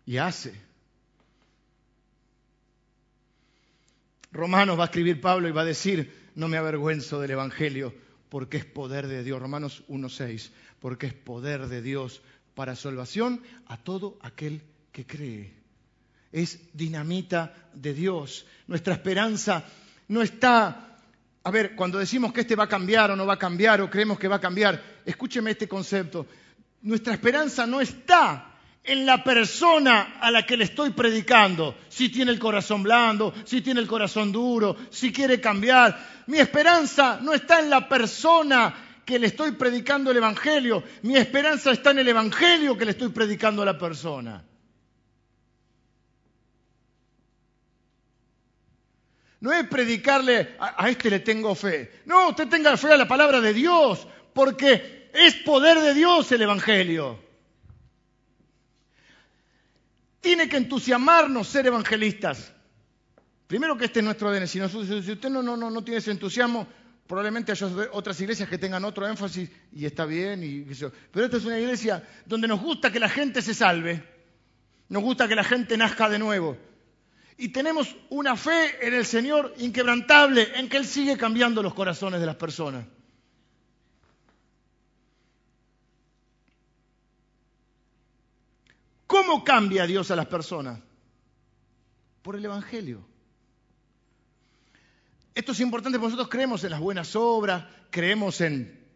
Y 0.06 0.18
hace. 0.18 0.54
Romanos 4.32 4.80
va 4.80 4.84
a 4.84 4.86
escribir 4.86 5.22
Pablo 5.22 5.48
y 5.48 5.52
va 5.52 5.62
a 5.62 5.66
decir, 5.66 6.32
no 6.36 6.48
me 6.48 6.58
avergüenzo 6.58 7.22
del 7.22 7.32
Evangelio 7.32 7.94
porque 8.30 8.58
es 8.58 8.66
poder 8.66 9.06
de 9.06 9.24
Dios. 9.24 9.40
Romanos 9.40 9.84
1.6, 9.88 10.50
porque 10.80 11.06
es 11.06 11.14
poder 11.14 11.68
de 11.68 11.84
Dios 11.84 12.24
para 12.56 12.76
salvación 12.76 13.44
a 13.68 13.78
todo 13.78 14.18
aquel 14.22 14.64
que 14.92 15.06
cree. 15.06 15.54
Es 16.32 16.60
dinamita 16.74 17.54
de 17.76 17.94
Dios. 17.94 18.48
Nuestra 18.66 18.96
esperanza 18.96 19.64
no 20.08 20.24
está 20.24 20.93
a 21.46 21.52
ver, 21.52 21.76
cuando 21.76 22.00
decimos 22.00 22.32
que 22.32 22.42
este 22.42 22.56
va 22.56 22.64
a 22.64 22.70
cambiar 22.70 23.12
o 23.12 23.16
no 23.16 23.26
va 23.26 23.34
a 23.34 23.40
cambiar 23.40 23.82
o 23.82 23.90
creemos 23.90 24.18
que 24.18 24.30
va 24.30 24.38
a 24.38 24.42
cambiar, 24.42 24.82
escúcheme 25.06 25.52
este 25.52 25.68
concepto. 25.68 26.26
Nuestra 26.84 27.14
esperanza 27.14 27.68
no 27.68 27.82
está 27.82 28.50
en 28.82 29.06
la 29.06 29.24
persona 29.24 30.18
a 30.22 30.32
la 30.32 30.46
que 30.46 30.56
le 30.56 30.64
estoy 30.64 30.92
predicando, 30.92 31.76
si 31.90 32.10
tiene 32.10 32.32
el 32.32 32.40
corazón 32.40 32.84
blando, 32.84 33.34
si 33.44 33.62
tiene 33.62 33.82
el 33.82 33.88
corazón 33.88 34.32
duro, 34.32 34.78
si 34.90 35.12
quiere 35.12 35.42
cambiar. 35.42 36.24
Mi 36.28 36.40
esperanza 36.40 37.20
no 37.22 37.34
está 37.34 37.60
en 37.60 37.70
la 37.70 37.90
persona 37.90 38.74
que 39.06 39.20
le 39.20 39.28
estoy 39.28 39.52
predicando 39.52 40.12
el 40.12 40.18
Evangelio, 40.18 40.82
mi 41.02 41.18
esperanza 41.18 41.72
está 41.72 41.92
en 41.92 42.00
el 42.00 42.08
Evangelio 42.08 42.78
que 42.78 42.86
le 42.86 42.92
estoy 42.92 43.10
predicando 43.10 43.62
a 43.62 43.66
la 43.66 43.78
persona. 43.78 44.42
No 49.44 49.52
es 49.52 49.68
predicarle 49.68 50.56
a, 50.58 50.90
este 50.90 51.10
le 51.10 51.20
tengo 51.20 51.54
fe. 51.54 51.92
No, 52.06 52.30
usted 52.30 52.48
tenga 52.48 52.78
fe 52.78 52.94
a 52.94 52.98
la 52.98 53.10
palabra 53.10 53.42
de 53.42 53.54
Dios, 53.54 54.08
porque 54.32 55.10
es 55.14 55.36
poder 55.36 55.82
de 55.82 55.94
Dios 55.94 56.32
el 56.32 56.44
Evangelio. 56.44 57.20
Tiene 60.22 60.48
que 60.48 60.56
entusiasmarnos 60.56 61.46
ser 61.46 61.68
evangelistas. 61.68 62.54
Primero 63.46 63.78
que 63.78 63.84
este 63.84 64.00
es 64.00 64.06
nuestro 64.06 64.30
ADN. 64.30 64.48
Si, 64.48 64.62
usted 64.62 65.30
no, 65.30 65.44
no, 65.44 65.58
no, 65.58 65.84
tiene 65.84 65.98
ese 65.98 66.12
entusiasmo, 66.12 66.66
probablemente 67.06 67.52
haya 67.52 67.68
otras 67.92 68.22
iglesias 68.22 68.48
que 68.48 68.58
tengan 68.58 68.86
otro 68.86 69.06
énfasis 69.06 69.50
y 69.74 69.86
está 69.86 70.06
bien. 70.06 70.42
Y, 70.42 70.66
pero 71.12 71.26
esta 71.26 71.36
es 71.36 71.44
una 71.44 71.60
iglesia 71.60 72.02
donde 72.26 72.48
nos 72.48 72.62
gusta 72.62 72.94
que 72.94 73.00
la 73.02 73.10
gente 73.10 73.42
se 73.42 73.54
salve. 73.54 74.02
Nos 74.88 75.04
gusta 75.04 75.28
que 75.28 75.36
la 75.36 75.44
gente 75.44 75.76
nazca 75.76 76.08
de 76.08 76.20
nuevo 76.20 76.58
y 77.38 77.50
tenemos 77.50 77.96
una 78.10 78.36
fe 78.36 78.86
en 78.86 78.94
el 78.94 79.06
Señor 79.06 79.54
inquebrantable, 79.58 80.60
en 80.60 80.70
que 80.70 80.78
Él 80.78 80.86
sigue 80.86 81.18
cambiando 81.18 81.64
los 81.64 81.74
corazones 81.74 82.20
de 82.20 82.26
las 82.26 82.36
personas. 82.36 82.86
¿Cómo 89.08 89.44
cambia 89.44 89.86
Dios 89.86 90.10
a 90.12 90.16
las 90.16 90.26
personas? 90.28 90.80
Por 92.22 92.36
el 92.36 92.46
Evangelio. 92.46 93.06
Esto 95.36 95.52
es 95.52 95.60
importante 95.60 95.98
porque 95.98 96.12
nosotros 96.12 96.30
creemos 96.30 96.64
en 96.64 96.72
las 96.72 96.80
buenas 96.80 97.16
obras, 97.16 97.66
creemos 97.90 98.42
en, 98.42 98.88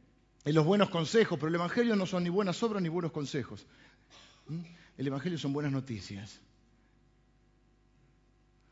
en 0.46 0.56
los 0.56 0.66
buenos 0.66 0.90
consejos, 0.90 1.38
pero 1.40 1.50
el 1.50 1.56
Evangelio 1.56 1.96
no 1.96 2.06
son 2.06 2.24
ni 2.24 2.30
buenas 2.30 2.62
obras 2.62 2.82
ni 2.82 2.90
buenos 2.90 3.12
consejos. 3.12 3.66
¿Mm? 4.48 4.62
El 4.98 5.08
Evangelio 5.08 5.38
son 5.38 5.54
buenas 5.54 5.72
noticias 5.72 6.40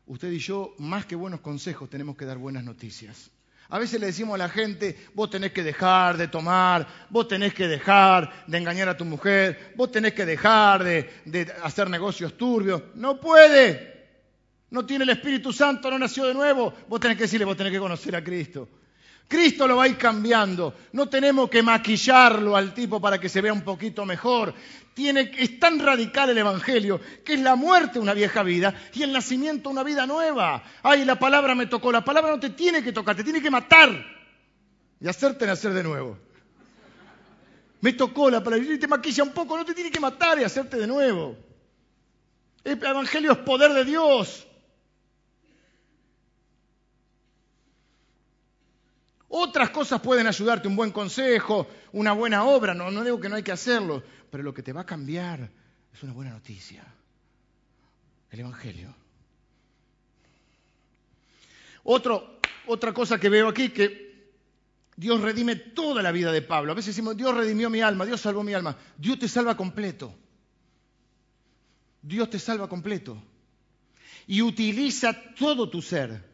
usted 0.06 0.30
y 0.30 0.38
yo, 0.38 0.74
más 0.78 1.06
que 1.06 1.16
buenos 1.16 1.40
consejos, 1.40 1.90
tenemos 1.90 2.16
que 2.16 2.24
dar 2.24 2.38
buenas 2.38 2.64
noticias. 2.64 3.30
A 3.68 3.78
veces 3.78 4.00
le 4.00 4.06
decimos 4.06 4.36
a 4.36 4.38
la 4.38 4.48
gente, 4.48 4.96
vos 5.14 5.28
tenés 5.28 5.50
que 5.50 5.64
dejar 5.64 6.16
de 6.16 6.28
tomar, 6.28 6.86
vos 7.10 7.26
tenés 7.26 7.52
que 7.52 7.66
dejar 7.66 8.44
de 8.46 8.58
engañar 8.58 8.88
a 8.88 8.96
tu 8.96 9.04
mujer, 9.04 9.72
vos 9.76 9.90
tenés 9.90 10.14
que 10.14 10.24
dejar 10.24 10.84
de, 10.84 11.52
hacer 11.62 11.90
negocios 11.90 12.36
turbios. 12.36 12.82
No 12.94 13.20
puede. 13.20 13.94
No 14.70 14.86
tiene 14.86 15.04
el 15.04 15.10
Espíritu 15.10 15.52
Santo, 15.52 15.90
no 15.90 15.98
nació 15.98 16.26
de 16.26 16.34
nuevo. 16.34 16.72
Vos 16.88 17.00
tenés 17.00 17.16
que 17.16 17.24
decirle, 17.24 17.44
vos 17.44 17.56
tenés 17.56 17.72
que 17.72 17.78
conocer 17.78 18.14
a 18.14 18.22
Cristo. 18.22 18.68
Cristo 19.28 19.66
lo 19.66 19.76
va 19.76 19.84
a 19.84 19.88
ir 19.88 19.96
cambiando. 19.96 20.74
No 20.92 21.08
tenemos 21.08 21.50
que 21.50 21.62
maquillarlo 21.62 22.56
al 22.56 22.72
tipo 22.72 23.00
para 23.00 23.18
que 23.18 23.28
se 23.28 23.40
vea 23.40 23.52
un 23.52 23.62
poquito 23.62 24.04
mejor. 24.04 24.54
Es 24.96 25.60
tan 25.60 25.78
radical 25.78 26.30
el 26.30 26.38
Evangelio 26.38 27.00
que 27.24 27.34
es 27.34 27.40
la 27.40 27.54
muerte 27.54 27.98
una 27.98 28.14
vieja 28.14 28.42
vida 28.42 28.74
y 28.94 29.02
el 29.02 29.12
nacimiento 29.12 29.68
una 29.68 29.82
vida 29.82 30.06
nueva. 30.06 30.62
Ay, 30.82 31.04
la 31.04 31.18
palabra 31.18 31.54
me 31.54 31.66
tocó. 31.66 31.92
La 31.92 32.04
palabra 32.04 32.30
no 32.30 32.40
te 32.40 32.50
tiene 32.50 32.82
que 32.82 32.92
tocar, 32.92 33.16
te 33.16 33.24
tiene 33.24 33.42
que 33.42 33.50
matar 33.50 33.90
y 35.00 35.08
hacerte 35.08 35.46
nacer 35.46 35.72
de 35.72 35.82
nuevo. 35.82 36.18
Me 37.80 37.92
tocó 37.92 38.30
la 38.30 38.42
palabra 38.42 38.64
y 38.64 38.78
te 38.78 38.88
maquilla 38.88 39.22
un 39.22 39.32
poco, 39.32 39.56
no 39.56 39.64
te 39.64 39.74
tiene 39.74 39.90
que 39.90 40.00
matar 40.00 40.38
y 40.40 40.44
hacerte 40.44 40.78
de 40.78 40.86
nuevo. 40.86 41.36
El 42.64 42.82
Evangelio 42.82 43.32
es 43.32 43.38
poder 43.38 43.72
de 43.72 43.84
Dios. 43.84 44.46
Otras 49.38 49.68
cosas 49.68 50.00
pueden 50.00 50.26
ayudarte, 50.26 50.66
un 50.66 50.76
buen 50.76 50.92
consejo, 50.92 51.68
una 51.92 52.12
buena 52.12 52.44
obra, 52.44 52.72
no, 52.72 53.04
digo 53.04 53.20
que 53.20 53.28
no 53.28 53.36
hay 53.36 53.42
que 53.42 53.52
hacerlo, 53.52 54.02
pero 54.30 54.42
lo 54.42 54.54
que 54.54 54.62
te 54.62 54.72
va 54.72 54.80
a 54.80 54.86
cambiar 54.86 55.50
es 55.92 56.02
una 56.02 56.14
buena 56.14 56.30
noticia, 56.30 56.82
el 58.30 58.40
Evangelio. 58.40 58.94
otra 61.84 62.94
cosa 62.94 63.20
que 63.20 63.28
veo 63.28 63.48
aquí, 63.48 63.68
que 63.68 64.32
Dios 64.96 65.20
redime 65.20 65.56
toda 65.56 66.02
la 66.02 66.12
vida 66.12 66.32
de 66.32 66.40
Pablo. 66.40 66.72
A 66.72 66.74
veces 66.74 66.96
decimos, 66.96 67.14
Dios 67.14 67.34
redimió 67.34 67.68
mi 67.68 67.82
alma, 67.82 68.06
Dios 68.06 68.22
salvó 68.22 68.42
mi 68.42 68.54
alma. 68.54 68.74
Dios 68.96 69.18
te 69.18 69.28
salva 69.28 69.54
completo. 69.54 70.14
Dios 72.00 72.30
te 72.30 72.38
salva 72.38 72.70
completo. 72.70 73.22
Y 74.26 74.40
utiliza 74.40 75.12
todo 75.38 75.68
tu 75.68 75.82
ser, 75.82 76.24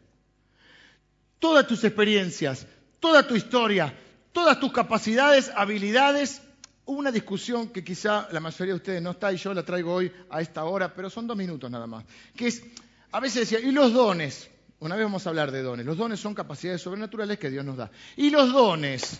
todas 1.39 1.67
tus 1.67 1.83
experiencias, 1.83 2.65
toda 3.03 3.27
tu 3.27 3.35
historia, 3.35 3.93
todas 4.31 4.61
tus 4.61 4.71
capacidades, 4.71 5.51
habilidades. 5.53 6.41
Una 6.85 7.11
discusión 7.11 7.67
que 7.67 7.83
quizá 7.83 8.29
la 8.31 8.39
mayoría 8.39 8.75
de 8.75 8.77
ustedes 8.77 9.01
no 9.01 9.11
está 9.11 9.33
y 9.33 9.35
yo 9.35 9.53
la 9.53 9.63
traigo 9.63 9.93
hoy 9.93 10.09
a 10.29 10.39
esta 10.39 10.63
hora, 10.63 10.93
pero 10.93 11.09
son 11.09 11.27
dos 11.27 11.35
minutos 11.35 11.69
nada 11.69 11.85
más. 11.85 12.05
Que 12.33 12.47
es, 12.47 12.63
a 13.11 13.19
veces 13.19 13.41
decía, 13.41 13.59
¿y 13.59 13.73
los 13.73 13.91
dones? 13.91 14.49
Una 14.79 14.95
vez 14.95 15.03
vamos 15.03 15.27
a 15.27 15.31
hablar 15.31 15.51
de 15.51 15.61
dones. 15.61 15.85
Los 15.85 15.97
dones 15.97 16.21
son 16.21 16.33
capacidades 16.33 16.81
sobrenaturales 16.81 17.37
que 17.37 17.49
Dios 17.49 17.65
nos 17.65 17.75
da. 17.75 17.91
Y 18.15 18.29
los 18.29 18.53
dones 18.53 19.19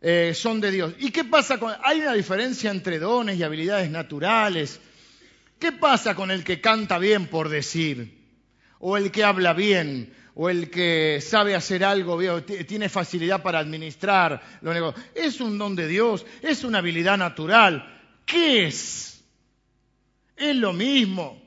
eh, 0.00 0.32
son 0.32 0.60
de 0.60 0.70
Dios. 0.70 0.94
¿Y 1.00 1.10
qué 1.10 1.24
pasa 1.24 1.58
con.? 1.58 1.74
Hay 1.82 2.02
una 2.02 2.12
diferencia 2.12 2.70
entre 2.70 3.00
dones 3.00 3.38
y 3.38 3.42
habilidades 3.42 3.90
naturales. 3.90 4.78
¿Qué 5.58 5.72
pasa 5.72 6.14
con 6.14 6.30
el 6.30 6.44
que 6.44 6.60
canta 6.60 6.98
bien 6.98 7.26
por 7.26 7.48
decir? 7.48 8.24
O 8.78 8.96
el 8.96 9.10
que 9.10 9.24
habla 9.24 9.52
bien, 9.52 10.14
o 10.38 10.50
el 10.50 10.68
que 10.68 11.18
sabe 11.22 11.54
hacer 11.54 11.82
algo, 11.82 12.42
tiene 12.42 12.90
facilidad 12.90 13.42
para 13.42 13.58
administrar 13.58 14.58
los 14.60 14.74
negocios. 14.74 15.06
Es 15.14 15.40
un 15.40 15.56
don 15.56 15.74
de 15.74 15.88
Dios, 15.88 16.26
es 16.42 16.62
una 16.62 16.78
habilidad 16.78 17.16
natural. 17.16 18.20
¿Qué 18.26 18.66
es? 18.66 19.24
Es 20.36 20.54
lo 20.54 20.74
mismo. 20.74 21.42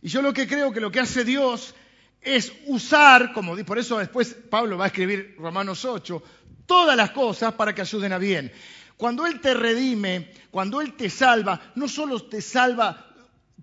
Y 0.00 0.08
yo 0.08 0.22
lo 0.22 0.32
que 0.32 0.48
creo 0.48 0.72
que 0.72 0.80
lo 0.80 0.90
que 0.90 1.00
hace 1.00 1.26
Dios 1.26 1.74
es 2.22 2.50
usar, 2.66 3.34
como 3.34 3.54
por 3.66 3.78
eso 3.78 3.98
después 3.98 4.34
Pablo 4.48 4.78
va 4.78 4.84
a 4.84 4.88
escribir 4.88 5.36
Romanos 5.38 5.84
8, 5.84 6.22
todas 6.64 6.96
las 6.96 7.10
cosas 7.10 7.52
para 7.52 7.74
que 7.74 7.82
ayuden 7.82 8.14
a 8.14 8.18
bien. 8.18 8.50
Cuando 8.96 9.26
Él 9.26 9.42
te 9.42 9.52
redime, 9.52 10.32
cuando 10.50 10.80
Él 10.80 10.94
te 10.94 11.10
salva, 11.10 11.72
no 11.74 11.86
solo 11.86 12.22
te 12.22 12.40
salva 12.40 13.11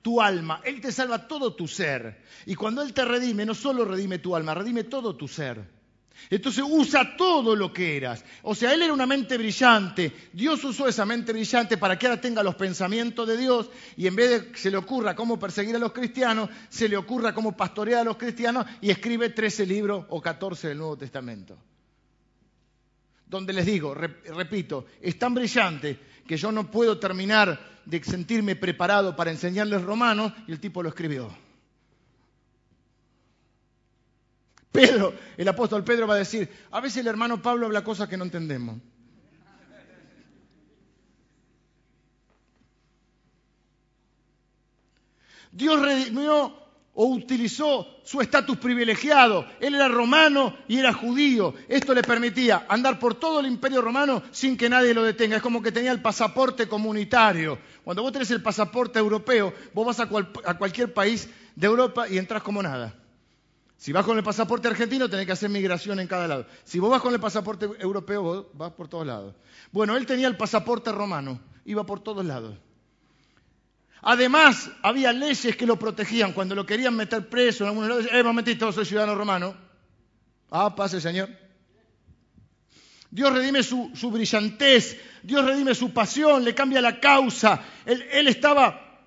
tu 0.01 0.21
alma, 0.21 0.61
Él 0.63 0.81
te 0.81 0.91
salva 0.91 1.27
todo 1.27 1.55
tu 1.55 1.67
ser. 1.67 2.23
Y 2.45 2.55
cuando 2.55 2.81
Él 2.81 2.93
te 2.93 3.05
redime, 3.05 3.45
no 3.45 3.53
solo 3.53 3.85
redime 3.85 4.19
tu 4.19 4.35
alma, 4.35 4.53
redime 4.53 4.83
todo 4.85 5.15
tu 5.15 5.27
ser. 5.27 5.79
Entonces 6.29 6.63
usa 6.67 7.15
todo 7.15 7.55
lo 7.55 7.71
que 7.71 7.97
eras. 7.97 8.23
O 8.43 8.53
sea, 8.53 8.73
Él 8.73 8.81
era 8.81 8.93
una 8.93 9.05
mente 9.05 9.37
brillante. 9.37 10.11
Dios 10.33 10.63
usó 10.63 10.87
esa 10.87 11.05
mente 11.05 11.31
brillante 11.31 11.77
para 11.77 11.97
que 11.97 12.07
ahora 12.07 12.21
tenga 12.21 12.43
los 12.43 12.55
pensamientos 12.55 13.27
de 13.27 13.37
Dios 13.37 13.69
y 13.95 14.07
en 14.07 14.15
vez 14.15 14.29
de 14.29 14.51
que 14.51 14.57
se 14.57 14.71
le 14.71 14.77
ocurra 14.77 15.15
cómo 15.15 15.39
perseguir 15.39 15.75
a 15.75 15.79
los 15.79 15.93
cristianos, 15.93 16.49
se 16.69 16.89
le 16.89 16.97
ocurra 16.97 17.33
cómo 17.33 17.55
pastorear 17.55 18.01
a 18.01 18.05
los 18.05 18.17
cristianos 18.17 18.65
y 18.81 18.89
escribe 18.89 19.29
13 19.29 19.65
libros 19.65 20.05
o 20.09 20.21
14 20.21 20.69
del 20.69 20.77
Nuevo 20.77 20.97
Testamento. 20.97 21.57
Donde 23.25 23.53
les 23.53 23.65
digo, 23.65 23.93
repito, 23.93 24.87
es 25.01 25.17
tan 25.17 25.35
brillante 25.35 25.99
que 26.27 26.35
yo 26.35 26.51
no 26.51 26.69
puedo 26.69 26.99
terminar 26.99 27.78
de 27.89 28.03
sentirme 28.03 28.55
preparado 28.55 29.15
para 29.15 29.31
enseñarles 29.31 29.81
romanos 29.81 30.33
y 30.47 30.51
el 30.51 30.59
tipo 30.59 30.83
lo 30.83 30.89
escribió. 30.89 31.35
Pedro, 34.71 35.13
el 35.35 35.47
apóstol 35.47 35.83
Pedro 35.83 36.07
va 36.07 36.13
a 36.13 36.19
decir, 36.19 36.49
a 36.69 36.79
veces 36.79 36.97
el 36.97 37.07
hermano 37.07 37.41
Pablo 37.41 37.65
habla 37.65 37.83
cosas 37.83 38.07
que 38.07 38.17
no 38.17 38.23
entendemos. 38.23 38.77
Dios 45.51 45.81
redimió 45.81 46.68
o 47.01 47.05
utilizó 47.05 47.87
su 48.03 48.19
estatus 48.19 48.57
privilegiado. 48.57 49.45
Él 49.61 49.73
era 49.75 49.87
romano 49.87 50.57
y 50.67 50.79
era 50.79 50.91
judío. 50.91 51.53
Esto 51.69 51.93
le 51.93 52.01
permitía 52.01 52.65
andar 52.67 52.99
por 52.99 53.15
todo 53.15 53.39
el 53.39 53.45
imperio 53.45 53.81
romano 53.81 54.21
sin 54.31 54.57
que 54.57 54.67
nadie 54.69 54.93
lo 54.93 55.03
detenga. 55.03 55.37
Es 55.37 55.41
como 55.41 55.61
que 55.61 55.71
tenía 55.71 55.93
el 55.93 56.01
pasaporte 56.01 56.67
comunitario. 56.67 57.57
Cuando 57.85 58.03
vos 58.03 58.11
tenés 58.11 58.29
el 58.31 58.43
pasaporte 58.43 58.99
europeo, 58.99 59.53
vos 59.73 59.87
vas 59.87 60.01
a, 60.01 60.07
cualquier 60.57 60.93
país 60.93 61.29
de 61.55 61.67
Europa 61.67 62.05
y 62.09 62.17
entras 62.17 62.43
como 62.43 62.61
nada. 62.61 62.93
Si 63.77 63.93
vas 63.93 64.03
con 64.03 64.17
el 64.17 64.23
pasaporte 64.25 64.67
argentino, 64.67 65.09
tenés 65.09 65.25
que 65.25 65.31
hacer 65.31 65.49
migración 65.49 66.01
en 66.01 66.07
cada 66.07 66.27
lado. 66.27 66.47
Si 66.65 66.79
vos 66.79 66.91
vas 66.91 67.01
con 67.01 67.13
el 67.13 67.21
pasaporte 67.21 67.69
europeo, 67.79 68.21
vos 68.21 68.45
vas 68.55 68.73
por 68.73 68.89
todos 68.89 69.07
lados. 69.07 69.35
Bueno, 69.71 69.95
él 69.95 70.05
tenía 70.05 70.27
el 70.27 70.35
pasaporte 70.35 70.91
romano, 70.91 71.39
iba 71.63 71.85
por 71.85 72.01
todos 72.01 72.25
lados. 72.25 72.57
Además, 74.01 74.71
había 74.81 75.11
leyes 75.11 75.55
que 75.55 75.65
lo 75.65 75.77
protegían. 75.77 76.33
Cuando 76.33 76.55
lo 76.55 76.65
querían 76.65 76.95
meter 76.95 77.27
preso, 77.27 77.63
en 77.63 77.69
algunos 77.69 77.89
lados, 77.89 78.07
eh, 78.11 78.23
momentito, 78.23 78.71
soy 78.71 78.85
ciudadano 78.85 79.15
romano. 79.15 79.55
Ah, 80.51 80.75
pase, 80.75 81.01
señor. 81.01 81.29
Dios 83.11 83.33
redime 83.33 83.63
su, 83.63 83.91
brillantez, 84.11 84.97
Dios 85.23 85.43
redime 85.43 85.73
su 85.73 85.91
pasión, 85.91 86.43
le 86.43 86.53
cambia 86.53 86.79
la 86.81 86.99
causa. 86.99 87.61
Él, 87.85 88.05
él 88.11 88.27
estaba, 88.27 89.01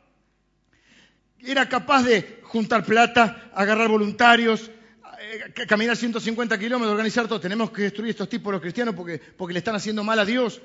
era 1.41 1.69
capaz 1.69 2.03
de 2.03 2.41
juntar 2.43 2.85
plata, 2.85 3.51
agarrar 3.55 3.89
voluntarios, 3.89 4.71
eh, 5.21 5.67
caminar 5.67 5.97
150 5.97 6.59
kilómetros, 6.59 6.91
organizar 6.91 7.29
todo. 7.29 7.41
Tenemos 7.41 7.71
que 7.71 7.83
destruir 7.83 8.11
estos 8.11 8.29
tipos 8.29 8.53
los 8.53 8.61
cristianos 8.61 8.95
porque, 8.95 9.19
porque 9.19 9.53
le 9.53 9.59
están 9.61 9.77
haciendo 9.77 10.03
mal 10.03 10.19
a 10.19 10.25
Dios. 10.25 10.61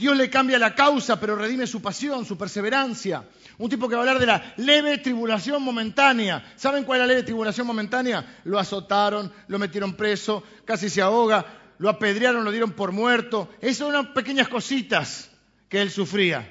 Dios 0.00 0.16
le 0.16 0.30
cambia 0.30 0.58
la 0.58 0.74
causa, 0.74 1.20
pero 1.20 1.36
redime 1.36 1.66
su 1.66 1.82
pasión, 1.82 2.24
su 2.24 2.38
perseverancia. 2.38 3.22
Un 3.58 3.68
tipo 3.68 3.86
que 3.86 3.96
va 3.96 4.00
a 4.00 4.04
hablar 4.04 4.18
de 4.18 4.24
la 4.24 4.54
leve 4.56 4.96
tribulación 4.96 5.62
momentánea. 5.62 6.54
¿Saben 6.56 6.84
cuál 6.84 7.02
es 7.02 7.06
la 7.06 7.12
leve 7.12 7.22
tribulación 7.22 7.66
momentánea? 7.66 8.40
Lo 8.44 8.58
azotaron, 8.58 9.30
lo 9.46 9.58
metieron 9.58 9.96
preso, 9.96 10.42
casi 10.64 10.88
se 10.88 11.02
ahoga, 11.02 11.74
lo 11.76 11.90
apedrearon, 11.90 12.46
lo 12.46 12.50
dieron 12.50 12.72
por 12.72 12.92
muerto. 12.92 13.50
Esas 13.60 13.76
son 13.76 13.88
unas 13.88 14.06
pequeñas 14.14 14.48
cositas 14.48 15.30
que 15.68 15.82
él 15.82 15.90
sufría. 15.90 16.50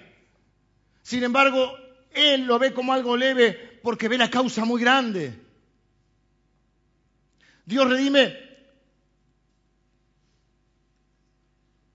Sin 1.02 1.24
embargo, 1.24 1.74
él 2.12 2.44
lo 2.44 2.60
ve 2.60 2.72
como 2.72 2.94
algo 2.94 3.18
leve 3.18 3.80
porque 3.82 4.08
ve 4.08 4.20
la 4.20 4.30
causa 4.30 4.64
muy 4.64 4.80
grande. 4.80 5.34
Dios 7.66 7.90
redime 7.90 8.38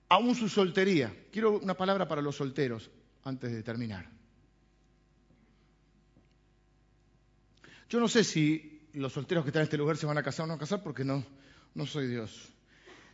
aún 0.09 0.35
su 0.35 0.49
soltería. 0.49 1.15
Quiero 1.35 1.59
una 1.59 1.73
palabra 1.73 2.07
para 2.07 2.21
los 2.21 2.37
solteros 2.37 2.89
antes 3.25 3.51
de 3.51 3.61
terminar. 3.61 4.07
Yo 7.89 7.99
no 7.99 8.07
sé 8.07 8.23
si 8.23 8.87
los 8.93 9.11
solteros 9.11 9.43
que 9.43 9.49
están 9.49 9.63
en 9.63 9.65
este 9.65 9.75
lugar 9.75 9.97
se 9.97 10.05
van 10.05 10.17
a 10.17 10.23
casar 10.23 10.45
o 10.45 10.47
no 10.47 10.53
a 10.53 10.57
casar 10.57 10.81
porque 10.81 11.03
no, 11.03 11.25
no 11.73 11.85
soy 11.85 12.07
Dios. 12.07 12.53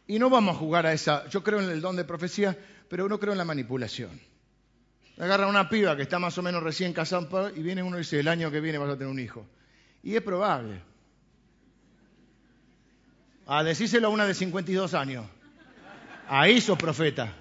Y 0.05 0.19
no 0.19 0.29
vamos 0.29 0.55
a 0.55 0.59
jugar 0.59 0.85
a 0.85 0.93
esa, 0.93 1.27
yo 1.29 1.43
creo 1.43 1.61
en 1.61 1.71
el 1.71 1.81
don 1.81 1.95
de 1.95 2.03
profecía, 2.03 2.55
pero 2.87 3.09
no 3.09 3.19
creo 3.19 3.31
en 3.31 3.39
la 3.39 3.43
manipulación. 3.43 4.21
Agarra 5.17 5.47
una 5.47 5.67
piba 5.67 5.95
que 5.95 6.03
está 6.03 6.19
más 6.19 6.37
o 6.37 6.43
menos 6.43 6.61
recién 6.61 6.93
casada 6.93 7.51
y 7.55 7.63
viene 7.63 7.81
uno 7.81 7.97
y 7.97 8.01
dice, 8.01 8.19
el 8.19 8.27
año 8.27 8.51
que 8.51 8.61
viene 8.61 8.77
vas 8.77 8.91
a 8.91 8.97
tener 8.99 9.11
un 9.11 9.19
hijo. 9.19 9.47
Y 10.03 10.15
es 10.15 10.21
probable. 10.21 10.79
A 13.47 13.63
decírselo 13.63 14.09
a 14.09 14.11
una 14.11 14.27
de 14.27 14.35
52 14.35 14.93
años. 14.93 15.25
Ahí 16.27 16.61
sos 16.61 16.77
profeta. 16.77 17.40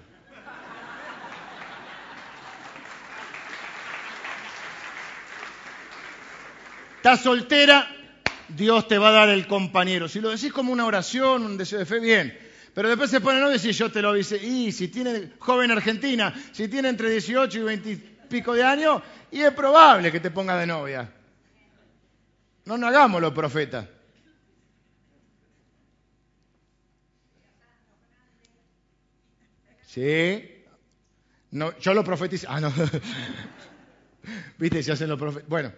Estás 7.01 7.21
soltera, 7.21 7.87
Dios 8.47 8.87
te 8.87 8.99
va 8.99 9.09
a 9.09 9.11
dar 9.11 9.29
el 9.29 9.47
compañero. 9.47 10.07
Si 10.07 10.21
lo 10.21 10.29
decís 10.29 10.53
como 10.53 10.71
una 10.71 10.85
oración, 10.85 11.43
un 11.43 11.57
deseo 11.57 11.79
de 11.79 11.87
fe, 11.87 11.99
bien. 11.99 12.37
Pero 12.75 12.89
después 12.89 13.09
se 13.09 13.19
pone 13.19 13.39
no 13.39 13.49
decir 13.49 13.71
yo 13.71 13.91
te 13.91 14.03
lo 14.03 14.13
dice. 14.13 14.37
Y 14.37 14.71
si 14.71 14.89
tiene 14.89 15.31
joven 15.39 15.71
argentina, 15.71 16.31
si 16.51 16.67
tiene 16.67 16.89
entre 16.89 17.09
18 17.09 17.57
y 17.57 17.63
20 17.63 17.89
y 17.89 17.95
pico 18.29 18.53
de 18.53 18.63
años, 18.63 19.01
y 19.31 19.41
es 19.41 19.51
probable 19.51 20.11
que 20.11 20.19
te 20.19 20.29
ponga 20.29 20.55
de 20.55 20.67
novia. 20.67 21.11
No 22.65 22.77
nos 22.77 22.89
hagamos 22.89 23.33
profeta. 23.33 23.89
Sí. 29.87 30.63
No, 31.49 31.75
yo 31.79 31.95
lo 31.95 32.03
profetizo. 32.03 32.45
Ah, 32.47 32.61
no. 32.61 32.71
Viste, 34.59 34.83
se 34.83 34.91
hacen 34.91 35.09
los 35.09 35.17
profetas. 35.17 35.49
Bueno, 35.49 35.73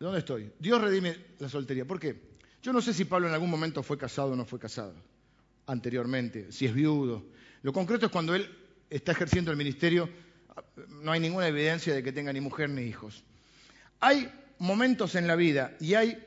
¿dónde 0.00 0.18
estoy? 0.18 0.50
Dios 0.58 0.80
redime 0.80 1.16
la 1.38 1.48
soltería. 1.48 1.84
¿Por 1.84 2.00
qué? 2.00 2.20
Yo 2.62 2.72
no 2.72 2.80
sé 2.80 2.92
si 2.92 3.04
Pablo 3.04 3.28
en 3.28 3.34
algún 3.34 3.50
momento 3.50 3.82
fue 3.82 3.96
casado 3.96 4.32
o 4.32 4.36
no 4.36 4.44
fue 4.44 4.58
casado 4.58 4.94
anteriormente, 5.66 6.50
si 6.50 6.66
es 6.66 6.74
viudo. 6.74 7.24
Lo 7.62 7.72
concreto 7.72 8.06
es 8.06 8.12
cuando 8.12 8.34
él 8.34 8.50
está 8.88 9.12
ejerciendo 9.12 9.50
el 9.50 9.56
ministerio, 9.56 10.08
no 10.88 11.12
hay 11.12 11.20
ninguna 11.20 11.46
evidencia 11.46 11.94
de 11.94 12.02
que 12.02 12.12
tenga 12.12 12.32
ni 12.32 12.40
mujer 12.40 12.68
ni 12.70 12.82
hijos. 12.82 13.22
Hay 14.00 14.32
momentos 14.58 15.14
en 15.14 15.26
la 15.26 15.36
vida 15.36 15.76
y 15.78 15.94
hay 15.94 16.26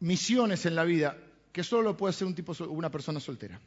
misiones 0.00 0.66
en 0.66 0.74
la 0.74 0.84
vida 0.84 1.16
que 1.52 1.62
solo 1.62 1.96
puede 1.96 2.10
hacer 2.10 2.26
un 2.26 2.34
tipo, 2.34 2.52
una 2.68 2.90
persona 2.90 3.20
soltera. 3.20 3.60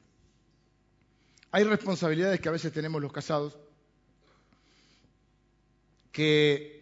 Hay 1.52 1.64
responsabilidades 1.64 2.40
que 2.40 2.50
a 2.50 2.54
veces 2.54 2.72
tenemos 2.72 3.02
los 3.02 3.12
casados 3.12 3.58
que, 6.12 6.81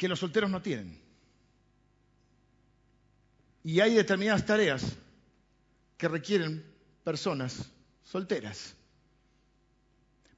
que 0.00 0.08
los 0.08 0.18
solteros 0.18 0.50
no 0.50 0.62
tienen. 0.62 0.98
Y 3.62 3.80
hay 3.80 3.94
determinadas 3.94 4.46
tareas 4.46 4.96
que 5.98 6.08
requieren 6.08 6.64
personas 7.04 7.70
solteras. 8.02 8.74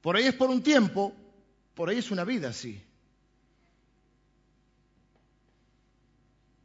Por 0.01 0.17
ahí 0.17 0.25
es 0.25 0.35
por 0.35 0.49
un 0.49 0.61
tiempo, 0.61 1.15
por 1.75 1.87
ahí 1.87 1.99
es 1.99 2.11
una 2.11 2.25
vida 2.25 2.49
así. 2.49 2.83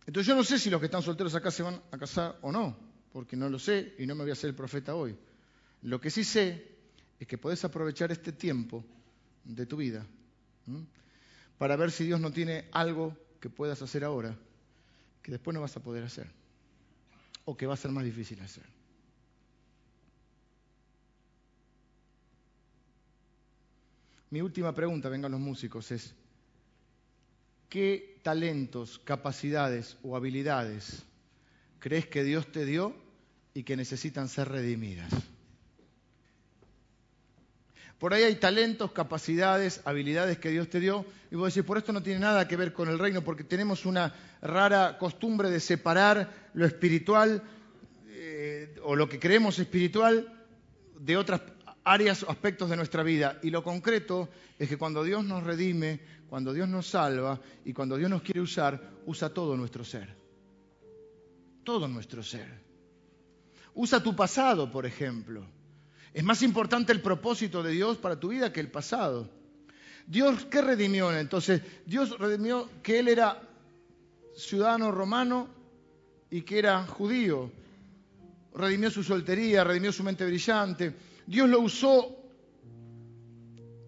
Entonces 0.04 0.26
yo 0.26 0.34
no 0.34 0.42
sé 0.42 0.58
si 0.58 0.68
los 0.68 0.80
que 0.80 0.86
están 0.86 1.02
solteros 1.02 1.36
acá 1.36 1.52
se 1.52 1.62
van 1.62 1.80
a 1.92 1.98
casar 1.98 2.36
o 2.42 2.50
no 2.50 2.76
porque 3.12 3.36
no 3.36 3.48
lo 3.48 3.60
sé 3.60 3.94
y 4.00 4.06
no 4.06 4.16
me 4.16 4.24
voy 4.24 4.30
a 4.30 4.32
hacer 4.32 4.50
el 4.50 4.56
profeta 4.56 4.96
hoy. 4.96 5.16
Lo 5.82 6.00
que 6.00 6.10
sí 6.10 6.24
sé 6.24 6.66
es 7.20 7.28
que 7.28 7.38
podés 7.38 7.64
aprovechar 7.64 8.10
este 8.10 8.32
tiempo 8.32 8.84
de 9.44 9.66
tu 9.66 9.76
vida 9.76 10.04
para 11.58 11.76
ver 11.76 11.90
si 11.90 12.04
Dios 12.04 12.20
no 12.20 12.30
tiene 12.30 12.68
algo 12.72 13.16
que 13.40 13.50
puedas 13.50 13.82
hacer 13.82 14.04
ahora 14.04 14.36
que 15.22 15.32
después 15.32 15.54
no 15.54 15.60
vas 15.60 15.76
a 15.76 15.82
poder 15.82 16.04
hacer 16.04 16.26
o 17.44 17.56
que 17.56 17.66
va 17.66 17.74
a 17.74 17.76
ser 17.76 17.90
más 17.90 18.04
difícil 18.04 18.40
hacer. 18.40 18.64
Mi 24.30 24.40
última 24.42 24.74
pregunta, 24.74 25.08
vengan 25.08 25.32
los 25.32 25.40
músicos, 25.40 25.90
es, 25.90 26.14
¿qué 27.68 28.20
talentos, 28.22 28.98
capacidades 28.98 29.96
o 30.02 30.16
habilidades 30.16 31.02
crees 31.78 32.06
que 32.06 32.24
Dios 32.24 32.50
te 32.52 32.64
dio 32.64 32.94
y 33.54 33.62
que 33.62 33.76
necesitan 33.76 34.28
ser 34.28 34.48
redimidas. 34.48 35.12
Por 37.98 38.14
ahí 38.14 38.22
hay 38.22 38.36
talentos, 38.36 38.92
capacidades, 38.92 39.80
habilidades 39.84 40.38
que 40.38 40.50
Dios 40.50 40.68
te 40.68 40.80
dio. 40.80 41.04
Y 41.30 41.36
vos 41.36 41.52
decís, 41.52 41.66
por 41.66 41.78
esto 41.78 41.92
no 41.92 42.02
tiene 42.02 42.20
nada 42.20 42.46
que 42.46 42.56
ver 42.56 42.72
con 42.72 42.88
el 42.88 42.98
reino, 42.98 43.22
porque 43.22 43.44
tenemos 43.44 43.86
una 43.86 44.14
rara 44.40 44.98
costumbre 44.98 45.50
de 45.50 45.60
separar 45.60 46.50
lo 46.54 46.64
espiritual 46.64 47.42
eh, 48.08 48.76
o 48.84 48.94
lo 48.94 49.08
que 49.08 49.18
creemos 49.18 49.58
espiritual 49.58 50.32
de 50.98 51.16
otras 51.16 51.42
áreas 51.84 52.22
o 52.22 52.30
aspectos 52.30 52.70
de 52.70 52.76
nuestra 52.76 53.02
vida. 53.02 53.38
Y 53.42 53.50
lo 53.50 53.64
concreto 53.64 54.28
es 54.58 54.68
que 54.68 54.76
cuando 54.78 55.02
Dios 55.02 55.24
nos 55.24 55.42
redime, 55.42 56.00
cuando 56.28 56.52
Dios 56.52 56.68
nos 56.68 56.86
salva 56.86 57.40
y 57.64 57.72
cuando 57.72 57.96
Dios 57.96 58.10
nos 58.10 58.22
quiere 58.22 58.40
usar, 58.40 58.80
usa 59.06 59.30
todo 59.30 59.56
nuestro 59.56 59.84
ser 59.84 60.18
todo 61.68 61.86
nuestro 61.86 62.22
ser. 62.22 62.48
Usa 63.74 64.02
tu 64.02 64.16
pasado, 64.16 64.70
por 64.70 64.86
ejemplo. 64.86 65.44
Es 66.14 66.24
más 66.24 66.42
importante 66.42 66.92
el 66.92 67.00
propósito 67.00 67.62
de 67.62 67.72
Dios 67.72 67.98
para 67.98 68.18
tu 68.18 68.28
vida 68.28 68.52
que 68.52 68.60
el 68.60 68.70
pasado. 68.70 69.28
Dios, 70.06 70.46
¿qué 70.46 70.62
redimió 70.62 71.16
entonces? 71.16 71.60
Dios 71.84 72.18
redimió 72.18 72.68
que 72.82 72.98
él 72.98 73.08
era 73.08 73.42
ciudadano 74.34 74.90
romano 74.90 75.48
y 76.30 76.42
que 76.42 76.58
era 76.58 76.86
judío. 76.86 77.50
Redimió 78.54 78.90
su 78.90 79.04
soltería, 79.04 79.64
redimió 79.64 79.92
su 79.92 80.02
mente 80.02 80.24
brillante. 80.24 80.94
Dios 81.26 81.48
lo 81.48 81.60
usó 81.60 82.16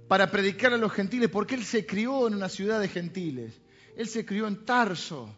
para 0.08 0.30
predicar 0.30 0.74
a 0.74 0.76
los 0.76 0.92
gentiles 0.92 1.30
porque 1.30 1.54
él 1.54 1.64
se 1.64 1.86
crió 1.86 2.28
en 2.28 2.34
una 2.34 2.48
ciudad 2.48 2.80
de 2.80 2.88
gentiles. 2.88 3.58
Él 3.96 4.06
se 4.06 4.26
crió 4.26 4.46
en 4.46 4.64
Tarso, 4.64 5.34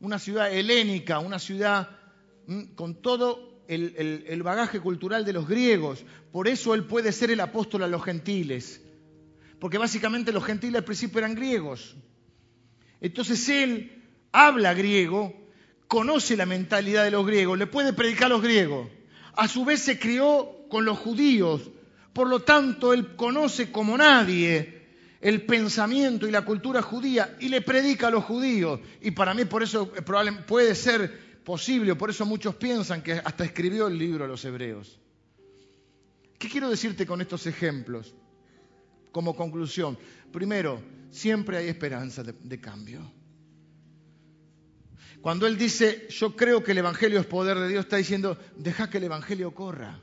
una 0.00 0.18
ciudad 0.18 0.52
helénica, 0.52 1.20
una 1.20 1.38
ciudad 1.38 1.88
con 2.74 2.96
todo 2.96 3.51
el, 3.74 4.42
bagaje 4.42 4.80
cultural 4.80 5.24
de 5.24 5.32
los 5.32 5.48
griegos. 5.48 6.04
Por 6.30 6.48
eso 6.48 6.74
Él 6.74 6.84
puede 6.84 7.12
ser 7.12 7.30
el 7.30 7.40
apóstol 7.40 7.82
a 7.82 7.88
los 7.88 8.04
gentiles. 8.04 8.80
Porque 9.58 9.78
básicamente 9.78 10.32
los 10.32 10.44
gentiles 10.44 10.76
al 10.76 10.84
principio 10.84 11.18
eran 11.18 11.34
griegos. 11.34 11.96
Entonces 13.00 13.48
Él 13.48 14.02
habla 14.32 14.74
griego, 14.74 15.34
conoce 15.88 16.36
la 16.36 16.46
mentalidad 16.46 17.04
de 17.04 17.10
los 17.10 17.26
griegos, 17.26 17.58
le 17.58 17.66
puede 17.66 17.92
predicar 17.92 18.26
a 18.26 18.30
los 18.30 18.42
griegos. 18.42 18.88
A 19.34 19.48
su 19.48 19.64
vez 19.64 19.80
se 19.80 19.98
crió 19.98 20.66
con 20.68 20.84
los 20.84 20.98
judíos, 20.98 21.70
por 22.12 22.28
lo 22.28 22.40
tanto 22.40 22.92
él 22.92 23.16
conoce 23.16 23.70
como 23.70 23.96
nadie 23.96 24.82
el 25.20 25.42
pensamiento 25.42 26.26
y 26.26 26.30
la 26.30 26.44
cultura 26.44 26.82
judía 26.82 27.36
y 27.40 27.48
le 27.48 27.60
predica 27.60 28.08
a 28.08 28.10
los 28.10 28.24
judíos. 28.24 28.80
Y 29.00 29.12
para 29.12 29.34
mí 29.34 29.44
por 29.44 29.62
eso 29.62 29.90
probablemente 29.90 30.46
puede 30.46 30.74
ser 30.74 31.31
posible, 31.44 31.94
por 31.94 32.10
eso 32.10 32.24
muchos 32.26 32.54
piensan 32.56 33.02
que 33.02 33.12
hasta 33.12 33.44
escribió 33.44 33.86
el 33.88 33.98
libro 33.98 34.24
a 34.24 34.28
los 34.28 34.44
hebreos. 34.44 34.98
¿Qué 36.38 36.48
quiero 36.48 36.68
decirte 36.70 37.06
con 37.06 37.20
estos 37.20 37.46
ejemplos? 37.46 38.14
Como 39.12 39.36
conclusión, 39.36 39.98
primero, 40.32 40.82
siempre 41.10 41.58
hay 41.58 41.68
esperanza 41.68 42.22
de, 42.22 42.32
de 42.32 42.60
cambio. 42.60 43.12
Cuando 45.20 45.46
Él 45.46 45.56
dice, 45.56 46.08
yo 46.10 46.34
creo 46.34 46.64
que 46.64 46.72
el 46.72 46.78
Evangelio 46.78 47.20
es 47.20 47.26
poder 47.26 47.58
de 47.58 47.68
Dios, 47.68 47.84
está 47.84 47.96
diciendo, 47.96 48.36
deja 48.56 48.90
que 48.90 48.98
el 48.98 49.04
Evangelio 49.04 49.54
corra. 49.54 50.00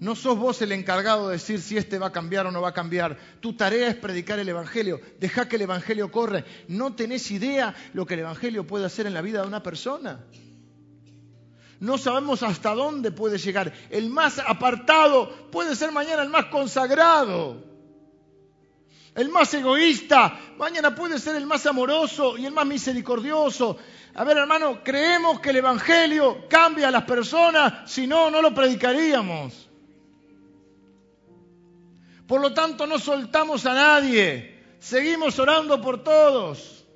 No 0.00 0.16
sos 0.16 0.38
vos 0.38 0.62
el 0.62 0.72
encargado 0.72 1.28
de 1.28 1.34
decir 1.34 1.60
si 1.60 1.76
este 1.76 1.98
va 1.98 2.06
a 2.06 2.12
cambiar 2.12 2.46
o 2.46 2.50
no 2.50 2.62
va 2.62 2.70
a 2.70 2.74
cambiar. 2.74 3.18
Tu 3.40 3.52
tarea 3.52 3.88
es 3.88 3.96
predicar 3.96 4.38
el 4.38 4.48
Evangelio. 4.48 4.98
Deja 5.18 5.46
que 5.46 5.56
el 5.56 5.62
Evangelio 5.62 6.10
corra. 6.10 6.42
No 6.68 6.94
tenés 6.94 7.30
idea 7.30 7.74
lo 7.92 8.06
que 8.06 8.14
el 8.14 8.20
Evangelio 8.20 8.66
puede 8.66 8.86
hacer 8.86 9.06
en 9.06 9.12
la 9.12 9.20
vida 9.20 9.42
de 9.42 9.48
una 9.48 9.62
persona. 9.62 10.24
No 11.80 11.98
sabemos 11.98 12.42
hasta 12.42 12.74
dónde 12.74 13.10
puede 13.10 13.36
llegar. 13.36 13.74
El 13.90 14.08
más 14.08 14.38
apartado 14.38 15.50
puede 15.50 15.76
ser 15.76 15.92
mañana 15.92 16.22
el 16.22 16.30
más 16.30 16.46
consagrado. 16.46 17.62
El 19.14 19.28
más 19.28 19.52
egoísta, 19.52 20.40
mañana 20.56 20.94
puede 20.94 21.18
ser 21.18 21.36
el 21.36 21.44
más 21.44 21.66
amoroso 21.66 22.38
y 22.38 22.46
el 22.46 22.52
más 22.52 22.64
misericordioso. 22.64 23.76
A 24.14 24.24
ver, 24.24 24.38
hermano, 24.38 24.82
creemos 24.82 25.40
que 25.40 25.50
el 25.50 25.56
Evangelio 25.56 26.46
cambia 26.48 26.88
a 26.88 26.90
las 26.90 27.04
personas, 27.04 27.90
si 27.90 28.06
no, 28.06 28.30
no 28.30 28.40
lo 28.40 28.54
predicaríamos. 28.54 29.69
Por 32.30 32.40
lo 32.40 32.54
tanto, 32.54 32.86
no 32.86 33.00
soltamos 33.00 33.66
a 33.66 33.74
nadie, 33.74 34.76
seguimos 34.78 35.36
orando 35.40 35.80
por 35.80 36.04
todos, 36.04 36.86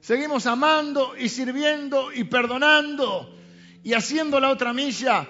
seguimos 0.00 0.46
amando 0.46 1.14
y 1.14 1.28
sirviendo 1.28 2.10
y 2.10 2.24
perdonando 2.24 3.36
y 3.82 3.92
haciendo 3.92 4.40
la 4.40 4.48
otra 4.48 4.72
milla. 4.72 5.28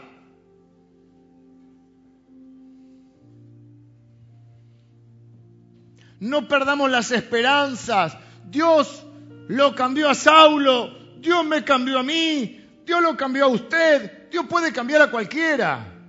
No 6.21 6.47
perdamos 6.47 6.89
las 6.89 7.11
esperanzas. 7.11 8.17
Dios 8.45 9.05
lo 9.49 9.75
cambió 9.75 10.09
a 10.09 10.15
Saulo, 10.15 11.19
Dios 11.19 11.45
me 11.45 11.65
cambió 11.65 11.99
a 11.99 12.05
mí, 12.05 12.65
Dios 12.87 13.03
lo 13.03 13.17
cambió 13.17 13.47
a 13.47 13.49
usted, 13.49 14.31
Dios 14.31 14.47
puede 14.49 14.73
cambiar 14.73 15.03
a 15.03 15.11
cualquiera. 15.11 16.00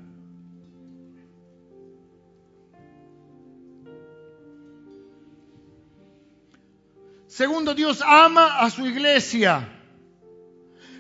Segundo, 7.32 7.74
Dios 7.74 8.04
ama 8.06 8.60
a 8.60 8.70
su 8.70 8.86
iglesia 8.86 9.70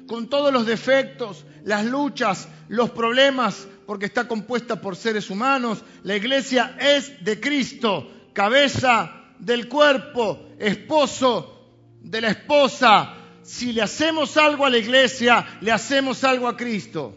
con 0.07 0.29
todos 0.29 0.53
los 0.53 0.65
defectos, 0.65 1.45
las 1.65 1.83
luchas, 1.85 2.47
los 2.69 2.91
problemas, 2.91 3.67
porque 3.85 4.05
está 4.05 4.29
compuesta 4.29 4.79
por 4.79 4.95
seres 4.95 5.29
humanos. 5.29 5.83
La 6.03 6.15
iglesia 6.15 6.77
es 6.79 7.21
de 7.25 7.41
Cristo, 7.41 8.09
cabeza 8.31 9.11
del 9.39 9.67
cuerpo, 9.67 10.47
esposo 10.57 11.67
de 11.99 12.21
la 12.21 12.29
esposa, 12.29 13.13
si 13.43 13.73
le 13.73 13.81
hacemos 13.81 14.37
algo 14.37 14.65
a 14.65 14.69
la 14.69 14.77
iglesia, 14.77 15.45
le 15.59 15.73
hacemos 15.73 16.23
algo 16.23 16.47
a 16.47 16.55
Cristo. 16.55 17.13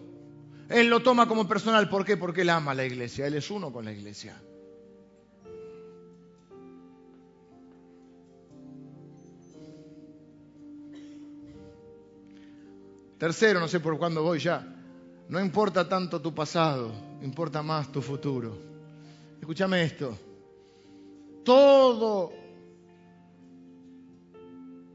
Él 0.69 0.89
lo 0.89 1.05
toma 1.05 1.29
como 1.29 1.47
personal. 1.47 1.89
¿Por 1.89 2.05
qué? 2.05 2.17
Porque 2.17 2.41
él 2.41 2.51
ama 2.51 2.73
a 2.73 2.75
la 2.75 2.85
iglesia. 2.85 3.29
Él 3.29 3.35
es 3.35 3.49
uno 3.49 3.73
con 3.73 3.85
la 3.85 3.93
iglesia. 3.93 4.35
Tercero, 13.25 13.59
no 13.59 13.68
sé 13.68 13.81
por 13.81 13.97
cuándo 13.97 14.22
voy 14.22 14.39
ya. 14.39 14.62
No 15.31 15.41
importa 15.41 15.89
tanto 15.89 16.20
tu 16.20 16.35
pasado, 16.35 16.93
importa 17.22 17.62
más 17.62 17.91
tu 17.91 18.03
futuro. 18.03 18.55
Escúchame 19.41 19.83
esto. 19.83 20.14
Todo 21.43 22.35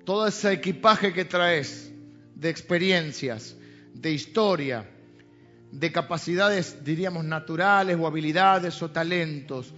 todo 0.06 0.28
ese 0.28 0.54
equipaje 0.54 1.12
que 1.12 1.26
traes 1.26 1.92
de 2.36 2.52
experiencias, 2.52 3.58
de 3.96 4.12
historia, 4.12 4.88
de 5.72 5.92
capacidades, 5.92 6.84
diríamos, 6.84 7.26
naturales 7.26 7.98
o 8.00 8.06
habilidades 8.06 8.80
o 8.84 8.92
talentos, 8.92 9.74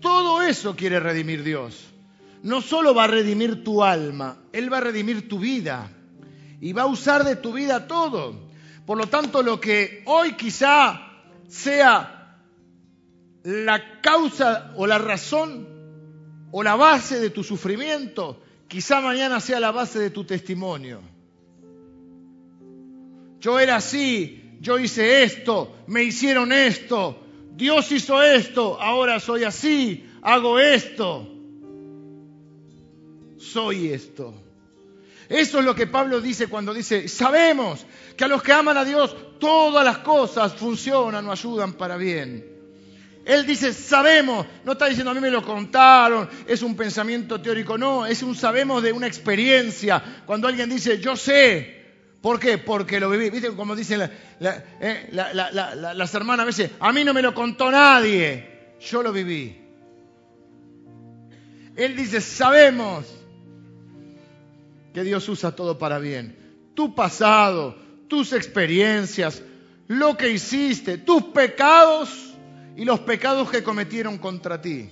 todo 0.00 0.42
eso 0.42 0.74
quiere 0.74 0.98
redimir 0.98 1.44
Dios. 1.44 1.94
No 2.42 2.60
solo 2.60 2.92
va 2.92 3.04
a 3.04 3.06
redimir 3.06 3.62
tu 3.62 3.84
alma, 3.84 4.42
Él 4.52 4.72
va 4.72 4.78
a 4.78 4.80
redimir 4.80 5.28
tu 5.28 5.38
vida 5.38 5.92
y 6.64 6.72
va 6.72 6.84
a 6.84 6.86
usar 6.86 7.24
de 7.24 7.36
tu 7.36 7.52
vida 7.52 7.86
todo. 7.86 8.34
Por 8.86 8.96
lo 8.96 9.06
tanto, 9.06 9.42
lo 9.42 9.60
que 9.60 10.02
hoy 10.06 10.32
quizá 10.32 10.98
sea 11.46 12.40
la 13.42 14.00
causa 14.00 14.72
o 14.74 14.86
la 14.86 14.96
razón 14.96 15.68
o 16.52 16.62
la 16.62 16.74
base 16.74 17.20
de 17.20 17.28
tu 17.28 17.44
sufrimiento, 17.44 18.40
Quizá 18.66 19.02
mañana 19.02 19.40
sea 19.40 19.60
la 19.60 19.70
base 19.70 19.98
de 19.98 20.10
tu 20.10 20.24
testimonio. 20.24 21.00
Yo 23.38 23.60
era 23.60 23.76
así, 23.76 24.56
yo 24.58 24.78
hice 24.78 25.22
esto, 25.22 25.76
me 25.86 26.02
hicieron 26.02 26.50
esto, 26.50 27.20
Dios 27.52 27.92
hizo 27.92 28.22
esto, 28.22 28.80
ahora 28.80 29.20
soy 29.20 29.44
así, 29.44 30.08
hago 30.22 30.58
esto, 30.58 31.28
soy 33.36 33.88
esto. 33.88 34.43
Eso 35.28 35.58
es 35.58 35.64
lo 35.64 35.74
que 35.74 35.86
Pablo 35.86 36.20
dice 36.20 36.48
cuando 36.48 36.74
dice, 36.74 37.08
sabemos 37.08 37.86
que 38.16 38.24
a 38.24 38.28
los 38.28 38.42
que 38.42 38.52
aman 38.52 38.76
a 38.76 38.84
Dios 38.84 39.38
todas 39.38 39.84
las 39.84 39.98
cosas 39.98 40.54
funcionan 40.54 41.26
o 41.26 41.32
ayudan 41.32 41.74
para 41.74 41.96
bien. 41.96 42.52
Él 43.24 43.46
dice, 43.46 43.72
sabemos, 43.72 44.46
no 44.64 44.72
está 44.72 44.86
diciendo 44.86 45.10
a 45.10 45.14
mí 45.14 45.20
me 45.20 45.30
lo 45.30 45.42
contaron, 45.42 46.28
es 46.46 46.62
un 46.62 46.76
pensamiento 46.76 47.40
teórico, 47.40 47.78
no, 47.78 48.04
es 48.04 48.22
un 48.22 48.34
sabemos 48.34 48.82
de 48.82 48.92
una 48.92 49.06
experiencia. 49.06 50.22
Cuando 50.26 50.46
alguien 50.46 50.68
dice, 50.68 50.98
yo 51.00 51.16
sé, 51.16 51.84
¿por 52.20 52.38
qué? 52.38 52.58
Porque 52.58 53.00
lo 53.00 53.08
viví. 53.08 53.30
¿Viste 53.30 53.50
como 53.52 53.74
dicen 53.74 54.10
eh, 54.40 55.08
las 55.10 56.14
hermanas 56.14 56.44
a 56.44 56.46
veces? 56.46 56.70
A 56.80 56.92
mí 56.92 57.02
no 57.02 57.14
me 57.14 57.22
lo 57.22 57.32
contó 57.32 57.70
nadie, 57.70 58.76
yo 58.78 59.02
lo 59.02 59.10
viví. 59.10 59.58
Él 61.76 61.96
dice, 61.96 62.20
sabemos 62.20 63.06
que 64.94 65.02
Dios 65.02 65.28
usa 65.28 65.56
todo 65.56 65.76
para 65.76 65.98
bien. 65.98 66.70
Tu 66.74 66.94
pasado, 66.94 67.76
tus 68.06 68.32
experiencias, 68.32 69.42
lo 69.88 70.16
que 70.16 70.30
hiciste, 70.30 70.98
tus 70.98 71.24
pecados 71.24 72.34
y 72.76 72.84
los 72.84 73.00
pecados 73.00 73.50
que 73.50 73.64
cometieron 73.64 74.18
contra 74.18 74.62
ti. 74.62 74.88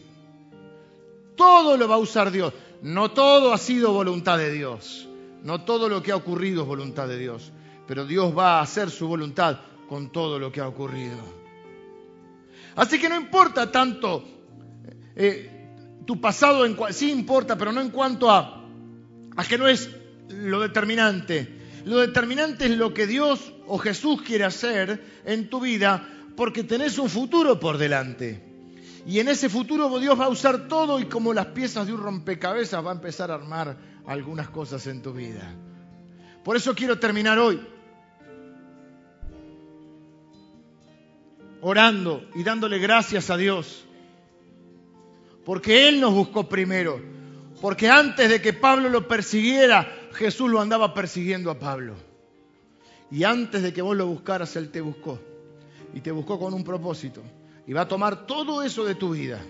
Todo 1.36 1.76
lo 1.76 1.88
va 1.88 1.94
a 1.94 1.98
usar 1.98 2.32
Dios. 2.32 2.52
No 2.82 3.12
todo 3.12 3.52
ha 3.52 3.58
sido 3.58 3.92
voluntad 3.92 4.38
de 4.38 4.52
Dios. 4.52 5.08
No 5.44 5.62
todo 5.62 5.88
lo 5.88 6.02
que 6.02 6.10
ha 6.10 6.16
ocurrido 6.16 6.62
es 6.62 6.68
voluntad 6.68 7.06
de 7.06 7.18
Dios. 7.18 7.52
Pero 7.86 8.04
Dios 8.04 8.36
va 8.36 8.58
a 8.58 8.62
hacer 8.62 8.90
su 8.90 9.06
voluntad 9.06 9.60
con 9.88 10.10
todo 10.10 10.40
lo 10.40 10.50
que 10.50 10.60
ha 10.60 10.66
ocurrido. 10.66 11.16
Así 12.74 12.98
que 12.98 13.08
no 13.08 13.14
importa 13.16 13.70
tanto 13.70 14.24
eh, 15.14 16.02
tu 16.04 16.20
pasado, 16.20 16.64
sí 16.90 17.12
importa, 17.12 17.56
pero 17.56 17.70
no 17.70 17.80
en 17.80 17.90
cuanto 17.90 18.30
a, 18.30 18.61
a 19.36 19.44
que 19.44 19.58
no 19.58 19.68
es 19.68 19.90
lo 20.28 20.60
determinante. 20.60 21.60
Lo 21.84 21.98
determinante 21.98 22.66
es 22.66 22.72
lo 22.72 22.94
que 22.94 23.06
Dios 23.06 23.52
o 23.66 23.78
Jesús 23.78 24.22
quiere 24.22 24.44
hacer 24.44 25.02
en 25.24 25.48
tu 25.50 25.60
vida 25.60 26.08
porque 26.36 26.64
tenés 26.64 26.98
un 26.98 27.08
futuro 27.08 27.58
por 27.58 27.78
delante. 27.78 28.42
Y 29.06 29.18
en 29.18 29.28
ese 29.28 29.48
futuro 29.48 29.98
Dios 29.98 30.18
va 30.18 30.26
a 30.26 30.28
usar 30.28 30.68
todo 30.68 31.00
y 31.00 31.06
como 31.06 31.34
las 31.34 31.46
piezas 31.46 31.86
de 31.86 31.92
un 31.92 32.00
rompecabezas 32.00 32.84
va 32.84 32.90
a 32.90 32.94
empezar 32.94 33.30
a 33.30 33.34
armar 33.34 33.76
algunas 34.06 34.48
cosas 34.48 34.86
en 34.86 35.02
tu 35.02 35.12
vida. 35.12 35.52
Por 36.44 36.56
eso 36.56 36.74
quiero 36.74 36.98
terminar 36.98 37.38
hoy 37.38 37.60
orando 41.62 42.28
y 42.34 42.42
dándole 42.42 42.78
gracias 42.78 43.30
a 43.30 43.36
Dios. 43.36 43.84
Porque 45.44 45.88
Él 45.88 46.00
nos 46.00 46.12
buscó 46.12 46.48
primero. 46.48 47.00
Porque 47.62 47.88
antes 47.88 48.28
de 48.28 48.42
que 48.42 48.52
Pablo 48.52 48.88
lo 48.88 49.06
persiguiera, 49.06 49.86
Jesús 50.14 50.50
lo 50.50 50.60
andaba 50.60 50.92
persiguiendo 50.92 51.48
a 51.48 51.60
Pablo. 51.60 51.94
Y 53.08 53.22
antes 53.22 53.62
de 53.62 53.72
que 53.72 53.80
vos 53.80 53.96
lo 53.96 54.08
buscaras, 54.08 54.56
Él 54.56 54.70
te 54.70 54.80
buscó. 54.80 55.20
Y 55.94 56.00
te 56.00 56.10
buscó 56.10 56.40
con 56.40 56.54
un 56.54 56.64
propósito. 56.64 57.22
Y 57.64 57.72
va 57.72 57.82
a 57.82 57.88
tomar 57.88 58.26
todo 58.26 58.64
eso 58.64 58.84
de 58.84 58.96
tu 58.96 59.10
vida 59.10 59.40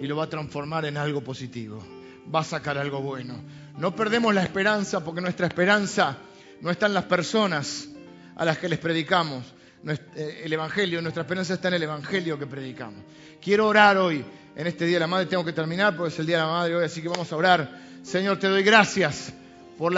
y 0.00 0.06
lo 0.06 0.14
va 0.14 0.24
a 0.24 0.28
transformar 0.28 0.84
en 0.84 0.96
algo 0.96 1.22
positivo. 1.22 1.82
Va 2.32 2.40
a 2.40 2.44
sacar 2.44 2.78
algo 2.78 3.00
bueno. 3.00 3.34
No 3.76 3.96
perdemos 3.96 4.32
la 4.32 4.44
esperanza 4.44 5.04
porque 5.04 5.20
nuestra 5.20 5.48
esperanza 5.48 6.18
no 6.60 6.70
está 6.70 6.86
en 6.86 6.94
las 6.94 7.06
personas 7.06 7.88
a 8.36 8.44
las 8.44 8.58
que 8.58 8.68
les 8.68 8.78
predicamos. 8.78 9.44
Eh, 9.84 10.42
el 10.44 10.52
Evangelio, 10.52 11.02
nuestra 11.02 11.24
esperanza 11.24 11.54
está 11.54 11.66
en 11.66 11.74
el 11.74 11.82
Evangelio 11.82 12.38
que 12.38 12.46
predicamos. 12.46 13.02
Quiero 13.42 13.66
orar 13.66 13.96
hoy, 13.96 14.24
en 14.56 14.66
este 14.66 14.86
Día 14.86 14.96
de 14.96 15.00
la 15.00 15.06
Madre, 15.06 15.26
tengo 15.26 15.44
que 15.44 15.52
terminar 15.52 15.94
porque 15.94 16.14
es 16.14 16.18
el 16.18 16.26
Día 16.26 16.38
de 16.38 16.42
la 16.42 16.48
Madre 16.48 16.74
hoy, 16.74 16.84
así 16.84 17.02
que 17.02 17.08
vamos 17.08 17.30
a 17.30 17.36
orar. 17.36 17.78
Señor, 18.02 18.38
te 18.38 18.48
doy 18.48 18.62
gracias 18.62 19.34
por 19.76 19.92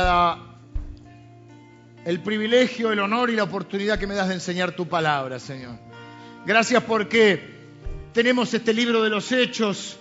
el 2.05 2.21
privilegio, 2.21 2.91
el 2.91 2.99
honor 2.99 3.31
y 3.31 3.37
la 3.37 3.45
oportunidad 3.45 3.99
que 4.01 4.09
me 4.09 4.17
das 4.17 4.29
de 4.29 4.35
enseñar 4.35 4.73
tu 4.73 4.89
palabra, 4.89 5.39
Señor. 5.39 5.79
Gracias 6.45 6.83
porque 6.83 7.57
tenemos 8.13 8.53
este 8.53 8.75
libro 8.75 9.03
de 9.03 9.11
los 9.11 9.31
hechos, 9.31 9.97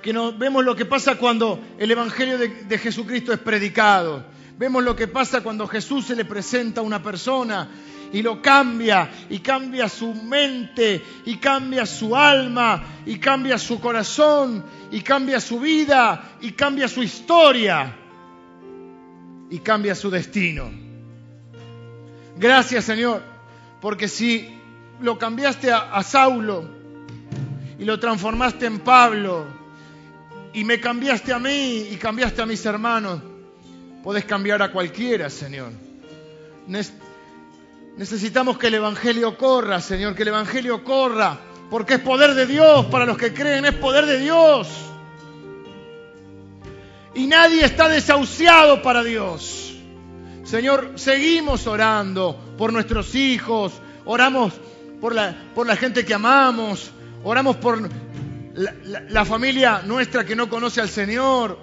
que 0.00 0.12
nos, 0.12 0.38
vemos 0.38 0.64
lo 0.64 0.76
que 0.76 0.84
pasa 0.84 1.16
cuando 1.16 1.60
el 1.78 1.90
Evangelio 1.90 2.38
de, 2.38 2.78
Jesucristo 2.78 3.32
es 3.32 3.40
predicado. 3.40 4.24
Vemos 4.58 4.84
lo 4.84 4.94
que 4.94 5.08
pasa 5.08 5.42
cuando 5.42 5.66
Jesús 5.66 6.06
se 6.06 6.14
le 6.14 6.24
presenta 6.24 6.82
a 6.82 6.84
una 6.84 7.02
persona 7.02 7.68
y 8.12 8.22
lo 8.22 8.42
cambia, 8.42 9.10
y 9.30 9.38
cambia 9.38 9.88
su 9.88 10.14
mente, 10.14 11.02
y 11.24 11.36
cambia 11.36 11.86
su 11.86 12.14
alma, 12.16 12.82
y 13.06 13.18
cambia 13.18 13.58
su 13.58 13.80
corazón, 13.80 14.64
y 14.90 15.00
cambia 15.00 15.40
su 15.40 15.58
vida, 15.58 16.36
y 16.40 16.52
cambia 16.52 16.88
su 16.88 17.02
historia, 17.02 17.96
y 19.50 19.58
cambia 19.60 19.94
su 19.94 20.10
destino. 20.10 20.70
Gracias 22.36 22.84
Señor, 22.84 23.22
porque 23.80 24.08
si 24.08 24.48
lo 25.00 25.18
cambiaste 25.18 25.72
a 25.72 26.02
Saulo, 26.02 26.82
y 27.82 27.84
lo 27.84 27.98
transformaste 27.98 28.66
en 28.66 28.78
Pablo 28.78 29.44
y 30.52 30.64
me 30.64 30.78
cambiaste 30.78 31.32
a 31.32 31.40
mí 31.40 31.88
y 31.90 31.96
cambiaste 31.96 32.40
a 32.40 32.46
mis 32.46 32.64
hermanos. 32.64 33.20
Podés 34.04 34.24
cambiar 34.24 34.62
a 34.62 34.70
cualquiera, 34.70 35.28
Señor. 35.28 35.72
Necesitamos 37.96 38.58
que 38.58 38.68
el 38.68 38.74
Evangelio 38.74 39.36
corra, 39.36 39.80
Señor, 39.80 40.14
que 40.14 40.22
el 40.22 40.28
Evangelio 40.28 40.82
corra, 40.82 41.38
porque 41.70 41.94
es 41.94 42.00
poder 42.00 42.34
de 42.34 42.46
Dios 42.46 42.86
para 42.86 43.06
los 43.06 43.16
que 43.16 43.32
creen, 43.32 43.64
es 43.64 43.74
poder 43.74 44.06
de 44.06 44.18
Dios. 44.18 44.68
Y 47.14 47.26
nadie 47.26 47.64
está 47.64 47.88
desahuciado 47.88 48.82
para 48.82 49.02
Dios. 49.02 49.74
Señor, 50.44 50.92
seguimos 50.96 51.66
orando 51.66 52.54
por 52.56 52.72
nuestros 52.72 53.14
hijos, 53.14 53.72
oramos 54.04 54.52
por 55.00 55.14
la, 55.14 55.36
por 55.54 55.66
la 55.66 55.76
gente 55.76 56.04
que 56.04 56.14
amamos, 56.14 56.92
Oramos 57.24 57.56
por 57.56 57.88
la, 58.54 59.24
familia 59.24 59.82
nuestra 59.84 60.24
que 60.24 60.34
no 60.34 60.48
conoce 60.48 60.80
al 60.80 60.88
Señor, 60.88 61.56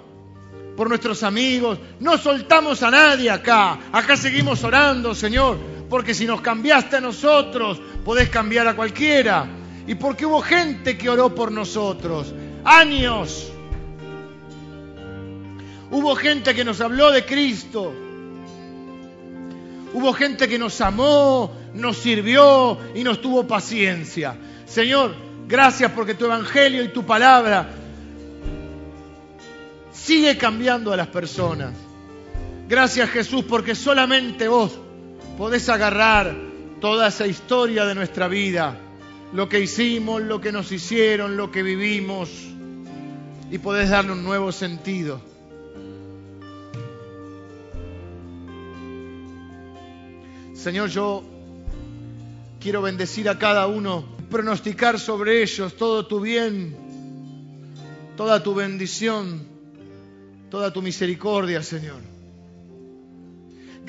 por 0.76 0.88
nuestros 0.88 1.22
amigos. 1.22 1.78
No 2.00 2.16
soltamos 2.16 2.82
a 2.82 2.90
nadie 2.90 3.30
acá. 3.30 3.78
Acá 3.92 4.16
seguimos 4.16 4.64
orando, 4.64 5.14
Señor, 5.14 5.58
porque 5.90 6.14
si 6.14 6.24
nos 6.24 6.40
cambiaste 6.40 6.96
a 6.96 7.00
nosotros, 7.00 7.80
podés 8.04 8.30
cambiar 8.30 8.66
a 8.68 8.74
cualquiera. 8.74 9.46
Y 9.86 9.96
porque 9.96 10.24
hubo 10.24 10.40
gente 10.40 10.96
que 10.96 11.10
oró 11.10 11.34
por 11.34 11.52
nosotros. 11.52 12.32
Años. 12.64 13.52
Hubo 15.90 16.14
gente 16.14 16.54
que 16.54 16.64
nos 16.64 16.80
habló 16.80 17.10
de 17.10 17.26
Cristo. 17.26 17.92
Hubo 19.92 20.12
gente 20.14 20.48
que 20.48 20.58
nos 20.58 20.80
amó, 20.80 21.52
nos 21.74 21.98
sirvió 21.98 22.78
y 22.94 23.02
nos 23.02 23.20
tuvo 23.20 23.46
paciencia. 23.46 24.36
Señor, 24.64 25.14
Gracias 25.50 25.90
porque 25.90 26.14
tu 26.14 26.26
evangelio 26.26 26.84
y 26.84 26.88
tu 26.90 27.04
palabra 27.04 27.68
sigue 29.92 30.38
cambiando 30.38 30.92
a 30.92 30.96
las 30.96 31.08
personas. 31.08 31.72
Gracias 32.68 33.10
Jesús 33.10 33.44
porque 33.48 33.74
solamente 33.74 34.46
vos 34.46 34.78
podés 35.40 35.70
agarrar 35.70 36.36
toda 36.82 37.08
esa 37.08 37.26
historia 37.26 37.86
de 37.86 37.94
nuestra 37.94 38.28
vida, 38.28 38.78
lo 39.32 39.48
que 39.48 39.58
hicimos, 39.58 40.20
lo 40.20 40.38
que 40.38 40.52
nos 40.52 40.70
hicieron, 40.70 41.38
lo 41.38 41.50
que 41.50 41.62
vivimos, 41.62 42.28
y 43.50 43.56
podés 43.56 43.88
darle 43.88 44.12
un 44.12 44.22
nuevo 44.22 44.52
sentido. 44.52 45.18
Señor, 50.52 50.90
yo 50.90 51.24
quiero 52.60 52.82
bendecir 52.82 53.26
a 53.30 53.38
cada 53.38 53.66
uno 53.66 54.04
pronosticar 54.28 55.00
sobre 55.00 55.42
ellos 55.42 55.74
todo 55.74 56.06
tu 56.06 56.20
bien, 56.20 56.76
toda 58.14 58.42
tu 58.42 58.54
bendición, 58.54 59.42
toda 60.50 60.70
tu 60.70 60.82
misericordia, 60.82 61.62
Señor. 61.62 62.09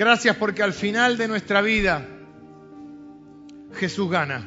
Gracias 0.02 0.36
porque 0.36 0.64
al 0.64 0.74
final 0.74 1.16
de 1.16 1.28
nuestra 1.28 1.62
vida 1.62 2.04
Jesús 3.76 4.10
gana. 4.10 4.44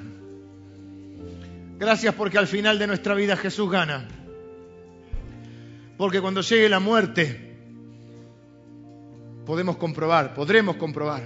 Gracias 1.79 2.13
porque 2.17 2.39
al 2.39 2.49
final 2.49 2.77
de 2.77 2.89
nuestra 2.89 3.15
vida 3.15 3.37
Jesús 3.37 3.71
gana. 3.71 4.09
Porque 5.97 6.21
cuando 6.21 6.41
llegue 6.41 6.69
la 6.69 6.81
muerte, 6.81 7.57
podemos 9.47 9.77
comprobar, 9.77 10.35
podremos 10.35 10.75
comprobar 10.75 11.23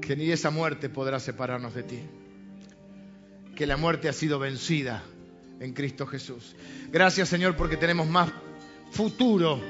que 0.00 0.14
ni 0.14 0.30
esa 0.30 0.50
muerte 0.50 0.88
podrá 0.88 1.18
separarnos 1.18 1.74
de 1.74 1.82
ti 1.82 2.02
que 3.56 3.66
la 3.66 3.76
muerte 3.76 4.08
ha 4.08 4.12
sido 4.12 4.38
vencida 4.38 5.02
en 5.58 5.72
Cristo 5.72 6.06
Jesús. 6.06 6.54
Gracias 6.92 7.28
Señor 7.28 7.56
porque 7.56 7.76
tenemos 7.76 8.06
más 8.06 8.30
futuro 8.92 9.60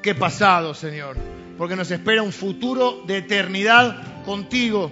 que 0.00 0.14
pasado, 0.14 0.72
Señor. 0.72 1.41
Porque 1.58 1.76
nos 1.76 1.90
espera 1.90 2.22
un 2.22 2.32
futuro 2.32 3.02
de 3.06 3.18
eternidad 3.18 4.24
contigo. 4.24 4.90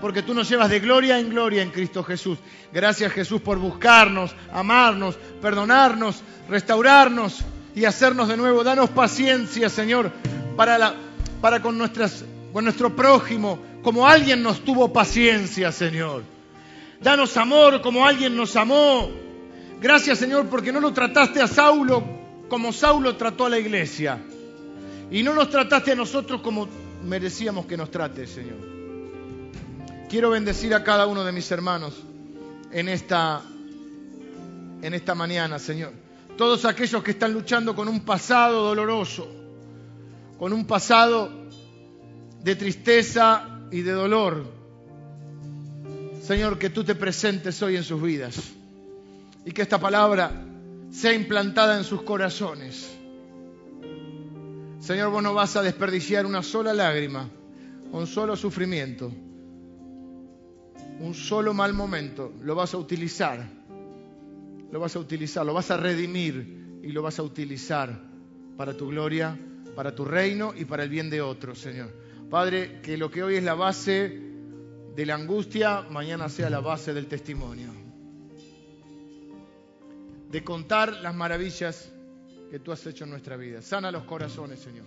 Porque 0.00 0.22
tú 0.22 0.34
nos 0.34 0.48
llevas 0.48 0.70
de 0.70 0.80
gloria 0.80 1.18
en 1.18 1.30
gloria 1.30 1.62
en 1.62 1.70
Cristo 1.70 2.02
Jesús. 2.02 2.38
Gracias 2.72 3.12
Jesús 3.12 3.40
por 3.40 3.58
buscarnos, 3.58 4.34
amarnos, 4.52 5.16
perdonarnos, 5.42 6.22
restaurarnos 6.48 7.44
y 7.74 7.84
hacernos 7.84 8.28
de 8.28 8.36
nuevo. 8.36 8.64
Danos 8.64 8.90
paciencia, 8.90 9.68
Señor, 9.68 10.10
para, 10.56 10.94
con, 11.60 11.78
con 12.52 12.64
nuestro 12.64 12.96
prójimo, 12.96 13.58
como 13.82 14.06
alguien 14.06 14.42
nos 14.42 14.64
tuvo 14.64 14.92
paciencia, 14.92 15.70
Señor. 15.72 16.22
Danos 17.00 17.36
amor 17.36 17.80
como 17.80 18.06
alguien 18.06 18.36
nos 18.36 18.56
amó. 18.56 19.10
Gracias 19.80 20.18
Señor 20.18 20.46
porque 20.48 20.72
no 20.72 20.80
lo 20.80 20.92
trataste 20.92 21.40
a 21.40 21.46
Saulo 21.46 22.20
como 22.50 22.72
Saulo 22.72 23.16
trató 23.16 23.46
a 23.46 23.48
la 23.48 23.58
iglesia. 23.58 24.18
Y 25.10 25.22
no 25.22 25.34
nos 25.34 25.50
trataste 25.50 25.92
a 25.92 25.96
nosotros 25.96 26.40
como 26.40 26.68
merecíamos 27.04 27.66
que 27.66 27.76
nos 27.76 27.90
trate, 27.90 28.26
Señor. 28.26 28.58
Quiero 30.08 30.30
bendecir 30.30 30.74
a 30.74 30.84
cada 30.84 31.06
uno 31.06 31.24
de 31.24 31.32
mis 31.32 31.50
hermanos 31.50 31.94
en 32.72 32.88
esta, 32.88 33.42
en 34.82 34.94
esta 34.94 35.14
mañana, 35.14 35.58
Señor. 35.58 35.92
Todos 36.36 36.64
aquellos 36.64 37.02
que 37.02 37.10
están 37.12 37.32
luchando 37.32 37.74
con 37.74 37.88
un 37.88 38.00
pasado 38.00 38.62
doloroso, 38.62 39.28
con 40.38 40.52
un 40.52 40.64
pasado 40.66 41.30
de 42.42 42.56
tristeza 42.56 43.60
y 43.70 43.82
de 43.82 43.92
dolor, 43.92 44.44
Señor, 46.22 46.58
que 46.58 46.70
tú 46.70 46.84
te 46.84 46.94
presentes 46.94 47.60
hoy 47.62 47.76
en 47.76 47.82
sus 47.82 48.00
vidas 48.00 48.36
y 49.44 49.50
que 49.50 49.62
esta 49.62 49.80
palabra 49.80 50.30
sea 50.92 51.12
implantada 51.12 51.76
en 51.76 51.84
sus 51.84 52.02
corazones. 52.02 52.99
Señor, 54.80 55.10
vos 55.10 55.22
no 55.22 55.34
vas 55.34 55.56
a 55.56 55.62
desperdiciar 55.62 56.24
una 56.24 56.42
sola 56.42 56.72
lágrima, 56.72 57.28
un 57.92 58.06
solo 58.06 58.34
sufrimiento, 58.34 59.12
un 61.00 61.14
solo 61.14 61.52
mal 61.52 61.74
momento. 61.74 62.32
Lo 62.40 62.54
vas 62.54 62.72
a 62.72 62.78
utilizar, 62.78 63.46
lo 64.72 64.80
vas 64.80 64.96
a 64.96 64.98
utilizar, 64.98 65.44
lo 65.44 65.52
vas 65.52 65.70
a 65.70 65.76
redimir 65.76 66.80
y 66.82 66.92
lo 66.92 67.02
vas 67.02 67.18
a 67.18 67.22
utilizar 67.22 67.94
para 68.56 68.74
tu 68.74 68.88
gloria, 68.88 69.38
para 69.76 69.94
tu 69.94 70.06
reino 70.06 70.54
y 70.56 70.64
para 70.64 70.84
el 70.84 70.88
bien 70.88 71.10
de 71.10 71.20
otros, 71.20 71.58
Señor. 71.58 71.90
Padre, 72.30 72.80
que 72.80 72.96
lo 72.96 73.10
que 73.10 73.22
hoy 73.22 73.36
es 73.36 73.42
la 73.42 73.54
base 73.54 74.18
de 74.96 75.06
la 75.06 75.14
angustia, 75.14 75.82
mañana 75.90 76.30
sea 76.30 76.48
la 76.48 76.60
base 76.60 76.94
del 76.94 77.06
testimonio. 77.06 77.68
De 80.30 80.42
contar 80.42 80.94
las 81.02 81.14
maravillas 81.14 81.92
que 82.50 82.58
tú 82.58 82.72
has 82.72 82.84
hecho 82.86 83.04
en 83.04 83.10
nuestra 83.10 83.36
vida. 83.36 83.62
Sana 83.62 83.92
los 83.92 84.02
corazones, 84.04 84.58
Señor. 84.58 84.86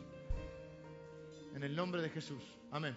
En 1.56 1.64
el 1.64 1.76
nombre 1.76 2.02
de 2.02 2.10
Jesús. 2.10 2.44
Amén. 2.72 2.94